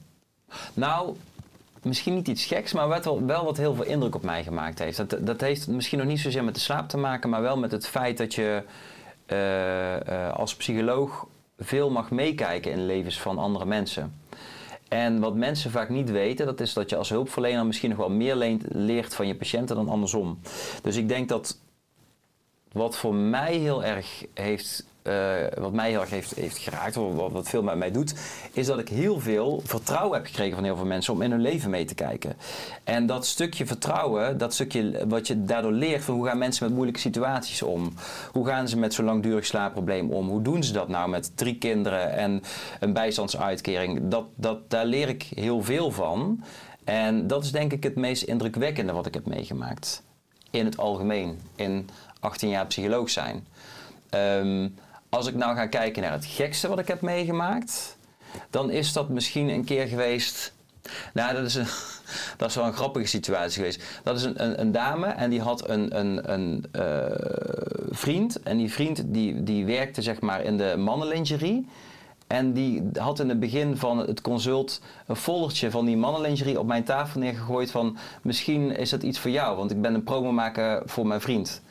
nou, 0.75 1.17
misschien 1.83 2.15
niet 2.15 2.29
iets 2.29 2.45
geks, 2.45 2.73
maar 2.73 2.89
wel, 2.89 3.25
wel 3.25 3.45
wat 3.45 3.57
heel 3.57 3.75
veel 3.75 3.85
indruk 3.85 4.15
op 4.15 4.23
mij 4.23 4.43
gemaakt 4.43 4.79
heeft. 4.79 4.97
Dat, 4.97 5.27
dat 5.27 5.41
heeft 5.41 5.69
misschien 5.69 5.99
nog 5.99 6.07
niet 6.07 6.21
zozeer 6.21 6.45
met 6.45 6.55
de 6.55 6.61
slaap 6.61 6.89
te 6.89 6.97
maken, 6.97 7.31
maar 7.31 7.43
wel 7.43 7.57
met 7.57 7.73
het 7.73 7.87
feit 7.87 8.19
dat 8.19 8.35
je 8.35 8.63
eh, 9.27 10.27
eh, 10.27 10.35
als 10.35 10.57
psycholoog 10.57 11.27
veel 11.59 11.91
mag 11.91 12.11
meekijken 12.11 12.73
in 12.73 12.87
levens 12.87 13.21
van 13.21 13.39
andere 13.39 13.65
mensen. 13.65 14.21
En 14.89 15.21
wat 15.21 15.35
mensen 15.35 15.71
vaak 15.71 15.89
niet 15.89 16.11
weten, 16.11 16.47
dat 16.47 16.61
is 16.61 16.73
dat 16.73 16.91
je 16.91 16.97
als 16.97 17.09
hulpverlener 17.09 17.67
misschien 17.67 17.89
nog 17.89 17.99
wel 17.99 18.11
meer 18.11 18.59
leert 18.69 19.15
van 19.15 19.27
je 19.27 19.35
patiënten 19.35 19.77
dan 19.77 19.89
andersom. 19.89 20.39
Dus 20.83 20.97
ik 20.97 21.09
denk 21.09 21.29
dat 21.29 21.59
wat 22.77 22.97
voor 22.97 23.15
mij 23.15 23.55
heel 23.55 23.85
erg 23.85 24.25
heeft, 24.35 24.85
eh, 25.03 25.15
wat 25.55 25.73
mij 25.73 25.91
heel 25.91 26.01
erg 26.01 26.11
heeft, 26.11 26.35
heeft 26.35 26.59
geraakt, 26.59 26.95
wat, 26.95 27.33
wat 27.33 27.49
veel 27.49 27.63
met 27.63 27.77
mij 27.77 27.91
doet, 27.91 28.15
is 28.53 28.67
dat 28.67 28.79
ik 28.79 28.89
heel 28.89 29.21
veel 29.21 29.63
vertrouwen 29.65 30.17
heb 30.17 30.27
gekregen 30.27 30.55
van 30.55 30.65
heel 30.65 30.77
veel 30.77 30.85
mensen 30.87 31.13
om 31.13 31.23
in 31.23 31.31
hun 31.31 31.41
leven 31.41 31.71
mee 31.71 31.85
te 31.85 31.95
kijken. 31.95 32.37
En 32.85 33.07
dat 33.07 33.27
stukje 33.27 33.67
vertrouwen, 33.67 34.39
dat 34.39 34.55
stukje 34.55 35.07
wat 35.09 35.27
je 35.27 35.45
daardoor 35.45 35.73
leert 35.73 36.05
van 36.05 36.15
hoe 36.15 36.27
gaan 36.27 36.39
mensen 36.39 36.65
met 36.65 36.75
moeilijke 36.75 37.01
situaties 37.01 37.63
om? 37.63 37.95
Hoe 38.33 38.47
gaan 38.47 38.69
ze 38.69 38.79
met 38.79 38.95
zo'n 38.95 39.05
langdurig 39.05 39.47
slaapprobleem 39.47 40.11
om? 40.11 40.29
Hoe 40.29 40.43
doen 40.43 40.63
ze 40.63 40.73
dat 40.73 40.89
nou 40.89 41.09
met 41.09 41.37
drie 41.37 41.59
kinderen 41.59 42.13
en 42.13 42.43
een 42.81 42.93
bijstandsuitkering? 42.93 44.01
Dat, 44.09 44.25
dat, 44.35 44.71
daar 44.71 44.87
leer 44.87 45.09
ik 45.09 45.23
heel 45.23 45.63
veel 45.63 45.91
van. 45.91 46.45
En 46.85 47.27
dat 47.27 47.45
is 47.45 47.53
denk 47.53 47.73
ik 47.73 47.83
het 47.83 47.97
meest 47.97 48.23
indrukwekkende 48.23 48.93
wat 48.93 49.07
ik 49.07 49.15
heb 49.15 49.27
meegemaakt. 49.27 50.03
In 50.51 50.65
het 50.65 50.77
algemeen. 50.77 51.41
In 51.57 51.89
18 52.27 52.49
jaar 52.49 52.67
psycholoog 52.67 53.11
zijn. 53.11 53.47
Ehm, 54.11 54.69
als 55.09 55.27
ik 55.27 55.35
nou 55.35 55.57
ga 55.57 55.67
kijken 55.67 56.03
naar 56.03 56.13
het 56.13 56.25
gekste 56.25 56.69
wat 56.69 56.79
ik 56.79 56.89
heb 56.89 57.01
meegemaakt, 57.01 57.97
dan 58.51 58.71
is 58.71 58.93
dat 58.93 59.09
misschien 59.09 59.49
een 59.49 59.65
keer 59.65 59.87
geweest. 59.87 60.55
Nou, 61.15 61.35
dat 61.35 61.45
is, 61.45 61.55
een, 61.55 61.67
dat 62.39 62.49
is 62.49 62.55
wel 62.55 62.67
een 62.67 62.73
grappige 62.73 63.07
situatie 63.07 63.57
geweest. 63.57 63.83
Dat 64.03 64.17
is 64.17 64.23
een, 64.23 64.43
een, 64.45 64.61
een 64.61 64.73
dame 64.73 65.07
en 65.07 65.31
die 65.31 65.41
had 65.41 65.69
een, 65.69 65.99
een, 65.99 66.33
een 66.33 66.65
eh, 66.73 66.85
vriend. 67.91 68.43
En 68.43 68.57
die 68.57 68.73
vriend 68.73 69.03
die, 69.07 69.43
die 69.43 69.65
werkte 69.65 70.03
zeg 70.03 70.21
maar 70.21 70.43
in 70.43 70.57
de 70.57 70.75
mannenlingerie. 70.77 71.69
En 72.27 72.53
die 72.53 72.83
had 72.99 73.21
in 73.21 73.29
het 73.29 73.41
begin 73.41 73.77
van 73.77 73.99
het 73.99 74.21
consult 74.21 74.81
een 75.07 75.17
foldertje 75.17 75.71
van 75.71 75.85
die 75.85 75.97
mannenlingerie 75.97 76.59
op 76.59 76.67
mijn 76.67 76.85
tafel 76.85 77.21
neergegooid 77.21 77.71
van 77.71 77.97
misschien 78.23 78.77
is 78.77 78.91
dat 78.91 79.03
iets 79.03 79.19
voor 79.19 79.31
jou, 79.31 79.57
want 79.57 79.71
ik 79.71 79.81
ben 79.81 79.95
een 79.95 80.05
promo 80.05 80.33
maken 80.33 80.83
voor 80.89 81.07
mijn 81.07 81.21
vriend. 81.21 81.63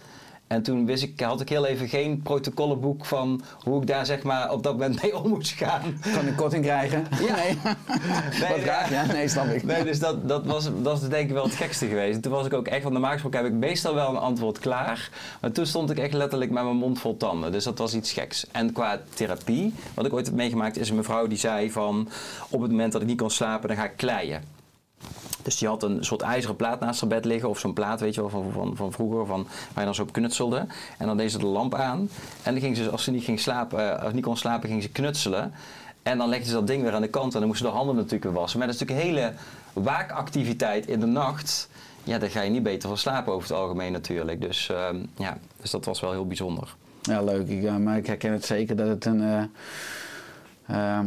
En 0.47 0.63
toen 0.63 0.85
wist 0.85 1.03
ik, 1.03 1.19
had 1.19 1.41
ik 1.41 1.49
heel 1.49 1.65
even 1.65 1.87
geen 1.87 2.21
protocollenboek 2.21 3.05
van 3.05 3.41
hoe 3.63 3.81
ik 3.81 3.87
daar 3.87 4.05
zeg 4.05 4.23
maar 4.23 4.51
op 4.51 4.63
dat 4.63 4.73
moment 4.73 5.01
mee 5.01 5.17
om 5.17 5.29
moest 5.29 5.51
gaan. 5.51 5.99
Kan 6.13 6.27
ik 6.27 6.35
korting 6.35 6.63
krijgen? 6.63 7.07
Ja. 7.25 7.35
Nee. 7.45 8.49
Wat 8.49 8.59
ja. 8.59 8.65
raar? 8.65 8.91
Ja, 8.91 9.05
nee, 9.05 9.27
snap 9.27 9.45
ik. 9.45 9.63
Nee, 9.63 9.83
dus 9.83 9.99
dat, 9.99 10.27
dat, 10.27 10.45
was, 10.45 10.69
dat 10.81 11.01
is 11.01 11.07
denk 11.07 11.27
ik 11.27 11.33
wel 11.33 11.43
het 11.43 11.53
gekste 11.53 11.87
geweest. 11.87 12.15
En 12.15 12.21
toen 12.21 12.31
was 12.31 12.45
ik 12.45 12.53
ook 12.53 12.67
echt, 12.67 12.83
van 12.83 12.91
normaal 12.91 13.11
gesproken 13.11 13.39
heb 13.43 13.47
ik 13.47 13.57
meestal 13.57 13.93
wel 13.93 14.09
een 14.09 14.17
antwoord 14.17 14.59
klaar. 14.59 15.09
Maar 15.41 15.51
toen 15.51 15.65
stond 15.65 15.89
ik 15.89 15.97
echt 15.97 16.13
letterlijk 16.13 16.51
met 16.51 16.63
mijn 16.63 16.75
mond 16.75 16.99
vol 16.99 17.17
tanden. 17.17 17.51
Dus 17.51 17.63
dat 17.63 17.77
was 17.77 17.93
iets 17.93 18.11
geks. 18.11 18.47
En 18.51 18.71
qua 18.71 19.01
therapie, 19.13 19.73
wat 19.93 20.05
ik 20.05 20.13
ooit 20.13 20.25
heb 20.25 20.35
meegemaakt, 20.35 20.77
is 20.77 20.89
een 20.89 20.95
mevrouw 20.95 21.27
die 21.27 21.37
zei 21.37 21.71
van... 21.71 22.09
op 22.49 22.61
het 22.61 22.71
moment 22.71 22.91
dat 22.91 23.01
ik 23.01 23.07
niet 23.07 23.17
kon 23.17 23.29
slapen, 23.29 23.67
dan 23.67 23.77
ga 23.77 23.83
ik 23.83 23.97
kleien. 23.97 24.54
Dus 25.45 25.57
die 25.57 25.67
had 25.67 25.83
een 25.83 26.03
soort 26.03 26.21
ijzeren 26.21 26.55
plaat 26.55 26.79
naast 26.79 26.99
haar 26.99 27.09
bed 27.09 27.25
liggen. 27.25 27.49
Of 27.49 27.59
zo'n 27.59 27.73
plaat, 27.73 27.99
weet 27.99 28.15
je 28.15 28.21
wel, 28.21 28.29
van, 28.29 28.51
van, 28.51 28.75
van 28.75 28.91
vroeger. 28.91 29.25
Van, 29.25 29.43
waar 29.43 29.79
je 29.79 29.85
dan 29.85 29.95
zo 29.95 30.01
op 30.01 30.13
knutselde. 30.13 30.65
En 30.97 31.07
dan 31.07 31.17
deed 31.17 31.31
ze 31.31 31.37
de 31.37 31.45
lamp 31.45 31.75
aan. 31.75 32.09
En 32.43 32.51
dan 32.51 32.61
ging 32.61 32.77
ze, 32.77 32.89
als 32.89 33.03
ze 33.03 33.11
niet, 33.11 33.23
ging 33.23 33.39
slapen, 33.39 33.97
eh, 33.97 34.03
als 34.03 34.13
niet 34.13 34.23
kon 34.23 34.37
slapen, 34.37 34.69
ging 34.69 34.81
ze 34.81 34.89
knutselen. 34.89 35.53
En 36.03 36.17
dan 36.17 36.29
legde 36.29 36.45
ze 36.45 36.53
dat 36.53 36.67
ding 36.67 36.83
weer 36.83 36.93
aan 36.93 37.01
de 37.01 37.07
kant. 37.07 37.33
En 37.33 37.39
dan 37.39 37.47
moesten 37.47 37.67
de 37.67 37.73
handen 37.73 37.95
natuurlijk 37.95 38.35
wassen. 38.35 38.61
Is 38.61 38.65
natuurlijk 38.65 38.99
een 38.99 39.05
hele 39.05 39.33
waakactiviteit 39.73 40.87
in 40.87 40.99
de 40.99 41.05
nacht. 41.05 41.69
Ja, 42.03 42.17
daar 42.17 42.29
ga 42.29 42.41
je 42.41 42.49
niet 42.49 42.63
beter 42.63 42.89
van 42.89 42.97
slapen 42.97 43.33
over 43.33 43.49
het 43.49 43.57
algemeen 43.57 43.91
natuurlijk. 43.91 44.41
Dus, 44.41 44.69
ehm, 44.69 44.97
ja, 45.17 45.37
dus 45.61 45.71
dat 45.71 45.85
was 45.85 45.99
wel 45.99 46.11
heel 46.11 46.27
bijzonder. 46.27 46.75
Ja, 47.01 47.21
leuk. 47.21 47.47
Ik, 47.47 47.61
ja, 47.61 47.77
maar 47.77 47.97
ik 47.97 48.07
herken 48.07 48.31
het 48.31 48.45
zeker 48.45 48.75
dat 48.75 48.87
het 48.87 49.05
een 49.05 49.49
eh, 50.65 50.99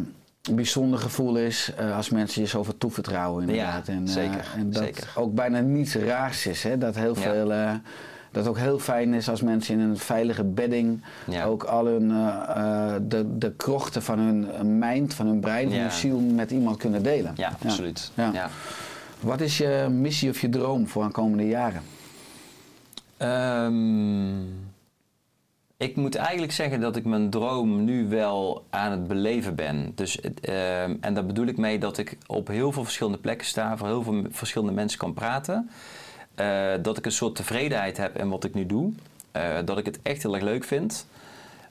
ehm, 0.42 0.54
bijzonder 0.54 0.98
gevoel 0.98 1.36
is 1.36 1.72
eh, 1.76 1.96
als 1.96 2.10
mensen 2.10 2.42
je 2.42 2.48
zoveel 2.48 2.78
toevertrouwen 2.78 3.40
inderdaad. 3.48 3.86
Ja, 3.86 3.92
en, 3.92 4.06
eh, 4.06 4.12
zeker, 4.12 4.46
en 4.56 4.70
dat 4.70 4.82
zeker. 4.82 5.12
ook 5.14 5.34
bijna 5.34 5.60
niets 5.60 5.94
raars 5.94 6.46
is. 6.46 6.62
Hè? 6.62 6.78
Dat 6.78 6.94
heel 6.94 7.14
Ja. 7.14 7.20
veel... 7.20 7.52
eh, 7.52 7.72
dat 8.30 8.42
het 8.44 8.52
ook 8.56 8.58
heel 8.58 8.78
fijn 8.78 9.14
is 9.14 9.28
als 9.28 9.42
mensen 9.42 9.74
in 9.74 9.80
een 9.80 9.96
veilige 9.98 10.44
bedding 10.44 11.02
Ja. 11.26 11.44
ook 11.44 11.62
al 11.62 11.86
hun, 11.86 12.08
de, 13.08 13.38
de 13.38 13.52
krochten 13.56 14.02
van 14.02 14.18
hun 14.18 14.78
mind, 14.78 15.14
van 15.14 15.26
hun 15.26 15.40
brein, 15.40 15.66
van 15.68 15.76
Ja. 15.76 15.82
hun 15.82 15.90
ziel 15.92 16.18
met 16.20 16.50
iemand 16.50 16.76
kunnen 16.76 17.02
delen. 17.02 17.32
Ja, 17.36 17.52
absoluut. 17.64 18.10
Ja. 18.14 18.30
Ja. 18.32 18.48
Wat 19.20 19.40
is 19.40 19.58
je 19.58 19.86
missie 19.90 20.30
of 20.30 20.40
je 20.40 20.48
droom 20.48 20.88
voor 20.88 21.02
aankomende 21.02 21.46
jaren? 21.48 21.82
Ehm, 23.16 24.34
ik 25.78 25.96
moet 25.96 26.14
eigenlijk 26.14 26.52
zeggen 26.52 26.80
dat 26.80 26.96
ik 26.96 27.04
mijn 27.04 27.30
droom 27.30 27.84
nu 27.84 28.08
wel 28.08 28.64
aan 28.70 28.90
het 28.90 29.08
beleven 29.08 29.54
ben. 29.54 29.92
Dus, 29.94 30.20
ehm, 30.20 30.96
en 31.00 31.14
daar 31.14 31.26
bedoel 31.26 31.46
ik 31.46 31.56
mee 31.56 31.78
dat 31.78 31.98
ik 31.98 32.16
op 32.26 32.48
heel 32.48 32.72
veel 32.72 32.84
verschillende 32.84 33.18
plekken 33.18 33.46
sta, 33.46 33.76
voor 33.76 33.86
heel 33.86 34.02
veel 34.02 34.24
verschillende 34.30 34.72
mensen 34.74 34.98
kan 34.98 35.14
praten. 35.14 35.70
Eh, 36.34 36.72
dat 36.82 36.98
ik 36.98 37.04
een 37.06 37.12
soort 37.12 37.34
tevredenheid 37.34 37.96
heb 37.96 38.18
in 38.18 38.28
wat 38.28 38.44
ik 38.44 38.54
nu 38.54 38.66
doe. 38.66 38.92
Eh, 39.32 39.58
dat 39.64 39.78
ik 39.78 39.84
het 39.84 39.98
echt 40.02 40.22
heel 40.22 40.34
erg 40.34 40.44
leuk 40.44 40.64
vind 40.64 41.06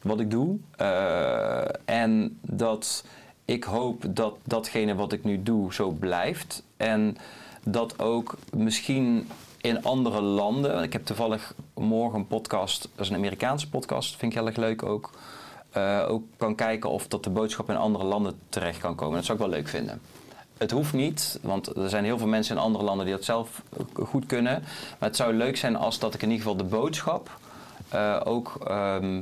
wat 0.02 0.20
ik 0.20 0.32
doe. 0.32 0.58
Eh, 0.76 1.62
en 1.86 2.38
dat 2.42 3.06
ik 3.46 3.64
hoop 3.64 4.04
dat 4.10 4.38
datgene 4.44 4.96
wat 4.96 5.14
ik 5.14 5.24
nu 5.24 5.44
doe 5.44 5.74
zo 5.74 5.90
blijft. 5.90 6.64
En 6.78 7.18
dat 7.64 8.00
ook 8.00 8.38
misschien 8.56 9.28
in 9.68 9.84
andere 9.84 10.22
landen. 10.22 10.84
Ik 10.84 10.94
heb 10.94 11.06
toevallig 11.06 11.54
morgen 11.74 12.20
een 12.20 12.28
podcast, 12.28 12.82
dat 12.96 13.06
is 13.06 13.10
een 13.12 13.16
Amerikaanse 13.18 13.70
podcast, 13.70 14.16
vind 14.16 14.32
ik 14.32 14.38
heel 14.38 14.48
erg 14.48 14.58
leuk 14.58 14.84
ook. 14.84 15.10
eh, 15.72 16.06
ook 16.10 16.24
kan 16.38 16.56
kijken 16.56 16.90
of 16.90 17.08
dat 17.08 17.24
de 17.24 17.30
boodschap 17.30 17.70
in 17.70 17.76
andere 17.78 18.04
landen 18.06 18.40
terecht 18.50 18.80
kan 18.80 18.96
komen. 18.96 19.16
Dat 19.16 19.26
zou 19.26 19.38
ik 19.38 19.44
wel 19.44 19.54
leuk 19.54 19.68
vinden. 19.68 20.02
Het 20.58 20.72
hoeft 20.72 20.94
niet, 20.94 21.40
want 21.42 21.76
er 21.76 21.90
zijn 21.90 22.04
heel 22.04 22.18
veel 22.18 22.28
mensen 22.28 22.56
in 22.56 22.62
andere 22.62 22.84
landen 22.84 23.06
die 23.06 23.16
dat 23.16 23.24
zelf 23.24 23.62
goed 23.94 24.26
kunnen. 24.26 24.64
Maar 25.00 25.10
het 25.10 25.16
zou 25.16 25.34
leuk 25.34 25.58
zijn 25.58 25.76
als 25.76 26.00
dat 26.00 26.14
ik 26.14 26.22
in 26.22 26.30
ieder 26.32 26.46
geval 26.46 26.58
de 26.58 26.76
boodschap 26.76 27.38
eh, 27.90 28.22
ook 28.24 28.58
ehm, 28.68 29.22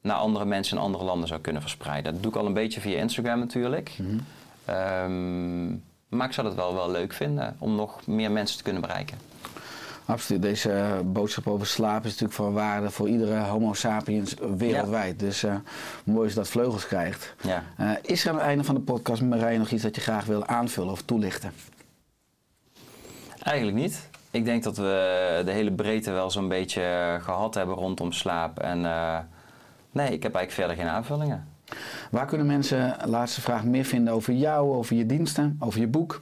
naar 0.00 0.16
andere 0.16 0.44
mensen 0.44 0.76
in 0.76 0.82
andere 0.82 1.04
landen 1.04 1.28
zou 1.28 1.40
kunnen 1.40 1.62
verspreiden. 1.62 2.12
Dat 2.12 2.22
doe 2.22 2.32
ik 2.32 2.38
al 2.38 2.46
een 2.46 2.52
beetje 2.52 2.80
via 2.80 2.98
Instagram 2.98 3.38
natuurlijk. 3.38 3.96
Ehm, 4.64 5.68
maar 6.08 6.26
ik 6.26 6.32
zou 6.32 6.46
het 6.46 6.56
wel, 6.56 6.74
wel 6.74 6.90
leuk 6.90 7.12
vinden 7.12 7.56
om 7.58 7.74
nog 7.74 8.06
meer 8.06 8.30
mensen 8.30 8.56
te 8.56 8.62
kunnen 8.62 8.82
bereiken. 8.82 9.18
Absoluut. 10.10 10.42
Deze 10.42 10.72
eh, 10.72 11.00
boodschap 11.04 11.46
over 11.46 11.66
slaap 11.66 12.04
is 12.04 12.10
natuurlijk 12.10 12.32
van 12.32 12.52
waarde 12.52 12.90
voor 12.90 13.08
iedere 13.08 13.38
homo 13.38 13.72
sapiens 13.72 14.34
wereldwijd. 14.56 15.18
Dus 15.18 15.42
eh, 15.42 15.54
mooi 16.04 16.28
is 16.28 16.34
dat 16.34 16.48
vleugels 16.48 16.86
krijgt. 16.86 17.34
Ja. 17.42 17.64
Eh, 17.76 17.90
is 18.02 18.24
er 18.24 18.30
aan 18.30 18.36
het 18.36 18.44
einde 18.44 18.64
van 18.64 18.74
de 18.74 18.80
podcast, 18.80 19.22
Marije, 19.22 19.58
nog 19.58 19.70
iets 19.70 19.82
dat 19.82 19.94
je 19.94 20.00
graag 20.00 20.24
wil 20.24 20.46
aanvullen 20.46 20.92
of 20.92 21.02
toelichten? 21.02 21.52
Eigenlijk 23.42 23.76
niet. 23.76 24.08
Ik 24.30 24.44
denk 24.44 24.62
dat 24.62 24.76
we 24.76 25.42
de 25.44 25.50
hele 25.50 25.72
breedte 25.72 26.10
wel 26.10 26.30
zo'n 26.30 26.48
beetje 26.48 26.82
eh, 26.82 27.22
gehad 27.22 27.54
hebben 27.54 27.74
rondom 27.74 28.12
slaap. 28.12 28.58
En 28.58 28.80
nee, 29.90 30.12
ik 30.12 30.22
heb 30.22 30.34
eigenlijk 30.34 30.52
verder 30.52 30.76
geen 30.76 30.86
aanvullingen. 30.86 31.48
Waar 32.10 32.26
kunnen 32.26 32.46
mensen, 32.46 32.96
laatste 33.04 33.40
vraag, 33.40 33.64
meer 33.64 33.84
vinden 33.84 34.14
over 34.14 34.32
jou, 34.32 34.74
over 34.74 34.96
je 34.96 35.06
diensten, 35.06 35.56
over 35.60 35.80
je 35.80 35.86
boek? 35.86 36.20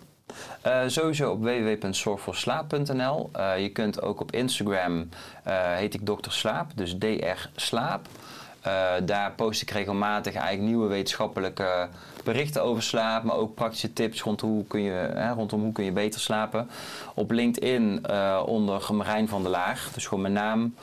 Eh, 0.63 0.81
sowieso 0.87 1.31
op 1.31 1.43
www.zorgvoorslaap.nl. 1.43 3.31
Eh, 3.33 3.63
je 3.63 3.69
kunt 3.69 4.03
ook 4.03 4.21
op 4.21 4.33
Instagram, 4.33 5.09
eh, 5.43 5.73
heet 5.75 5.95
ik 5.95 6.05
Dr. 6.05 6.31
Slaap, 6.31 6.71
dus 6.75 6.99
DR 6.99 7.49
Slaap. 7.57 8.07
Daar 9.05 9.33
post 9.33 9.63
ik 9.63 9.71
regelmatig 9.71 10.35
eigenlijk 10.35 10.69
nieuwe 10.69 10.89
wetenschappelijke 10.89 11.89
berichten 12.25 12.63
over 12.63 12.83
slaap, 12.83 13.23
maar 13.23 13.37
ook 13.37 13.55
praktische 13.55 13.93
tips 13.93 14.23
rond 14.23 14.41
hoe 14.41 14.65
kun 14.65 14.81
je, 14.81 15.11
hè, 15.15 15.33
rondom 15.33 15.63
hoe 15.63 15.73
kun 15.73 15.85
je 15.85 15.93
beter 15.93 16.21
slapen. 16.21 16.71
Op 17.15 17.31
LinkedIn 17.31 18.11
onder 18.45 18.95
Marijn 18.95 19.29
van 19.29 19.43
der 19.43 19.51
Laar, 19.51 19.89
dus 19.95 20.07
gewoon 20.07 20.23
mijn 20.23 20.35
naam. 20.35 20.75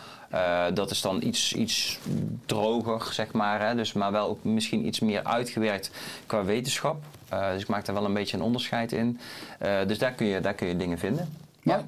Dat 0.74 0.92
is 0.92 1.02
dan 1.02 1.22
iets, 1.22 1.54
iets 1.54 2.00
droger, 2.46 3.14
zeg 3.14 3.32
maar. 3.34 3.68
Hè? 3.68 3.76
Dus, 3.76 3.94
maar 3.94 4.12
wel 4.12 4.28
ook 4.28 4.44
misschien 4.44 4.88
iets 4.88 5.00
meer 5.00 5.24
uitgewerkt 5.24 5.92
qua 6.26 6.44
wetenschap. 6.44 7.04
Uh, 7.34 7.52
dus 7.52 7.62
ik 7.62 7.68
maak 7.68 7.86
daar 7.86 7.96
wel 7.96 8.06
een 8.06 8.14
beetje 8.14 8.38
een 8.38 8.44
onderscheid 8.44 8.92
in. 8.92 9.20
Uh, 9.64 9.78
dus 9.88 10.00
daar 10.00 10.12
kun, 10.12 10.26
je, 10.26 10.40
daar 10.42 10.54
kun 10.54 10.68
je 10.68 10.78
dingen 10.78 10.98
vinden. 10.98 11.30
Ja. 11.62 11.84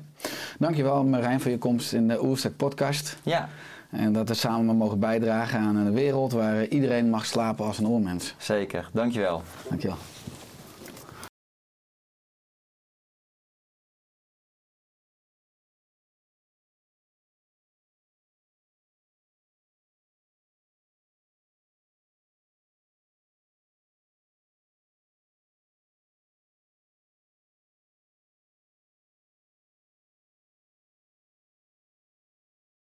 Dankjewel 0.60 1.04
Marijn 1.04 1.42
voor 1.42 1.52
je 1.52 1.58
komst 1.58 1.94
in 1.94 2.08
de 2.08 2.24
Oerstek 2.24 2.56
podcast. 2.56 3.18
Ja. 3.24 3.50
En 3.90 4.14
dat 4.14 4.28
we 4.28 4.34
samen 4.34 4.76
mogen 4.76 5.00
bijdragen 5.00 5.60
aan 5.60 5.76
een 5.76 5.94
wereld 5.94 6.32
waar 6.32 6.66
iedereen 6.66 7.10
mag 7.10 7.26
slapen 7.26 7.66
als 7.66 7.78
een 7.78 7.88
oormens. 7.88 8.36
Zeker, 8.38 8.90
dankjewel. 8.94 9.44
Dankjewel. 9.70 9.98